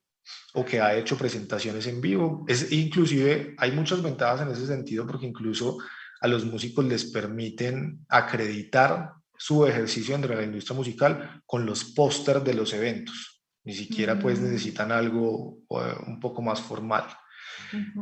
o 0.53 0.65
que 0.65 0.82
ha 0.82 0.93
hecho 0.93 1.18
presentaciones 1.18 1.88
en 1.88 2.01
vivo. 2.01 2.43
Es, 2.49 2.70
inclusive 2.74 3.55
hay 3.57 3.72
muchas 3.72 4.03
ventajas 4.03 4.41
en 4.41 4.51
ese 4.51 4.68
sentido 4.68 5.07
porque 5.07 5.28
incluso 5.28 5.78
a 6.20 6.28
los 6.28 6.43
músicos 6.43 6.84
les 6.84 7.05
permiten 7.05 8.05
acreditar 8.09 9.13
su 9.38 9.65
ejercicio 9.65 10.13
dentro 10.13 10.31
de 10.31 10.41
la 10.41 10.47
industria 10.47 10.75
musical 10.75 11.41
con 11.45 11.65
los 11.65 11.83
pósters 11.85 12.43
de 12.43 12.53
los 12.53 12.73
eventos. 12.73 13.41
Ni 13.63 13.73
siquiera 13.73 14.17
pues 14.17 14.39
mm. 14.39 14.43
necesitan 14.43 14.91
algo 14.91 15.59
eh, 15.69 15.95
un 16.07 16.19
poco 16.19 16.41
más 16.41 16.61
formal. 16.61 17.05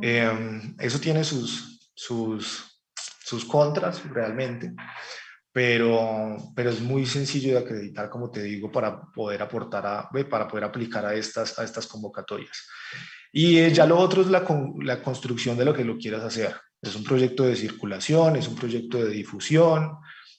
Em, 0.01 0.75
eso 0.79 0.99
tiene 0.99 1.23
sus, 1.23 1.91
sus, 1.95 2.81
sus 3.23 3.45
contras 3.45 4.07
realmente, 4.09 4.73
pero, 5.51 6.37
pero 6.55 6.69
es 6.69 6.81
muy 6.81 7.05
sencillo 7.05 7.53
de 7.53 7.59
acreditar, 7.59 8.09
como 8.09 8.29
te 8.29 8.43
digo, 8.43 8.71
para 8.71 9.01
poder 9.11 9.41
aportar, 9.41 9.85
a, 9.87 10.09
para 10.29 10.47
poder 10.47 10.65
aplicar 10.65 11.05
a 11.05 11.15
estas, 11.15 11.57
a 11.57 11.63
estas 11.63 11.87
convocatorias. 11.87 12.67
Y 13.31 13.57
eh, 13.57 13.73
ya 13.73 13.85
lo 13.85 13.97
otro 13.97 14.21
es 14.21 14.27
la, 14.27 14.45
la 14.81 15.01
construcción 15.01 15.57
de 15.57 15.65
lo 15.65 15.73
que 15.73 15.83
lo 15.83 15.97
quieras 15.97 16.23
hacer. 16.23 16.55
Es 16.81 16.95
un 16.95 17.03
proyecto 17.03 17.43
de 17.43 17.55
circulación, 17.55 18.35
es 18.35 18.47
un 18.47 18.55
proyecto 18.55 19.03
de 19.03 19.09
difusión, 19.09 19.97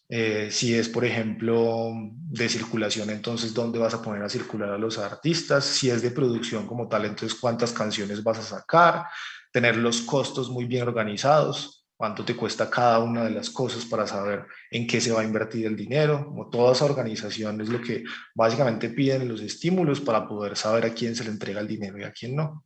eh, 0.09 0.49
si 0.53 0.75
es, 0.75 0.89
por 0.89 1.05
ejemplo, 1.05 1.93
de 2.11 2.49
circulación, 2.49 3.11
entonces, 3.11 3.53
¿dónde 3.53 3.79
vas 3.79 3.95
a 3.95 4.03
poner 4.03 4.23
a 4.23 4.29
circular 4.29 4.71
a 4.71 4.79
los 4.79 4.99
artistas? 4.99 5.65
Si 5.65 5.91
es 5.91 6.01
de 6.03 6.13
producción 6.13 6.67
como 6.67 6.89
tal, 6.89 7.07
entonces, 7.07 7.39
¿cuántas 7.39 7.73
canciones 7.73 8.23
vas 8.23 8.39
a 8.39 8.43
sacar? 8.43 9.07
Tener 9.53 9.77
los 9.77 10.03
costos 10.03 10.49
muy 10.49 10.67
bien 10.67 10.87
organizados, 10.87 11.87
cuánto 11.97 12.25
te 12.25 12.37
cuesta 12.37 12.71
cada 12.71 13.01
una 13.01 13.25
de 13.25 13.31
las 13.31 13.51
cosas 13.51 13.85
para 13.85 14.07
saber 14.07 14.47
en 14.71 14.87
qué 14.87 15.01
se 15.01 15.11
va 15.11 15.23
a 15.23 15.25
invertir 15.25 15.67
el 15.67 15.75
dinero. 15.75 16.25
Como 16.27 16.51
toda 16.51 16.73
esa 16.73 16.85
organización 16.85 17.61
es 17.61 17.69
lo 17.69 17.81
que 17.81 18.05
básicamente 18.35 18.91
piden 18.91 19.27
los 19.27 19.41
estímulos 19.41 20.01
para 20.01 20.29
poder 20.29 20.57
saber 20.57 20.85
a 20.85 20.95
quién 20.95 21.17
se 21.17 21.25
le 21.25 21.31
entrega 21.31 21.61
el 21.61 21.67
dinero 21.67 21.99
y 21.99 22.05
a 22.05 22.13
quién 22.13 22.37
no. 22.37 22.63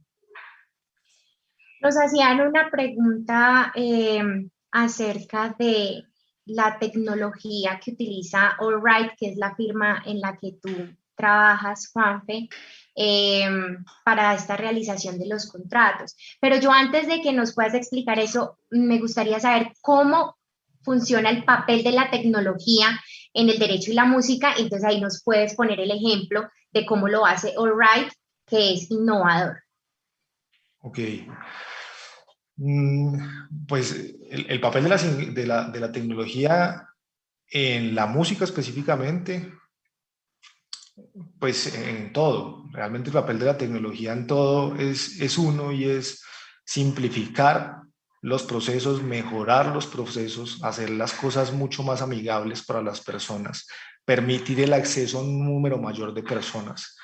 Nos 1.80 1.96
hacían 1.96 2.40
una 2.42 2.68
pregunta 2.70 3.72
eh, 3.74 4.20
acerca 4.72 5.56
de 5.58 6.04
la 6.54 6.78
tecnología 6.78 7.80
que 7.82 7.92
utiliza 7.92 8.56
Allright, 8.58 9.12
que 9.16 9.30
es 9.30 9.36
la 9.36 9.54
firma 9.54 10.02
en 10.06 10.20
la 10.20 10.36
que 10.36 10.52
tú 10.62 10.70
trabajas, 11.14 11.90
Juanfe, 11.92 12.48
em, 12.94 13.84
para 14.04 14.34
esta 14.34 14.56
realización 14.56 15.18
de 15.18 15.28
los 15.28 15.50
contratos. 15.50 16.16
Pero 16.40 16.56
yo 16.56 16.72
antes 16.72 17.06
de 17.06 17.20
que 17.20 17.32
nos 17.32 17.54
puedas 17.54 17.74
explicar 17.74 18.18
eso, 18.18 18.58
me 18.70 18.98
gustaría 18.98 19.38
saber 19.38 19.72
cómo 19.80 20.36
funciona 20.82 21.30
el 21.30 21.44
papel 21.44 21.82
de 21.84 21.92
la 21.92 22.10
tecnología 22.10 23.00
en 23.34 23.48
el 23.48 23.58
derecho 23.58 23.90
y 23.90 23.94
la 23.94 24.06
música. 24.06 24.54
Entonces 24.56 24.84
ahí 24.84 25.00
nos 25.00 25.22
puedes 25.22 25.54
poner 25.54 25.78
el 25.80 25.90
ejemplo 25.90 26.48
de 26.72 26.86
cómo 26.86 27.08
lo 27.08 27.26
hace 27.26 27.54
Allright, 27.56 28.12
que 28.46 28.74
es 28.74 28.90
innovador. 28.90 29.62
Ok. 30.82 30.98
Mm, 32.62 33.66
pues 33.66 34.16
el, 34.30 34.60
papel 34.60 34.84
de 34.84 35.46
la, 35.46 35.92
tecnología 35.92 36.86
en 37.48 37.94
la 37.94 38.04
música 38.04 38.44
específicamente, 38.44 39.54
pues 41.38 41.74
en 41.74 42.12
todo. 42.12 42.66
Realmente 42.70 43.08
el 43.08 43.14
papel 43.14 43.38
de 43.38 43.46
la 43.46 43.56
tecnología 43.56 44.12
en 44.12 44.26
todo 44.26 44.76
es, 44.76 45.18
es 45.22 45.38
uno 45.38 45.72
y 45.72 45.86
es 45.86 46.22
simplificar 46.62 47.78
los 48.20 48.42
procesos, 48.42 49.02
mejorar 49.02 49.68
los 49.68 49.86
procesos, 49.86 50.62
hacer 50.62 50.90
las 50.90 51.14
cosas 51.14 51.54
mucho 51.54 51.82
más 51.82 52.02
amigables 52.02 52.62
para 52.62 52.82
las 52.82 53.00
personas, 53.00 53.66
permitir 54.04 54.60
el 54.60 54.74
acceso 54.74 55.18
a 55.18 55.22
un 55.22 55.42
número 55.46 55.78
mayor 55.78 56.12
de 56.12 56.22
personas. 56.22 56.98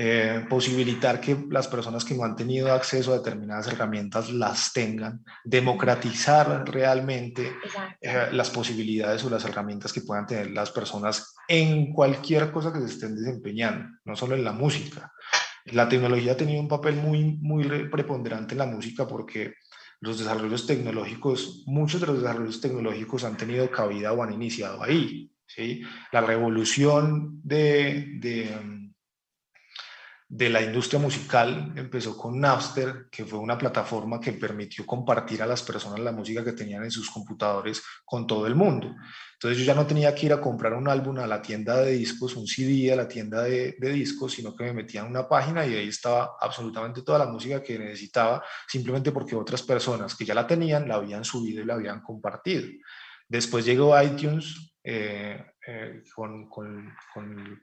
Eh, 0.00 0.46
posibilitar 0.48 1.20
que 1.20 1.36
las 1.50 1.66
personas 1.66 2.04
que 2.04 2.14
no 2.14 2.22
han 2.22 2.36
tenido 2.36 2.72
acceso 2.72 3.12
a 3.12 3.16
determinadas 3.16 3.66
herramientas 3.66 4.30
las 4.30 4.72
tengan, 4.72 5.24
democratizar 5.44 6.64
realmente 6.70 7.56
eh, 8.00 8.28
las 8.30 8.48
posibilidades 8.50 9.24
o 9.24 9.30
las 9.30 9.44
herramientas 9.44 9.92
que 9.92 10.02
puedan 10.02 10.24
tener 10.24 10.52
las 10.52 10.70
personas 10.70 11.34
en 11.48 11.92
cualquier 11.92 12.52
cosa 12.52 12.72
que 12.72 12.78
se 12.78 12.86
estén 12.86 13.16
desempeñando, 13.16 13.88
no 14.04 14.14
solo 14.14 14.36
en 14.36 14.44
la 14.44 14.52
música. 14.52 15.10
La 15.64 15.88
tecnología 15.88 16.34
ha 16.34 16.36
tenido 16.36 16.60
un 16.60 16.68
papel 16.68 16.94
muy, 16.94 17.36
muy 17.38 17.66
preponderante 17.88 18.54
en 18.54 18.58
la 18.58 18.66
música 18.66 19.04
porque 19.04 19.54
los 19.98 20.16
desarrollos 20.16 20.64
tecnológicos, 20.64 21.64
muchos 21.66 22.00
de 22.00 22.06
los 22.06 22.22
desarrollos 22.22 22.60
tecnológicos 22.60 23.24
han 23.24 23.36
tenido 23.36 23.68
cabida 23.68 24.12
o 24.12 24.22
han 24.22 24.32
iniciado 24.32 24.80
ahí. 24.80 25.32
¿sí? 25.44 25.82
La 26.12 26.20
revolución 26.20 27.40
de, 27.42 28.12
de 28.20 28.87
de 30.30 30.50
la 30.50 30.60
industria 30.60 31.00
musical 31.00 31.72
empezó 31.74 32.14
con 32.14 32.38
Napster, 32.38 33.06
que 33.10 33.24
fue 33.24 33.38
una 33.38 33.56
plataforma 33.56 34.20
que 34.20 34.32
permitió 34.32 34.84
compartir 34.84 35.42
a 35.42 35.46
las 35.46 35.62
personas 35.62 36.00
la 36.00 36.12
música 36.12 36.44
que 36.44 36.52
tenían 36.52 36.84
en 36.84 36.90
sus 36.90 37.10
computadores 37.10 37.82
con 38.04 38.26
todo 38.26 38.46
el 38.46 38.54
mundo. 38.54 38.94
Entonces 39.32 39.58
yo 39.58 39.64
ya 39.64 39.74
no 39.74 39.86
tenía 39.86 40.14
que 40.14 40.26
ir 40.26 40.34
a 40.34 40.40
comprar 40.40 40.74
un 40.74 40.86
álbum 40.86 41.18
a 41.18 41.26
la 41.26 41.40
tienda 41.40 41.80
de 41.80 41.92
discos, 41.92 42.36
un 42.36 42.46
CD 42.46 42.92
a 42.92 42.96
la 42.96 43.08
tienda 43.08 43.42
de, 43.42 43.74
discos, 43.80 44.34
sino 44.34 44.54
que 44.54 44.64
me 44.64 44.74
metía 44.74 45.00
en 45.00 45.06
una 45.06 45.26
página 45.26 45.64
y 45.64 45.74
ahí 45.74 45.88
estaba 45.88 46.36
absolutamente 46.38 47.00
toda 47.00 47.20
la 47.20 47.26
música 47.26 47.62
que 47.62 47.78
necesitaba, 47.78 48.44
simplemente 48.66 49.12
porque 49.12 49.34
otras 49.34 49.62
personas 49.62 50.14
que 50.14 50.26
ya 50.26 50.34
la 50.34 50.46
tenían 50.46 50.86
la 50.86 50.96
habían 50.96 51.24
subido 51.24 51.62
y 51.62 51.64
la 51.64 51.74
habían 51.74 52.02
compartido. 52.02 52.68
Después 53.26 53.64
llegó 53.64 53.98
iTunes, 54.02 54.74
eh, 54.84 55.42
eh, 55.70 56.02
con, 56.14 56.48
con, 56.48 56.94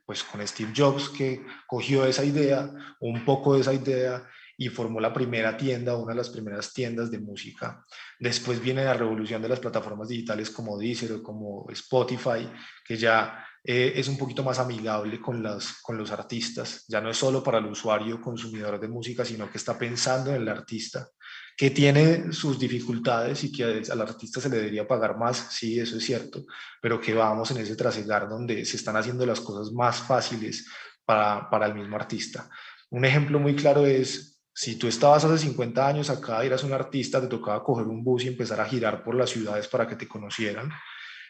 pues, 0.06 0.24
con 0.24 0.47
Steve 0.47 0.72
Jobs, 0.76 1.10
que 1.10 1.43
cogió 1.66 2.06
esa 2.06 2.24
idea, 2.24 2.70
un 2.99 3.26
poco 3.26 3.56
de 3.56 3.62
esa 3.62 3.74
idea, 3.74 4.24
y 4.56 4.70
formó 4.70 4.99
la 4.99 5.12
primera 5.12 5.58
tienda, 5.58 5.97
una 5.97 6.12
de 6.12 6.18
las 6.18 6.30
primeras 6.30 6.72
tiendas 6.72 7.10
de 7.10 7.18
música. 7.18 7.84
Después 8.20 8.62
viene 8.62 8.86
la 8.86 8.93
revolución 8.93 9.41
de 9.41 9.49
las 9.49 9.60
plataformas 9.60 10.10
digitales 10.10 10.51
como 10.51 10.78
Deezer 10.78 11.14
o 11.14 11.24
como 11.24 11.66
Spotify, 11.72 12.47
que 12.86 12.95
ya 12.95 13.43
eh, 13.64 13.93
es 13.95 14.08
un 14.08 14.20
poquito 14.20 14.43
más 14.43 14.60
amigable 14.60 15.20
con, 15.20 15.41
las, 15.41 15.82
con 15.82 15.97
los 15.97 16.12
artistas. 16.12 16.86
Ya 16.88 17.01
no 17.01 17.10
es 17.10 17.18
solo 17.18 17.41
para 17.41 17.58
el 17.58 17.66
usuario 17.66 18.22
consumidor 18.22 18.80
de 18.80 18.88
música, 18.88 19.26
sino 19.26 19.49
que 19.49 19.58
está 19.58 19.80
pensando 19.80 20.30
en 20.30 20.43
el 20.43 20.49
artista 20.49 21.10
que 21.56 21.70
tiene 21.70 22.34
sus 22.34 22.60
dificultades 22.60 23.43
y 23.45 23.51
que 23.51 23.64
al 23.89 24.01
artista 24.01 24.41
se 24.41 24.49
le 24.49 24.58
debería 24.58 24.88
pagar 24.88 25.18
más, 25.18 25.47
sí, 25.51 25.80
eso 25.80 25.97
es 25.97 26.03
cierto, 26.03 26.45
pero 26.82 26.99
que 26.99 27.14
vamos 27.14 27.51
en 27.51 27.58
ese 27.58 27.76
trasegar 27.76 28.28
donde 28.28 28.66
se 28.66 28.76
están 28.76 28.97
haciendo 28.97 29.26
las 29.26 29.39
cosas 29.39 29.72
más 29.72 30.01
fáciles 30.01 30.68
para, 31.06 31.49
para 31.49 31.68
el 31.68 31.76
mismo 31.76 31.95
artista. 31.95 32.49
Un 32.89 33.06
ejemplo 33.06 33.39
muy 33.39 33.56
claro 33.56 33.86
es, 33.86 34.41
si 34.53 34.76
tú 34.78 34.88
estabas 34.88 35.24
hace 35.24 35.38
50 35.38 35.88
años 35.88 36.10
acá, 36.10 36.43
eras 36.43 36.64
un 36.64 36.74
artista, 36.74 37.22
te 37.22 37.28
tocaba 37.28 37.64
coger 37.64 37.88
un 37.88 38.03
bus 38.03 38.26
y 38.26 38.28
empezar 38.28 38.60
a 38.60 38.66
girar 38.66 39.03
por 39.03 39.16
las 39.16 39.30
ciudades 39.30 39.68
para 39.68 39.88
que 39.88 39.95
te 39.95 40.08
conocieran. 40.08 40.72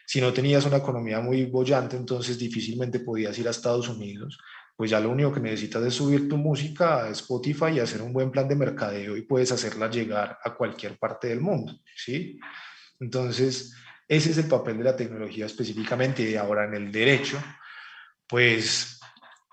Si 0.06 0.20
no 0.20 0.32
tenías 0.32 0.64
una 0.64 0.76
economía 0.76 1.20
muy 1.20 1.44
bollante, 1.46 1.96
entonces 1.96 2.38
difícilmente 2.38 3.00
podías 3.00 3.36
ir 3.38 3.48
a 3.48 3.50
Estados 3.50 3.88
Unidos 3.88 4.38
pues 4.76 4.90
ya 4.90 5.00
lo 5.00 5.10
único 5.10 5.32
que 5.32 5.40
necesitas 5.40 5.82
es 5.84 5.94
subir 5.94 6.28
tu 6.28 6.36
música 6.36 7.04
a 7.04 7.10
Spotify 7.10 7.72
y 7.72 7.80
hacer 7.80 8.02
un 8.02 8.12
buen 8.12 8.30
plan 8.30 8.46
de 8.46 8.56
mercadeo 8.56 9.16
y 9.16 9.22
puedes 9.22 9.50
hacerla 9.50 9.88
llegar 9.90 10.38
a 10.44 10.54
cualquier 10.54 10.98
parte 10.98 11.28
del 11.28 11.40
mundo, 11.40 11.80
¿sí? 11.96 12.38
Entonces, 13.00 13.74
ese 14.06 14.30
es 14.30 14.38
el 14.38 14.48
papel 14.48 14.78
de 14.78 14.84
la 14.84 14.96
tecnología 14.96 15.46
específicamente 15.46 16.30
y 16.30 16.36
ahora 16.36 16.64
en 16.66 16.74
el 16.74 16.92
derecho, 16.92 17.42
pues 18.26 19.00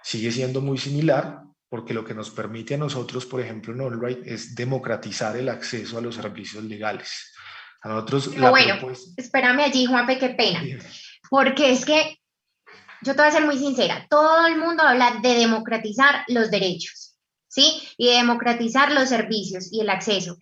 sigue 0.03 0.31
siendo 0.31 0.59
muy 0.59 0.77
similar 0.77 1.39
porque 1.69 1.93
lo 1.93 2.03
que 2.03 2.13
nos 2.13 2.29
permite 2.29 2.75
a 2.75 2.77
nosotros, 2.77 3.25
por 3.25 3.41
ejemplo, 3.41 3.73
en 3.73 3.81
Allright, 3.81 4.27
es 4.27 4.53
democratizar 4.53 5.35
el 5.37 5.49
acceso 5.49 5.97
a 5.97 6.01
los 6.01 6.15
servicios 6.15 6.63
legales. 6.65 7.33
A 7.81 7.89
nosotros 7.89 8.37
bueno, 8.37 8.75
espérame 9.17 9.61
allí, 9.61 9.85
Juanpe, 9.85 10.19
qué 10.19 10.29
pena. 10.29 10.61
Porque 11.29 11.71
es 11.71 11.83
que 11.83 12.19
yo 13.03 13.13
te 13.13 13.21
voy 13.21 13.27
a 13.27 13.31
ser 13.31 13.45
muy 13.45 13.57
sincera, 13.57 14.07
todo 14.09 14.47
el 14.47 14.57
mundo 14.57 14.83
habla 14.83 15.19
de 15.21 15.35
democratizar 15.35 16.23
los 16.27 16.49
derechos, 16.49 17.15
¿sí? 17.47 17.81
Y 17.97 18.07
de 18.07 18.13
democratizar 18.13 18.91
los 18.91 19.09
servicios 19.09 19.71
y 19.71 19.81
el 19.81 19.89
acceso. 19.89 20.37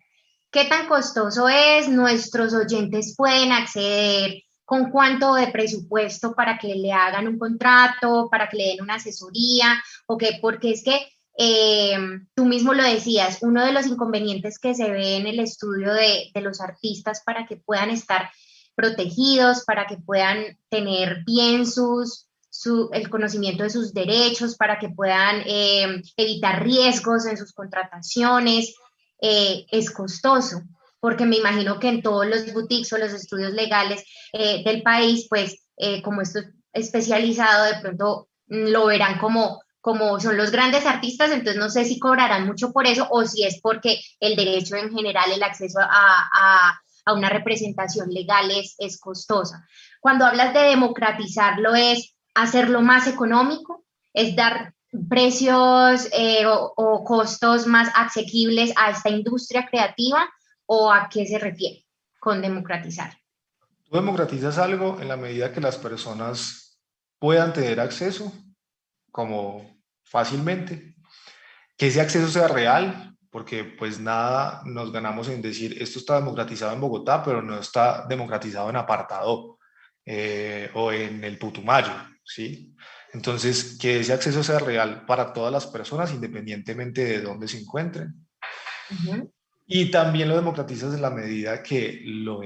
¿Qué 0.52 0.66
tan 0.66 0.88
costoso 0.88 1.48
es? 1.48 1.88
¿Nuestros 1.88 2.54
oyentes 2.54 3.16
pueden 3.18 3.52
acceder? 3.52 4.44
¿Con 4.66 4.90
cuánto 4.90 5.34
de 5.34 5.48
presupuesto 5.48 6.34
para 6.34 6.58
que 6.58 6.76
le 6.76 6.92
hagan 6.92 7.28
un 7.28 7.40
contrato, 7.40 8.30
para 8.30 8.48
que 8.50 8.58
le 8.58 8.68
den 8.68 8.82
una 8.82 8.96
asesoría? 8.96 9.82
¿O 10.08 10.18
qué? 10.18 10.40
Porque 10.42 10.72
es 10.72 10.84
que 10.84 11.08
eh, 11.38 11.98
tú 12.36 12.46
mismo 12.46 12.74
lo 12.74 12.84
decías, 12.84 13.40
uno 13.42 13.66
de 13.66 13.72
los 13.72 13.88
inconvenientes 13.88 14.60
que 14.60 14.76
se 14.76 14.92
ve 14.92 15.18
en 15.18 15.28
el 15.28 15.40
estudio 15.40 15.94
de, 15.94 16.30
de 16.34 16.42
los 16.42 16.62
artistas 16.62 17.24
para 17.26 17.46
que 17.46 17.58
puedan 17.58 17.90
estar 17.90 18.30
protegidos, 18.76 19.64
para 19.66 19.88
que 19.88 19.98
puedan 19.98 20.58
tener 20.70 21.24
bien 21.26 21.66
sus, 21.66 22.28
el 22.92 23.10
conocimiento 23.10 23.64
de 23.64 23.70
sus 23.70 23.94
derechos, 23.94 24.56
para 24.56 24.78
que 24.78 24.90
puedan 24.90 25.42
eh, 25.46 26.02
evitar 26.18 26.64
riesgos 26.64 27.26
en 27.26 27.38
sus 27.38 27.54
contrataciones, 27.54 28.76
eh, 29.22 29.66
es 29.72 29.92
costoso, 29.92 30.62
porque 31.00 31.26
me 31.26 31.38
imagino 31.38 31.80
que 31.80 31.90
en 31.90 32.02
todos 32.02 32.26
los 32.26 32.54
boutiques 32.54 32.92
o 32.94 32.98
los 32.98 33.14
estudios 33.14 33.54
legales 33.54 34.04
eh, 34.34 34.64
del 34.64 34.82
país, 34.84 35.28
pues 35.30 35.58
como 36.04 36.22
esto 36.22 36.40
es 36.40 36.46
especializado, 36.74 37.66
de 37.66 37.82
pronto 37.82 38.30
lo 38.46 38.86
verán 38.86 39.18
como 39.18 39.62
como 39.80 40.20
son 40.20 40.38
los 40.38 40.52
grandes 40.52 40.86
artistas, 40.86 41.32
entonces 41.32 41.56
no 41.56 41.68
sé 41.68 41.86
si 41.86 41.98
cobrarán 41.98 42.46
mucho 42.46 42.72
por 42.72 42.86
eso 42.86 43.08
o 43.10 43.26
si 43.26 43.44
es 43.46 43.60
porque 43.62 44.00
el 44.20 44.36
derecho 44.36 44.76
en 44.76 44.96
general, 44.96 45.32
el 45.32 45.42
acceso 45.42 45.80
a, 45.82 46.78
a 47.06 47.14
una 47.14 47.30
representación 47.30 48.10
legal 48.10 48.52
es, 48.52 48.76
es 48.78 49.00
costosa. 49.00 49.68
Cuando 50.00 50.26
hablas 50.26 50.54
de 50.54 50.62
democratizarlo 50.62 51.76
es 51.76 52.16
hacerlo 52.34 52.82
más 52.82 53.08
económico, 53.08 53.86
es 54.14 54.36
dar 54.36 54.74
precios 55.10 56.10
eh, 56.12 56.46
o, 56.46 57.04
costos 57.06 57.66
más 57.66 57.90
asequibles 57.96 58.74
a 58.76 58.92
esta 58.92 59.10
industria 59.10 59.68
creativa 59.70 60.30
o 60.66 60.92
a 60.92 61.08
qué 61.10 61.26
se 61.26 61.40
refiere 61.40 61.86
con 62.20 62.42
democratizar? 62.42 63.18
Tú 63.84 63.96
democratizas 63.96 64.58
algo 64.58 65.00
en 65.02 65.08
la 65.08 65.18
medida 65.18 65.52
que 65.52 65.62
las 65.62 65.78
personas 65.78 66.80
puedan 67.20 67.54
tener 67.54 67.80
acceso 67.80 68.32
como 69.12 69.82
fácilmente, 70.04 70.96
que 71.78 71.88
ese 71.88 72.02
acceso 72.02 72.28
sea 72.28 72.48
real, 72.48 73.16
porque 73.30 73.64
pues 73.64 74.00
nada 74.00 74.62
nos 74.66 74.92
ganamos 74.92 75.30
en 75.30 75.42
decir 75.42 75.82
esto 75.82 76.00
está 76.00 76.16
democratizado 76.16 76.74
en 76.74 76.82
Bogotá, 76.82 77.24
pero 77.24 77.42
no 77.42 77.58
está 77.58 78.06
democratizado 78.08 78.70
en 78.70 78.76
Apartado 78.76 79.58
eh, 80.06 80.70
o 80.74 80.92
en 80.92 81.24
el 81.24 81.38
Putumayo. 81.38 82.11
¿Sí? 82.24 82.76
Entonces, 83.14 83.78
que 83.80 84.00
ese 84.00 84.14
acceso 84.14 84.44
sea 84.44 84.60
real 84.60 85.06
para 85.06 85.34
todas 85.34 85.52
las 85.52 85.68
personas, 85.68 86.14
independientemente 86.14 87.04
de 87.04 87.22
dónde 87.22 87.48
se 87.48 87.60
encuentren. 87.60 88.14
Y 89.68 89.92
también 89.92 90.30
lo 90.30 90.36
democratizas 90.36 90.94
en 90.94 91.02
la 91.02 91.10
medida 91.10 91.62
que 91.62 92.02
lo, 92.06 92.42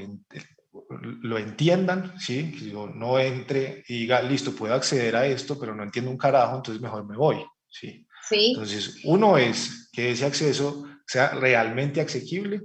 lo 0.99 1.37
entiendan, 1.37 2.19
¿sí? 2.19 2.51
Que 2.51 2.69
yo 2.71 2.87
no 2.87 3.19
entre 3.19 3.83
y 3.87 3.99
diga, 3.99 4.21
listo, 4.21 4.53
puedo 4.53 4.73
acceder 4.73 5.15
a 5.15 5.27
esto, 5.27 5.59
pero 5.59 5.75
no 5.75 5.83
entiendo 5.83 6.11
un 6.11 6.17
carajo, 6.17 6.57
entonces 6.57 6.81
mejor 6.81 7.05
me 7.05 7.17
voy, 7.17 7.43
¿sí? 7.67 8.07
Sí. 8.27 8.49
Entonces, 8.49 9.01
uno 9.03 9.37
es 9.37 9.89
que 9.91 10.11
ese 10.11 10.25
acceso 10.25 10.85
sea 11.05 11.29
realmente 11.29 12.01
asequible, 12.01 12.61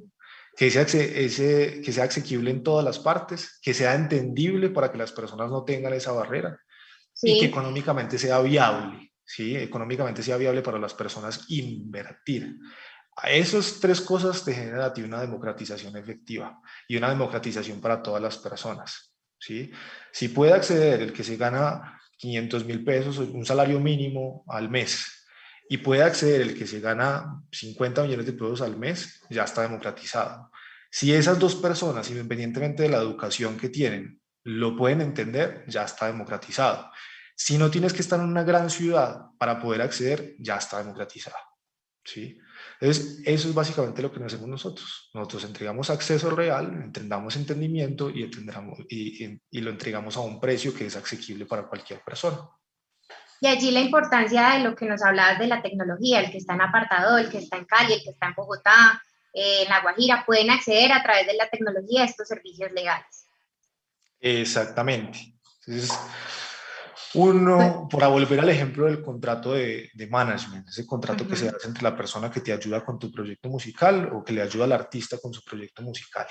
que 0.56 0.70
sea, 0.70 0.82
ese, 0.82 1.80
que 1.82 1.92
sea 1.92 2.04
asequible 2.04 2.50
en 2.50 2.62
todas 2.62 2.84
las 2.84 2.98
partes, 2.98 3.58
que 3.62 3.74
sea 3.74 3.94
entendible 3.94 4.70
para 4.70 4.90
que 4.90 4.98
las 4.98 5.12
personas 5.12 5.50
no 5.50 5.64
tengan 5.64 5.92
esa 5.92 6.12
barrera 6.12 6.58
y 7.22 7.40
que 7.40 7.46
económicamente 7.46 8.18
sea 8.18 8.40
viable, 8.40 9.12
¿sí? 9.24 9.56
Económicamente 9.56 10.22
sea 10.22 10.36
viable 10.36 10.62
para 10.62 10.78
las 10.78 10.94
personas 10.94 11.44
invertir. 11.48 12.58
A 13.16 13.30
esas 13.30 13.78
tres 13.80 14.00
cosas 14.00 14.44
te 14.44 14.54
generan 14.54 14.82
a 14.82 14.92
ti 14.92 15.02
una 15.02 15.20
democratización 15.20 15.96
efectiva 15.96 16.60
y 16.88 16.96
una 16.96 17.10
democratización 17.10 17.80
para 17.80 18.02
todas 18.02 18.22
las 18.22 18.38
personas, 18.38 19.14
¿sí? 19.38 19.70
Si 20.12 20.28
puede 20.28 20.52
acceder 20.52 21.02
el 21.02 21.12
que 21.12 21.24
se 21.24 21.36
gana 21.36 22.00
500 22.16 22.64
mil 22.64 22.84
pesos, 22.84 23.18
un 23.18 23.44
salario 23.44 23.80
mínimo 23.80 24.44
al 24.48 24.70
mes, 24.70 25.20
y 25.68 25.78
puede 25.78 26.02
acceder 26.02 26.40
el 26.40 26.58
que 26.58 26.66
se 26.66 26.80
gana 26.80 27.42
50 27.52 28.02
millones 28.02 28.26
de 28.26 28.32
pesos 28.32 28.60
al 28.60 28.76
mes, 28.76 29.22
ya 29.30 29.44
está 29.44 29.62
democratizado. 29.62 30.50
Si 30.90 31.14
esas 31.14 31.38
dos 31.38 31.54
personas, 31.54 32.10
independientemente 32.10 32.82
de 32.82 32.88
la 32.88 32.98
educación 32.98 33.56
que 33.56 33.68
tienen, 33.68 34.20
lo 34.42 34.76
pueden 34.76 35.00
entender, 35.00 35.64
ya 35.68 35.84
está 35.84 36.08
democratizado. 36.08 36.90
Si 37.42 37.56
no 37.56 37.70
tienes 37.70 37.94
que 37.94 38.02
estar 38.02 38.20
en 38.20 38.26
una 38.26 38.42
gran 38.42 38.68
ciudad 38.68 39.30
para 39.38 39.58
poder 39.58 39.80
acceder, 39.80 40.36
ya 40.38 40.56
está 40.56 40.76
democratizado. 40.76 41.38
¿sí? 42.04 42.38
Entonces, 42.78 43.22
eso 43.24 43.48
es 43.48 43.54
básicamente 43.54 44.02
lo 44.02 44.12
que 44.12 44.22
hacemos 44.22 44.46
nosotros. 44.46 45.10
Nosotros 45.14 45.44
entregamos 45.44 45.88
acceso 45.88 46.28
real, 46.28 46.66
entendamos 46.66 47.36
entendimiento 47.36 48.10
y, 48.10 48.30
y, 48.90 49.40
y, 49.50 49.60
lo 49.62 49.70
entregamos 49.70 50.18
a 50.18 50.20
un 50.20 50.38
precio 50.38 50.74
que 50.74 50.84
es 50.84 50.96
asequible 50.96 51.46
para 51.46 51.66
cualquier 51.66 52.02
persona. 52.02 52.46
Y 53.40 53.46
allí 53.46 53.70
la 53.70 53.80
importancia 53.80 54.50
de 54.50 54.58
lo 54.58 54.76
que 54.76 54.84
nos 54.84 55.02
hablabas 55.02 55.38
de 55.38 55.46
la 55.46 55.62
tecnología, 55.62 56.20
el 56.20 56.30
que 56.30 56.36
está 56.36 56.52
en 56.52 56.60
apartado, 56.60 57.16
el 57.16 57.30
que 57.30 57.38
está 57.38 57.56
en 57.56 57.64
Cali, 57.64 57.94
el 57.94 58.02
que 58.02 58.10
está 58.10 58.26
en 58.26 58.34
Bogotá, 58.34 59.02
eh, 59.32 59.62
en 59.62 59.70
La 59.70 59.80
Guajira, 59.80 60.26
pueden 60.26 60.50
acceder 60.50 60.92
a 60.92 61.02
través 61.02 61.26
de 61.26 61.38
la 61.38 61.48
tecnología 61.48 62.02
a 62.02 62.04
estos 62.04 62.28
servicios 62.28 62.70
legales. 62.72 63.24
Exactamente. 64.20 65.40
Entonces, 65.66 65.98
uno, 67.14 67.88
para 67.90 68.08
volver 68.08 68.40
al 68.40 68.48
ejemplo 68.50 68.86
del 68.86 69.02
contrato 69.02 69.52
de, 69.52 69.90
management, 70.08 70.68
ese 70.68 70.86
contrato 70.86 71.26
que 71.26 71.36
se 71.36 71.48
hace 71.48 71.66
entre 71.66 71.82
la 71.82 71.96
persona 71.96 72.30
que 72.30 72.40
te 72.40 72.52
ayuda 72.52 72.84
con 72.84 72.98
tu 72.98 73.10
proyecto 73.10 73.48
musical 73.48 74.10
o 74.12 74.22
que 74.22 74.32
le 74.32 74.42
ayuda 74.42 74.64
al 74.64 74.72
artista 74.72 75.18
con 75.18 75.32
su 75.32 75.42
proyecto 75.42 75.82
musical. 75.82 76.26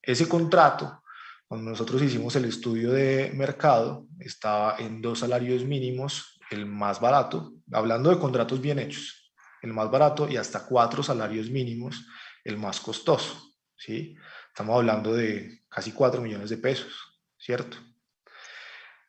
Ese 0.00 0.28
contrato, 0.28 1.02
cuando 1.46 1.70
nosotros 1.70 2.02
hicimos 2.02 2.34
el 2.36 2.46
estudio 2.46 2.92
de 2.92 3.32
mercado, 3.34 4.06
estaba 4.18 4.76
en 4.78 5.02
dos 5.02 5.20
salarios 5.20 5.64
mínimos, 5.64 6.38
el 6.50 6.66
más 6.66 7.00
barato, 7.00 7.52
hablando 7.72 8.10
de 8.10 8.18
contratos 8.18 8.60
bien 8.60 8.78
hechos, 8.78 9.32
el 9.62 9.72
más 9.72 9.90
barato 9.90 10.28
y 10.28 10.36
hasta 10.36 10.66
cuatro 10.66 11.02
salarios 11.02 11.50
mínimos, 11.50 12.06
el 12.44 12.56
más 12.56 12.80
costoso. 12.80 13.54
¿sí? 13.76 14.16
Estamos 14.48 14.76
hablando 14.76 15.12
de 15.12 15.64
casi 15.68 15.92
cuatro 15.92 16.22
millones 16.22 16.50
de 16.50 16.58
pesos, 16.58 16.94
¿cierto? 17.38 17.76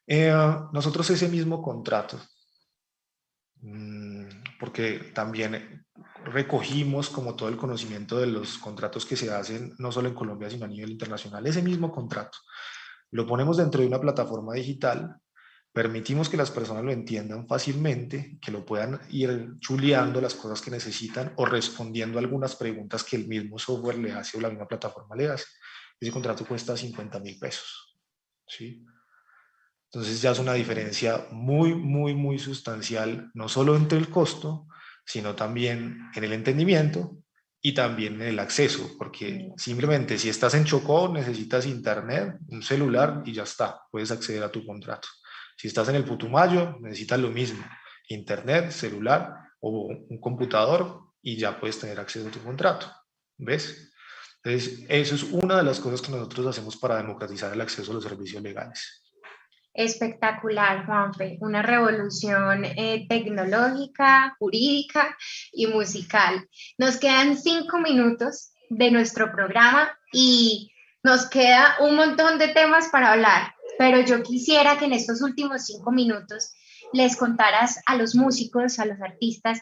Eh, 0.08 0.34
nosotros 0.72 1.10
ese 1.10 1.28
mismo 1.30 1.62
contrato, 1.62 2.20
mm, 3.62 4.28
porque 4.60 5.12
también 5.14 5.86
recogimos 6.26 7.10
como 7.10 7.36
todo 7.36 7.49
el 7.49 7.58
conocimiento 7.58 8.18
de 8.18 8.28
los 8.28 8.58
contratos 8.58 9.06
que 9.06 9.16
se 9.16 9.32
hacen 9.32 9.74
no 9.80 9.91
solo 9.91 10.10
en 10.10 10.16
Colombia, 10.16 10.49
sino 10.49 10.66
a 10.66 10.68
nivel 10.68 10.91
internacional, 10.91 11.45
ese 11.47 11.62
mismo 11.62 11.91
contrato 11.91 12.38
lo 13.16 13.26
ponemos 13.26 13.58
dentro 13.58 13.82
de 13.82 13.88
una 13.88 14.01
plataforma 14.01 14.53
digital, 14.53 15.16
permitimos 15.72 16.28
que 16.28 16.38
las 16.38 16.51
personas 16.51 16.84
lo 16.84 16.91
entiendan 16.91 17.47
fácilmente, 17.47 18.38
que 18.41 18.51
lo 18.51 18.66
puedan 18.66 18.99
ir 19.10 19.53
chuleando 19.60 20.20
las 20.20 20.36
cosas 20.36 20.62
que 20.62 20.72
necesitan 20.72 21.34
o 21.38 21.45
respondiendo 21.45 22.20
algunas 22.20 22.56
preguntas 22.56 23.03
que 23.03 23.16
el 23.16 23.28
mismo 23.28 23.58
software 23.58 23.99
le 23.99 24.12
hace 24.12 24.38
o 24.38 24.41
la 24.41 24.49
misma 24.49 24.68
plataforma 24.68 25.16
le 25.16 25.30
hace. 25.30 25.45
Ese 25.97 26.12
contrato 26.12 26.45
cuesta 26.45 26.76
50 26.76 27.20
mil 27.20 27.39
pesos. 27.39 27.97
¿sí? 28.45 28.86
Entonces 29.95 30.21
ya 30.21 30.31
es 30.31 30.39
una 30.39 30.55
diferencia 30.55 31.25
muy, 31.31 31.73
muy, 31.73 32.13
muy 32.13 32.37
sustancial, 32.37 33.31
no 33.33 33.47
solo 33.47 33.77
entre 33.77 33.97
el 33.97 34.09
costo, 34.09 34.67
sino 35.05 35.35
también 35.35 36.09
en 36.13 36.23
el 36.25 36.33
entendimiento 36.33 37.19
y 37.61 37.73
también 37.73 38.15
en 38.15 38.27
el 38.27 38.39
acceso, 38.39 38.91
porque 38.97 39.53
simplemente 39.55 40.17
si 40.17 40.27
estás 40.27 40.53
en 40.53 40.65
Chocó 40.65 41.07
necesitas 41.07 41.65
internet, 41.65 42.35
un 42.49 42.61
celular 42.61 43.23
y 43.25 43.31
ya 43.31 43.43
está, 43.43 43.83
puedes 43.89 44.11
acceder 44.11 44.43
a 44.43 44.51
tu 44.51 44.65
contrato. 44.65 45.07
Si 45.55 45.69
estás 45.69 45.87
en 45.87 45.95
el 45.95 46.03
Putumayo 46.03 46.75
necesitas 46.81 47.21
lo 47.21 47.29
mismo, 47.29 47.63
internet, 48.09 48.71
celular 48.71 49.33
o 49.61 49.87
un 50.09 50.19
computador 50.19 51.03
y 51.21 51.37
ya 51.37 51.57
puedes 51.57 51.79
tener 51.79 52.01
acceso 52.01 52.27
a 52.27 52.31
tu 52.31 52.43
contrato. 52.43 52.91
¿Ves? 53.37 53.93
Entonces, 54.43 54.85
eso 54.89 55.15
es 55.15 55.23
una 55.23 55.55
de 55.55 55.63
las 55.63 55.79
cosas 55.79 56.01
que 56.01 56.11
nosotros 56.11 56.47
hacemos 56.47 56.75
para 56.75 56.97
democratizar 56.97 57.53
el 57.53 57.61
acceso 57.61 57.91
a 57.91 57.95
los 57.95 58.03
servicios 58.03 58.43
legales. 58.43 59.05
Espectacular, 59.76 60.86
Juanfe. 60.86 61.38
Una 61.41 61.61
revolución 61.61 62.63
eh, 62.63 63.05
tecnológica, 63.09 64.36
jurídica 64.39 65.17
y 65.51 65.67
musical. 65.67 66.47
Nos 66.78 66.97
quedan 66.97 67.38
cinco 67.38 67.80
minutos 67.80 68.53
de 68.69 68.89
nuestro 68.89 69.32
programa 69.32 69.89
y 70.13 70.71
nos 71.03 71.28
queda 71.28 71.76
un 71.82 71.95
montón 71.95 72.39
de 72.39 72.47
temas 72.47 72.88
para 72.89 73.11
hablar, 73.11 73.53
pero 73.78 74.01
yo 74.01 74.23
quisiera 74.23 74.78
que 74.80 74.86
en 74.86 74.93
estos 74.93 75.21
últimos 75.21 75.65
cinco 75.65 75.91
minutos 75.91 76.53
les 76.93 77.15
contaras 77.15 77.80
a 77.86 77.95
los 77.95 78.15
músicos, 78.15 78.80
a 78.80 78.86
los 78.86 78.99
artistas, 79.01 79.61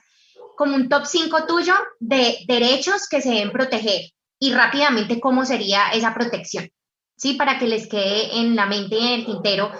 como 0.55 0.75
un 0.75 0.87
top 0.87 1.05
5 1.05 1.45
tuyo 1.45 1.73
de 1.99 2.37
derechos 2.47 3.07
que 3.09 3.21
se 3.21 3.29
deben 3.29 3.51
proteger 3.51 4.11
y 4.39 4.53
rápidamente 4.53 5.19
cómo 5.19 5.45
sería 5.45 5.89
esa 5.89 6.13
protección, 6.13 6.69
¿sí? 7.15 7.33
Para 7.33 7.59
que 7.59 7.67
les 7.67 7.87
quede 7.87 8.39
en 8.39 8.55
la 8.55 8.65
mente 8.65 8.95
y 8.95 9.07
en 9.07 9.19
el 9.19 9.25
tintero, 9.25 9.71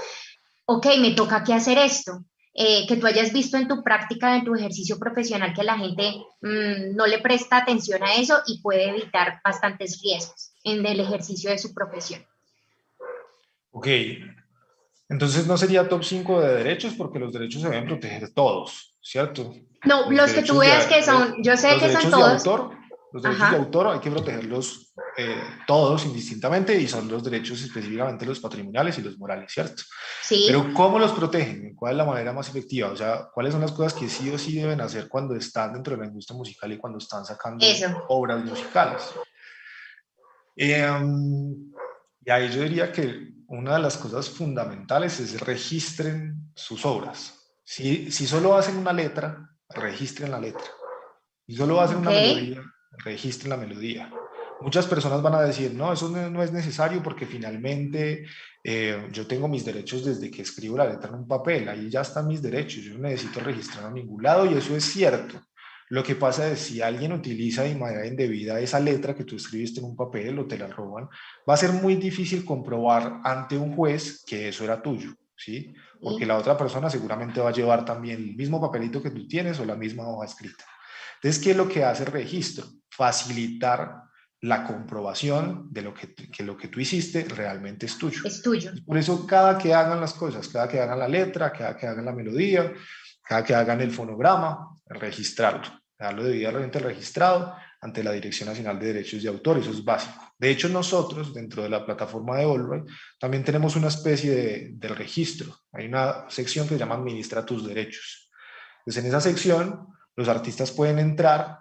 ok, 0.65 0.87
me 0.99 1.11
toca 1.11 1.37
aquí 1.37 1.51
hacer 1.51 1.77
esto, 1.77 2.23
eh, 2.53 2.85
que 2.87 2.97
tú 2.97 3.07
hayas 3.07 3.33
visto 3.33 3.57
en 3.57 3.67
tu 3.67 3.83
práctica, 3.83 4.35
en 4.35 4.45
tu 4.45 4.53
ejercicio 4.53 4.99
profesional, 4.99 5.53
que 5.53 5.63
la 5.63 5.77
gente 5.77 6.13
mm, 6.41 6.95
no 6.95 7.07
le 7.07 7.19
presta 7.19 7.57
atención 7.57 8.03
a 8.03 8.15
eso 8.15 8.41
y 8.45 8.61
puede 8.61 8.89
evitar 8.89 9.41
bastantes 9.43 10.01
riesgos 10.01 10.53
en 10.63 10.85
el 10.85 10.99
ejercicio 10.99 11.49
de 11.49 11.57
su 11.57 11.73
profesión. 11.73 12.23
Ok, 13.71 13.87
entonces 15.09 15.47
no 15.47 15.57
sería 15.57 15.89
top 15.89 16.03
5 16.03 16.41
de 16.41 16.55
derechos 16.55 16.93
porque 16.93 17.19
los 17.19 17.33
derechos 17.33 17.61
se 17.61 17.69
deben 17.69 17.87
proteger 17.87 18.33
todos, 18.33 18.95
¿cierto? 19.01 19.53
No, 19.83 20.09
los, 20.11 20.31
que 20.31 20.43
tú 20.43 20.59
veas 20.59 20.85
que 20.85 21.03
son, 21.03 21.35
yo 21.43 21.57
sé 21.57 21.77
que 21.79 21.91
son 21.91 22.09
todos. 22.09 22.43
Los 23.13 23.21
derechos 23.21 23.51
de 23.51 23.57
autor 23.57 23.87
hay 23.89 23.99
que 23.99 24.09
protegerlos 24.09 24.91
eh, 25.15 25.39
todos 25.67 26.03
indistintamente 26.03 26.73
y 26.73 26.87
son 26.87 27.07
los 27.07 27.23
derechos 27.23 27.61
específicamente 27.61 28.25
los 28.25 28.39
patrimoniales 28.39 28.97
y 28.97 29.03
los 29.03 29.19
morales, 29.19 29.51
¿cierto? 29.53 29.83
Sí. 30.23 30.45
Pero 30.47 30.73
¿cómo 30.73 30.97
los 30.97 31.11
protegen? 31.11 31.75
¿Cuál 31.75 31.91
es 31.91 31.97
la 31.97 32.05
manera 32.05 32.33
más 32.33 32.49
efectiva? 32.49 32.89
O 32.89 32.95
sea, 32.95 33.29
¿cuáles 33.31 33.51
son 33.51 33.61
las 33.61 33.71
cosas 33.71 33.93
que 33.93 34.09
sí 34.09 34.31
o 34.31 34.39
sí 34.39 34.55
deben 34.55 34.81
hacer 34.81 35.07
cuando 35.07 35.35
están 35.35 35.73
dentro 35.73 35.95
de 35.95 36.01
la 36.01 36.07
industria 36.07 36.35
musical 36.35 36.71
y 36.71 36.79
cuando 36.79 36.97
están 36.97 37.23
sacando 37.23 37.63
obras 38.07 38.43
musicales? 38.43 39.03
Em, 40.55 41.71
y 42.25 42.31
ahí 42.31 42.49
yo 42.51 42.63
diría 42.63 42.91
que 42.91 43.31
una 43.45 43.75
de 43.75 43.81
las 43.83 43.95
cosas 43.97 44.27
fundamentales 44.27 45.19
es 45.19 45.39
registren 45.39 46.51
sus 46.55 46.83
obras. 46.83 47.59
Si, 47.63 48.11
si 48.11 48.25
solo 48.25 48.57
hacen 48.57 48.77
una 48.77 48.91
letra, 48.91 49.51
registren 49.69 50.31
la 50.31 50.39
letra. 50.39 50.65
Si 51.45 51.55
solo 51.55 51.79
hacen 51.79 51.97
una 51.97 52.09
melodía, 52.09 52.63
registren 52.99 53.49
la 53.49 53.57
melodía. 53.57 54.11
Muchas 54.61 54.87
personas 54.87 55.21
van 55.21 55.35
a 55.35 55.41
decir, 55.41 55.73
no, 55.73 55.91
eso 55.91 56.09
no, 56.09 56.43
es 56.43 56.53
necesario 56.53 57.03
porque 57.03 57.25
finalmente 57.25 58.25
eh, 58.63 59.09
yo 59.11 59.27
tengo 59.27 59.47
mis 59.47 59.65
derechos 59.65 60.05
desde 60.05 60.31
que 60.31 60.41
escribo 60.41 60.77
la 60.77 60.87
letra 60.87 61.09
en 61.09 61.15
un 61.15 61.27
papel, 61.27 61.67
ahí 61.67 61.89
ya 61.89 62.01
están 62.01 62.27
mis 62.27 62.41
derechos, 62.41 62.83
yo 62.83 62.93
no 62.93 63.01
necesito 63.01 63.41
registrar 63.41 63.85
a 63.85 63.91
ningún 63.91 64.23
lado 64.23 64.45
y 64.45 64.53
eso 64.53 64.75
es 64.75 64.85
cierto. 64.85 65.41
Lo 65.89 66.03
que 66.03 66.15
pasa 66.15 66.49
es 66.49 66.59
si 66.59 66.81
alguien 66.81 67.11
utiliza 67.11 67.63
de 67.63 67.75
manera 67.75 68.07
indebida 68.07 68.59
esa 68.59 68.79
letra 68.79 69.13
que 69.13 69.25
tú 69.25 69.35
escribiste 69.35 69.79
en 69.79 69.85
un 69.85 69.95
papel 69.95 70.39
o 70.39 70.47
te 70.47 70.57
la 70.57 70.67
roban, 70.67 71.09
va 71.47 71.53
a 71.53 71.57
ser 71.57 71.71
muy 71.71 71.95
difícil 71.95 72.45
comprobar 72.45 73.19
ante 73.23 73.57
un 73.57 73.75
juez 73.75 74.23
que 74.25 74.47
eso 74.47 74.63
era 74.63 74.81
tuyo, 74.81 75.13
¿sí? 75.35 75.73
Porque 76.01 76.25
la 76.25 76.37
otra 76.37 76.57
persona 76.57 76.89
seguramente 76.89 77.41
va 77.41 77.49
a 77.49 77.53
llevar 77.53 77.85
también 77.85 78.17
el 78.17 78.35
mismo 78.35 78.59
papelito 78.59 79.03
que 79.03 79.11
tú 79.11 79.27
tienes 79.27 79.59
o 79.59 79.65
la 79.65 79.75
misma 79.75 80.07
hoja 80.07 80.25
escrita. 80.25 80.65
Entonces, 81.15 81.43
¿qué 81.43 81.51
es 81.51 81.57
lo 81.57 81.69
que 81.69 81.83
hace 81.83 82.03
el 82.03 82.11
registro? 82.11 82.65
Facilitar 82.95 84.03
la 84.41 84.65
comprobación 84.65 85.67
de 85.71 85.81
lo 85.81 85.93
que, 85.93 86.13
que, 86.13 86.43
lo 86.43 86.57
que 86.57 86.67
tú 86.67 86.79
hiciste 86.79 87.23
realmente 87.23 87.85
es 87.85 87.97
tuyo. 87.97 88.21
Es 88.25 88.41
tuyo. 88.41 88.71
Por 88.85 88.97
eso 88.97 89.25
cada 89.25 89.57
que 89.57 89.73
hagan 89.73 90.01
las 90.01 90.13
cosas, 90.13 90.49
cada 90.49 90.67
que 90.67 90.81
hagan 90.81 90.99
la 90.99 91.07
letra, 91.07 91.51
cada 91.53 91.77
que 91.77 91.87
hagan 91.87 92.03
la 92.03 92.11
melodía, 92.11 92.73
cada 93.23 93.43
que 93.43 93.55
hagan 93.55 93.79
el 93.79 93.91
fonograma, 93.91 94.77
registrarlo, 94.85 95.81
darlo 95.97 96.25
debidamente 96.25 96.79
registrado 96.79 97.55
ante 97.79 98.03
la 98.03 98.11
Dirección 98.11 98.49
Nacional 98.49 98.79
de 98.79 98.87
Derechos 98.87 99.23
de 99.23 99.29
Autor, 99.29 99.59
eso 99.59 99.71
es 99.71 99.83
básico. 99.83 100.33
De 100.37 100.49
hecho, 100.49 100.67
nosotros, 100.67 101.33
dentro 101.33 101.63
de 101.63 101.69
la 101.69 101.85
plataforma 101.85 102.37
de 102.37 102.43
Allbright, 102.43 102.85
también 103.19 103.43
tenemos 103.45 103.77
una 103.77 103.87
especie 103.87 104.31
de, 104.31 104.71
de 104.73 104.87
registro. 104.89 105.55
Hay 105.71 105.87
una 105.87 106.29
sección 106.29 106.67
que 106.67 106.75
se 106.75 106.79
llama 106.79 106.95
Administra 106.95 107.45
tus 107.45 107.65
derechos. 107.65 108.29
Entonces, 108.79 109.03
en 109.03 109.09
esa 109.09 109.21
sección, 109.21 109.87
los 110.15 110.27
artistas 110.27 110.71
pueden 110.71 110.99
entrar, 110.99 111.59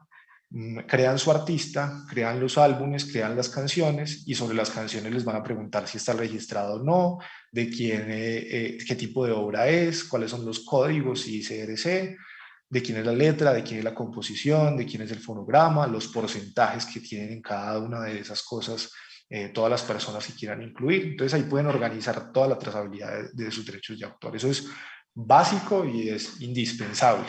crean 0.86 1.18
su 1.18 1.30
artista, 1.30 2.04
crean 2.08 2.38
los 2.38 2.58
álbumes, 2.58 3.06
crean 3.06 3.34
las 3.34 3.48
canciones 3.48 4.24
y 4.26 4.34
sobre 4.34 4.54
las 4.54 4.70
canciones 4.70 5.12
les 5.12 5.24
van 5.24 5.36
a 5.36 5.42
preguntar 5.42 5.88
si 5.88 5.96
está 5.96 6.12
registrado 6.12 6.74
o 6.74 6.84
no, 6.84 7.18
de 7.50 7.70
quién, 7.70 8.10
eh, 8.10 8.38
eh, 8.38 8.78
qué 8.86 8.94
tipo 8.94 9.24
de 9.24 9.32
obra 9.32 9.68
es, 9.68 10.04
cuáles 10.04 10.30
son 10.30 10.44
los 10.44 10.60
códigos 10.60 11.26
y 11.26 11.42
CRC, 11.42 12.16
de 12.68 12.82
quién 12.82 12.98
es 12.98 13.06
la 13.06 13.12
letra, 13.12 13.52
de 13.52 13.62
quién 13.62 13.78
es 13.78 13.84
la 13.84 13.94
composición, 13.94 14.76
de 14.76 14.84
quién 14.84 15.02
es 15.02 15.10
el 15.10 15.20
fonograma, 15.20 15.86
los 15.86 16.08
porcentajes 16.08 16.84
que 16.84 17.00
tienen 17.00 17.32
en 17.32 17.42
cada 17.42 17.78
una 17.78 18.02
de 18.02 18.20
esas 18.20 18.42
cosas 18.42 18.90
eh, 19.30 19.48
todas 19.48 19.70
las 19.70 19.82
personas 19.82 20.26
que 20.26 20.34
quieran 20.34 20.60
incluir. 20.60 21.06
Entonces 21.06 21.32
ahí 21.32 21.48
pueden 21.48 21.66
organizar 21.66 22.30
toda 22.30 22.48
la 22.48 22.58
trazabilidad 22.58 23.32
de 23.32 23.50
sus 23.50 23.64
derechos 23.64 23.98
de 23.98 24.04
autor. 24.04 24.36
Eso 24.36 24.50
es 24.50 24.66
básico 25.14 25.86
y 25.86 26.10
es 26.10 26.40
indispensable 26.42 27.26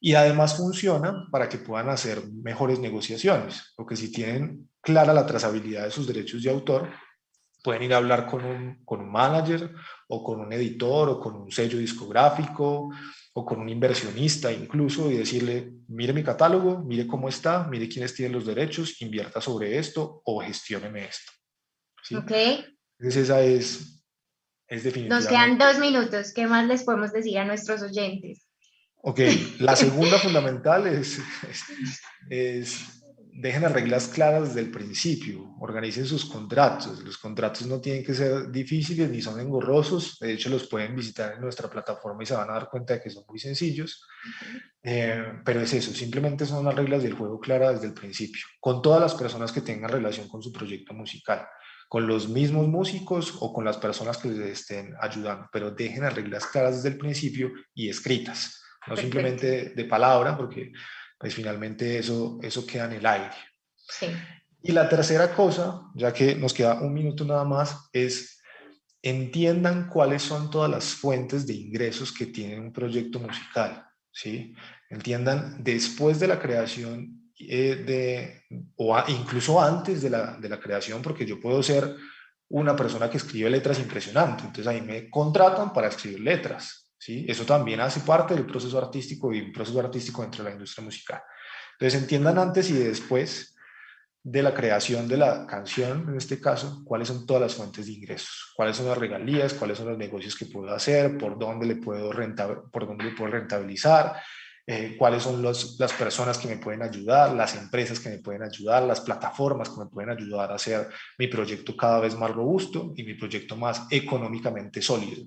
y 0.00 0.14
además 0.14 0.56
funciona 0.56 1.26
para 1.30 1.48
que 1.48 1.58
puedan 1.58 1.88
hacer 1.88 2.22
mejores 2.28 2.78
negociaciones, 2.78 3.72
porque 3.76 3.96
si 3.96 4.12
tienen 4.12 4.68
clara 4.80 5.14
la 5.14 5.26
trazabilidad 5.26 5.84
de 5.84 5.90
sus 5.90 6.06
derechos 6.06 6.42
de 6.42 6.50
autor, 6.50 6.90
pueden 7.62 7.82
ir 7.82 7.94
a 7.94 7.96
hablar 7.96 8.26
con 8.26 8.44
un, 8.44 8.84
con 8.84 9.00
un 9.00 9.10
manager 9.10 9.74
o 10.08 10.22
con 10.22 10.40
un 10.40 10.52
editor 10.52 11.08
o 11.08 11.18
con 11.18 11.34
un 11.34 11.50
sello 11.50 11.78
discográfico 11.78 12.90
o 13.32 13.44
con 13.44 13.60
un 13.60 13.68
inversionista 13.68 14.52
incluso 14.52 15.10
y 15.10 15.16
decirle, 15.16 15.72
mire 15.88 16.12
mi 16.12 16.22
catálogo, 16.22 16.78
mire 16.78 17.06
cómo 17.08 17.28
está, 17.28 17.66
mire 17.66 17.88
quiénes 17.88 18.14
tienen 18.14 18.34
los 18.34 18.46
derechos, 18.46 19.02
invierta 19.02 19.40
sobre 19.40 19.78
esto 19.78 20.22
o 20.24 20.40
gestióneme 20.40 21.06
esto. 21.06 21.32
¿Sí? 22.02 22.14
Ok. 22.14 22.30
Entonces 22.98 23.24
esa 23.24 23.40
es, 23.40 24.04
es 24.68 24.84
definitivamente... 24.84 25.08
Nos 25.08 25.26
quedan 25.26 25.58
dos 25.58 25.78
minutos. 25.80 26.32
¿Qué 26.32 26.46
más 26.46 26.66
les 26.66 26.84
podemos 26.84 27.12
decir 27.12 27.38
a 27.38 27.44
nuestros 27.44 27.82
oyentes? 27.82 28.45
Ok, 29.08 29.20
la 29.60 29.76
segunda 29.76 30.18
fundamental 30.18 30.88
es, 30.88 31.20
es, 32.28 33.02
dejen 33.34 33.62
las 33.62 33.70
reglas 33.70 34.08
claras 34.08 34.48
desde 34.48 34.62
el 34.62 34.72
principio, 34.72 35.54
organicen 35.60 36.06
sus 36.06 36.24
contratos. 36.24 37.04
Los 37.04 37.16
contratos 37.16 37.68
no 37.68 37.80
tienen 37.80 38.02
que 38.02 38.14
ser 38.14 38.50
difíciles 38.50 39.08
ni 39.08 39.22
son 39.22 39.38
engorrosos, 39.38 40.18
de 40.18 40.32
hecho 40.32 40.48
los 40.48 40.66
pueden 40.66 40.96
visitar 40.96 41.34
en 41.34 41.40
nuestra 41.40 41.70
plataforma 41.70 42.24
y 42.24 42.26
se 42.26 42.34
van 42.34 42.50
a 42.50 42.54
dar 42.54 42.68
cuenta 42.68 42.94
de 42.94 43.00
que 43.00 43.10
son 43.10 43.22
muy 43.28 43.38
sencillos. 43.38 44.04
Eh, 44.82 45.22
pero 45.44 45.60
es 45.60 45.72
eso, 45.72 45.92
simplemente 45.92 46.44
son 46.44 46.64
las 46.64 46.74
reglas 46.74 47.04
del 47.04 47.14
juego 47.14 47.38
claras 47.38 47.74
desde 47.74 47.86
el 47.86 47.94
principio, 47.94 48.42
con 48.58 48.82
todas 48.82 49.00
las 49.00 49.14
personas 49.14 49.52
que 49.52 49.60
tengan 49.60 49.90
relación 49.90 50.26
con 50.26 50.42
su 50.42 50.52
proyecto 50.52 50.94
musical 50.94 51.46
con 51.88 52.08
los 52.08 52.28
mismos 52.28 52.66
músicos 52.66 53.36
o 53.38 53.52
con 53.52 53.64
las 53.64 53.76
personas 53.76 54.18
que 54.18 54.26
les 54.26 54.58
estén 54.58 54.96
ayudando, 55.00 55.48
pero 55.52 55.70
dejen 55.70 56.02
las 56.02 56.16
reglas 56.16 56.44
claras 56.46 56.74
desde 56.74 56.88
el 56.88 56.98
principio 56.98 57.52
y 57.76 57.88
escritas 57.88 58.64
no 58.86 58.96
simplemente 58.96 59.70
de 59.70 59.84
palabra, 59.84 60.36
porque 60.36 60.72
pues 61.18 61.34
finalmente 61.34 61.98
eso, 61.98 62.38
eso 62.42 62.66
queda 62.66 62.86
en 62.86 62.92
el 62.92 63.06
aire. 63.06 63.34
Sí. 63.76 64.06
Y 64.62 64.72
la 64.72 64.88
tercera 64.88 65.32
cosa, 65.34 65.82
ya 65.94 66.12
que 66.12 66.34
nos 66.34 66.52
queda 66.52 66.80
un 66.80 66.92
minuto 66.92 67.24
nada 67.24 67.44
más, 67.44 67.88
es 67.92 68.36
entiendan 69.02 69.88
cuáles 69.88 70.22
son 70.22 70.50
todas 70.50 70.70
las 70.70 70.86
fuentes 70.86 71.46
de 71.46 71.54
ingresos 71.54 72.12
que 72.12 72.26
tiene 72.26 72.58
un 72.58 72.72
proyecto 72.72 73.20
musical, 73.20 73.86
¿sí? 74.10 74.54
Entiendan 74.90 75.62
después 75.62 76.18
de 76.18 76.26
la 76.26 76.40
creación 76.40 77.30
eh, 77.38 77.76
de, 77.86 78.42
o 78.76 78.98
incluso 79.06 79.62
antes 79.62 80.02
de 80.02 80.10
la, 80.10 80.36
de 80.38 80.48
la 80.48 80.58
creación, 80.58 81.02
porque 81.02 81.24
yo 81.24 81.40
puedo 81.40 81.62
ser 81.62 81.94
una 82.48 82.74
persona 82.74 83.08
que 83.08 83.18
escribe 83.18 83.50
letras 83.50 83.78
impresionantes, 83.78 84.46
entonces 84.46 84.66
ahí 84.66 84.80
me 84.80 85.08
contratan 85.08 85.72
para 85.72 85.88
escribir 85.88 86.20
letras, 86.20 86.85
¿sí? 87.06 87.24
Eso 87.28 87.44
también 87.44 87.80
hace 87.80 88.00
parte 88.00 88.34
del 88.34 88.46
proceso 88.46 88.76
artístico 88.78 89.32
y 89.32 89.40
un 89.40 89.52
proceso 89.52 89.78
artístico 89.78 90.22
dentro 90.22 90.42
de 90.42 90.50
la 90.50 90.54
industria 90.56 90.84
musical. 90.84 91.22
Entonces 91.74 92.02
entiendan 92.02 92.36
antes 92.38 92.68
y 92.70 92.72
después 92.72 93.54
de 94.24 94.42
la 94.42 94.52
creación 94.52 95.06
de 95.06 95.16
la 95.16 95.46
canción, 95.46 96.08
en 96.08 96.16
este 96.16 96.40
caso, 96.40 96.82
cuáles 96.84 97.06
son 97.06 97.26
todas 97.26 97.42
las 97.42 97.54
fuentes 97.54 97.86
de 97.86 97.92
ingresos, 97.92 98.52
cuáles 98.56 98.76
son 98.76 98.88
las 98.88 98.98
regalías, 98.98 99.54
cuáles 99.54 99.78
son 99.78 99.88
los 99.88 99.98
negocios 99.98 100.34
que 100.34 100.46
puedo 100.46 100.74
hacer, 100.74 101.16
por 101.16 101.38
dónde 101.38 101.64
le 101.64 101.76
puedo, 101.76 102.10
por 102.72 102.88
dónde 102.88 103.04
le 103.04 103.12
puedo 103.12 103.30
rentabilizar, 103.30 104.20
eh, 104.66 104.96
cuáles 104.98 105.22
son 105.22 105.40
las 105.44 105.92
personas 105.96 106.38
que 106.38 106.48
me 106.48 106.58
pueden 106.58 106.82
ayudar, 106.82 107.34
las 107.34 107.54
empresas 107.54 108.00
que 108.00 108.08
me 108.08 108.18
pueden 108.18 108.42
ayudar, 108.42 108.82
las 108.82 109.00
plataformas 109.00 109.68
que 109.68 109.84
me 109.84 109.86
pueden 109.86 110.10
ayudar 110.10 110.50
a 110.50 110.56
hacer 110.56 110.88
mi 111.18 111.28
proyecto 111.28 111.76
cada 111.76 112.00
vez 112.00 112.16
más 112.16 112.32
robusto 112.32 112.92
y 112.96 113.04
mi 113.04 113.14
proyecto 113.14 113.56
más 113.56 113.86
económicamente 113.90 114.82
sólido. 114.82 115.22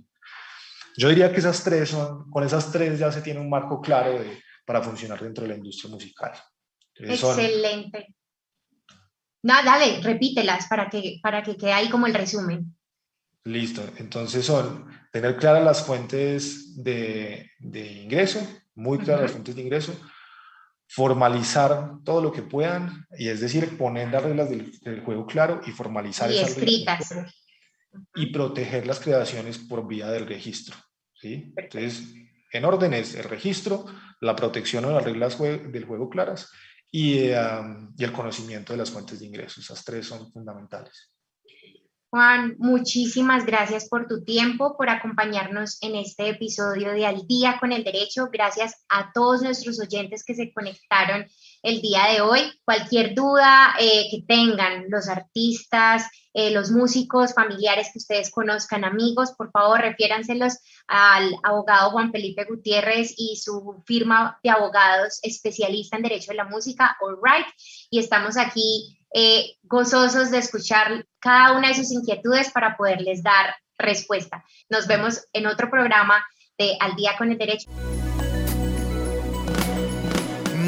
Yo 1.00 1.08
diría 1.08 1.32
que 1.32 1.40
esas 1.40 1.64
tres 1.64 1.92
son, 1.92 2.30
con 2.30 2.44
esas 2.44 2.74
tres 2.74 3.00
ya 3.00 3.10
se 3.10 3.22
tiene 3.22 3.40
un 3.40 3.50
marco 3.50 3.80
claro 3.80 4.20
de, 4.20 4.44
para 4.66 4.82
funcionar 4.82 5.22
dentro 5.22 5.44
de 5.44 5.52
la 5.52 5.56
industria 5.56 5.90
musical. 5.90 6.34
Excelente. 6.94 8.14
No, 9.44 9.54
dale, 9.64 10.02
repítelas 10.02 10.68
para 10.68 10.90
que, 10.90 11.20
para 11.24 11.42
que 11.42 11.56
quede 11.56 11.72
ahí 11.72 11.90
como 11.90 12.06
el 12.06 12.14
resumen. 12.14 12.76
Listo, 13.46 13.82
entonces 13.96 14.46
son 14.46 14.92
tener 15.14 15.38
claras 15.38 15.64
las 15.64 15.86
fuentes 15.86 16.84
de, 16.84 17.50
de 17.60 17.94
ingreso, 18.04 18.46
muy 18.76 18.98
claras 18.98 19.22
las 19.22 19.32
fuentes 19.32 19.56
de 19.56 19.62
ingreso, 19.62 19.98
formalizar 20.86 21.94
todo 22.04 22.22
lo 22.22 22.34
que 22.34 22.42
puedan, 22.42 23.08
y 23.18 23.30
es 23.30 23.40
decir, 23.40 23.78
poner 23.78 24.12
las 24.12 24.24
reglas 24.24 24.50
del, 24.50 25.02
juego 25.06 25.26
claro 25.26 25.62
y 25.66 25.72
formalizar 25.72 26.30
y 26.30 26.40
escritas. 26.40 27.14
y 28.16 28.34
proteger 28.34 28.86
las 28.86 29.00
creaciones 29.00 29.60
por 29.60 29.88
vía 29.88 30.08
del 30.08 30.28
registro. 30.28 30.76
¿Sí? 31.20 31.54
Entonces, 31.56 32.14
en 32.52 32.66
orden 32.66 32.94
es 32.94 33.16
el 33.16 33.26
registro, 33.26 33.86
la 34.22 34.36
protección 34.36 34.86
o 34.86 34.92
las 34.92 35.04
reglas 35.04 35.38
del 35.40 35.86
juego 35.86 36.10
claras 36.10 36.52
y, 36.92 37.30
y 37.30 38.04
el 38.04 38.12
conocimiento 38.12 38.74
de 38.74 38.78
las 38.78 38.92
fuentes 38.92 39.20
de 39.20 39.26
ingresos. 39.26 39.64
Esas 39.64 39.84
tres 39.84 40.08
son 40.08 40.32
fundamentales. 40.32 41.12
Juan, 42.12 42.56
muchísimas 42.58 43.46
gracias 43.46 43.88
por 43.88 44.08
tu 44.08 44.24
tiempo, 44.24 44.76
por 44.76 44.90
acompañarnos 44.90 45.78
en 45.84 45.96
este 45.96 46.30
episodio 46.30 46.92
de 46.92 47.06
Al 47.06 47.28
día 47.28 47.58
con 47.60 47.72
el 47.72 47.84
derecho. 47.84 48.30
Gracias 48.34 48.84
a 48.90 49.12
todos 49.14 49.44
nuestros 49.44 49.80
oyentes 49.80 50.24
que 50.24 50.34
se 50.34 50.52
conectaron 50.52 51.28
el 51.62 51.82
día 51.82 52.08
de 52.12 52.22
hoy. 52.22 52.42
Cualquier 52.64 53.14
duda 53.16 53.76
eh, 53.80 54.08
que 54.12 54.24
tengan 54.28 54.86
los 54.90 55.10
artistas, 55.10 56.08
eh, 56.34 56.52
los 56.52 56.72
músicos, 56.72 57.34
familiares 57.34 57.90
que 57.92 58.00
ustedes 58.00 58.32
conozcan, 58.32 58.84
amigos, 58.84 59.34
por 59.38 59.52
favor, 59.52 59.82
refiéranselos 59.82 60.60
al 60.88 61.36
abogado 61.44 61.92
Juan 61.92 62.12
Felipe 62.12 62.46
Gutiérrez 62.46 63.14
y 63.18 63.36
su 63.38 63.84
firma 63.86 64.40
de 64.44 64.52
abogados 64.52 65.20
especialista 65.24 65.98
en 65.98 66.04
Derecho 66.04 66.32
de 66.32 66.38
la 66.38 66.46
Música, 66.46 66.98
All 67.02 67.18
Right. 67.22 67.48
Y 67.90 68.00
estamos 68.00 68.38
aquí 68.38 69.00
eh, 69.14 69.56
gozosos 69.64 70.30
de 70.32 70.38
escuchar 70.38 71.08
cada 71.20 71.58
una 71.58 71.70
de 71.70 71.76
sus 71.76 71.92
inquietudes 71.92 72.52
para 72.52 72.78
poderles 72.78 73.24
dar 73.24 73.56
respuesta. 73.78 74.44
Nos 74.70 74.88
vemos 74.88 75.26
en 75.34 75.48
otro 75.48 75.70
programa 75.70 76.24
de 76.58 76.78
Al 76.80 76.96
día 76.96 77.16
con 77.18 77.32
el 77.32 77.38
Derecho. 77.38 77.70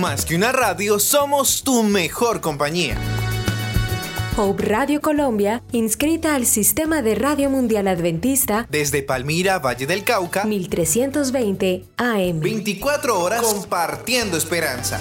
Más 0.02 0.26
que 0.26 0.36
una 0.36 0.52
radio, 0.52 0.98
somos 0.98 1.62
tu 1.62 1.84
mejor 1.84 2.42
compañía. 2.42 2.98
Hope 4.36 4.64
Radio 4.64 5.00
Colombia, 5.00 5.62
inscrita 5.74 6.34
al 6.34 6.48
Sistema 6.48 7.04
de 7.04 7.14
Radio 7.14 7.52
Mundial 7.52 7.88
Adventista 7.88 8.66
desde 8.72 9.04
Palmira, 9.04 9.60
Valle 9.60 9.86
del 9.86 10.04
Cauca, 10.04 10.44
1320 10.44 11.86
AM. 11.98 12.40
24 12.40 13.20
horas 13.20 13.42
compartiendo 13.44 14.38
esperanza. 14.38 15.00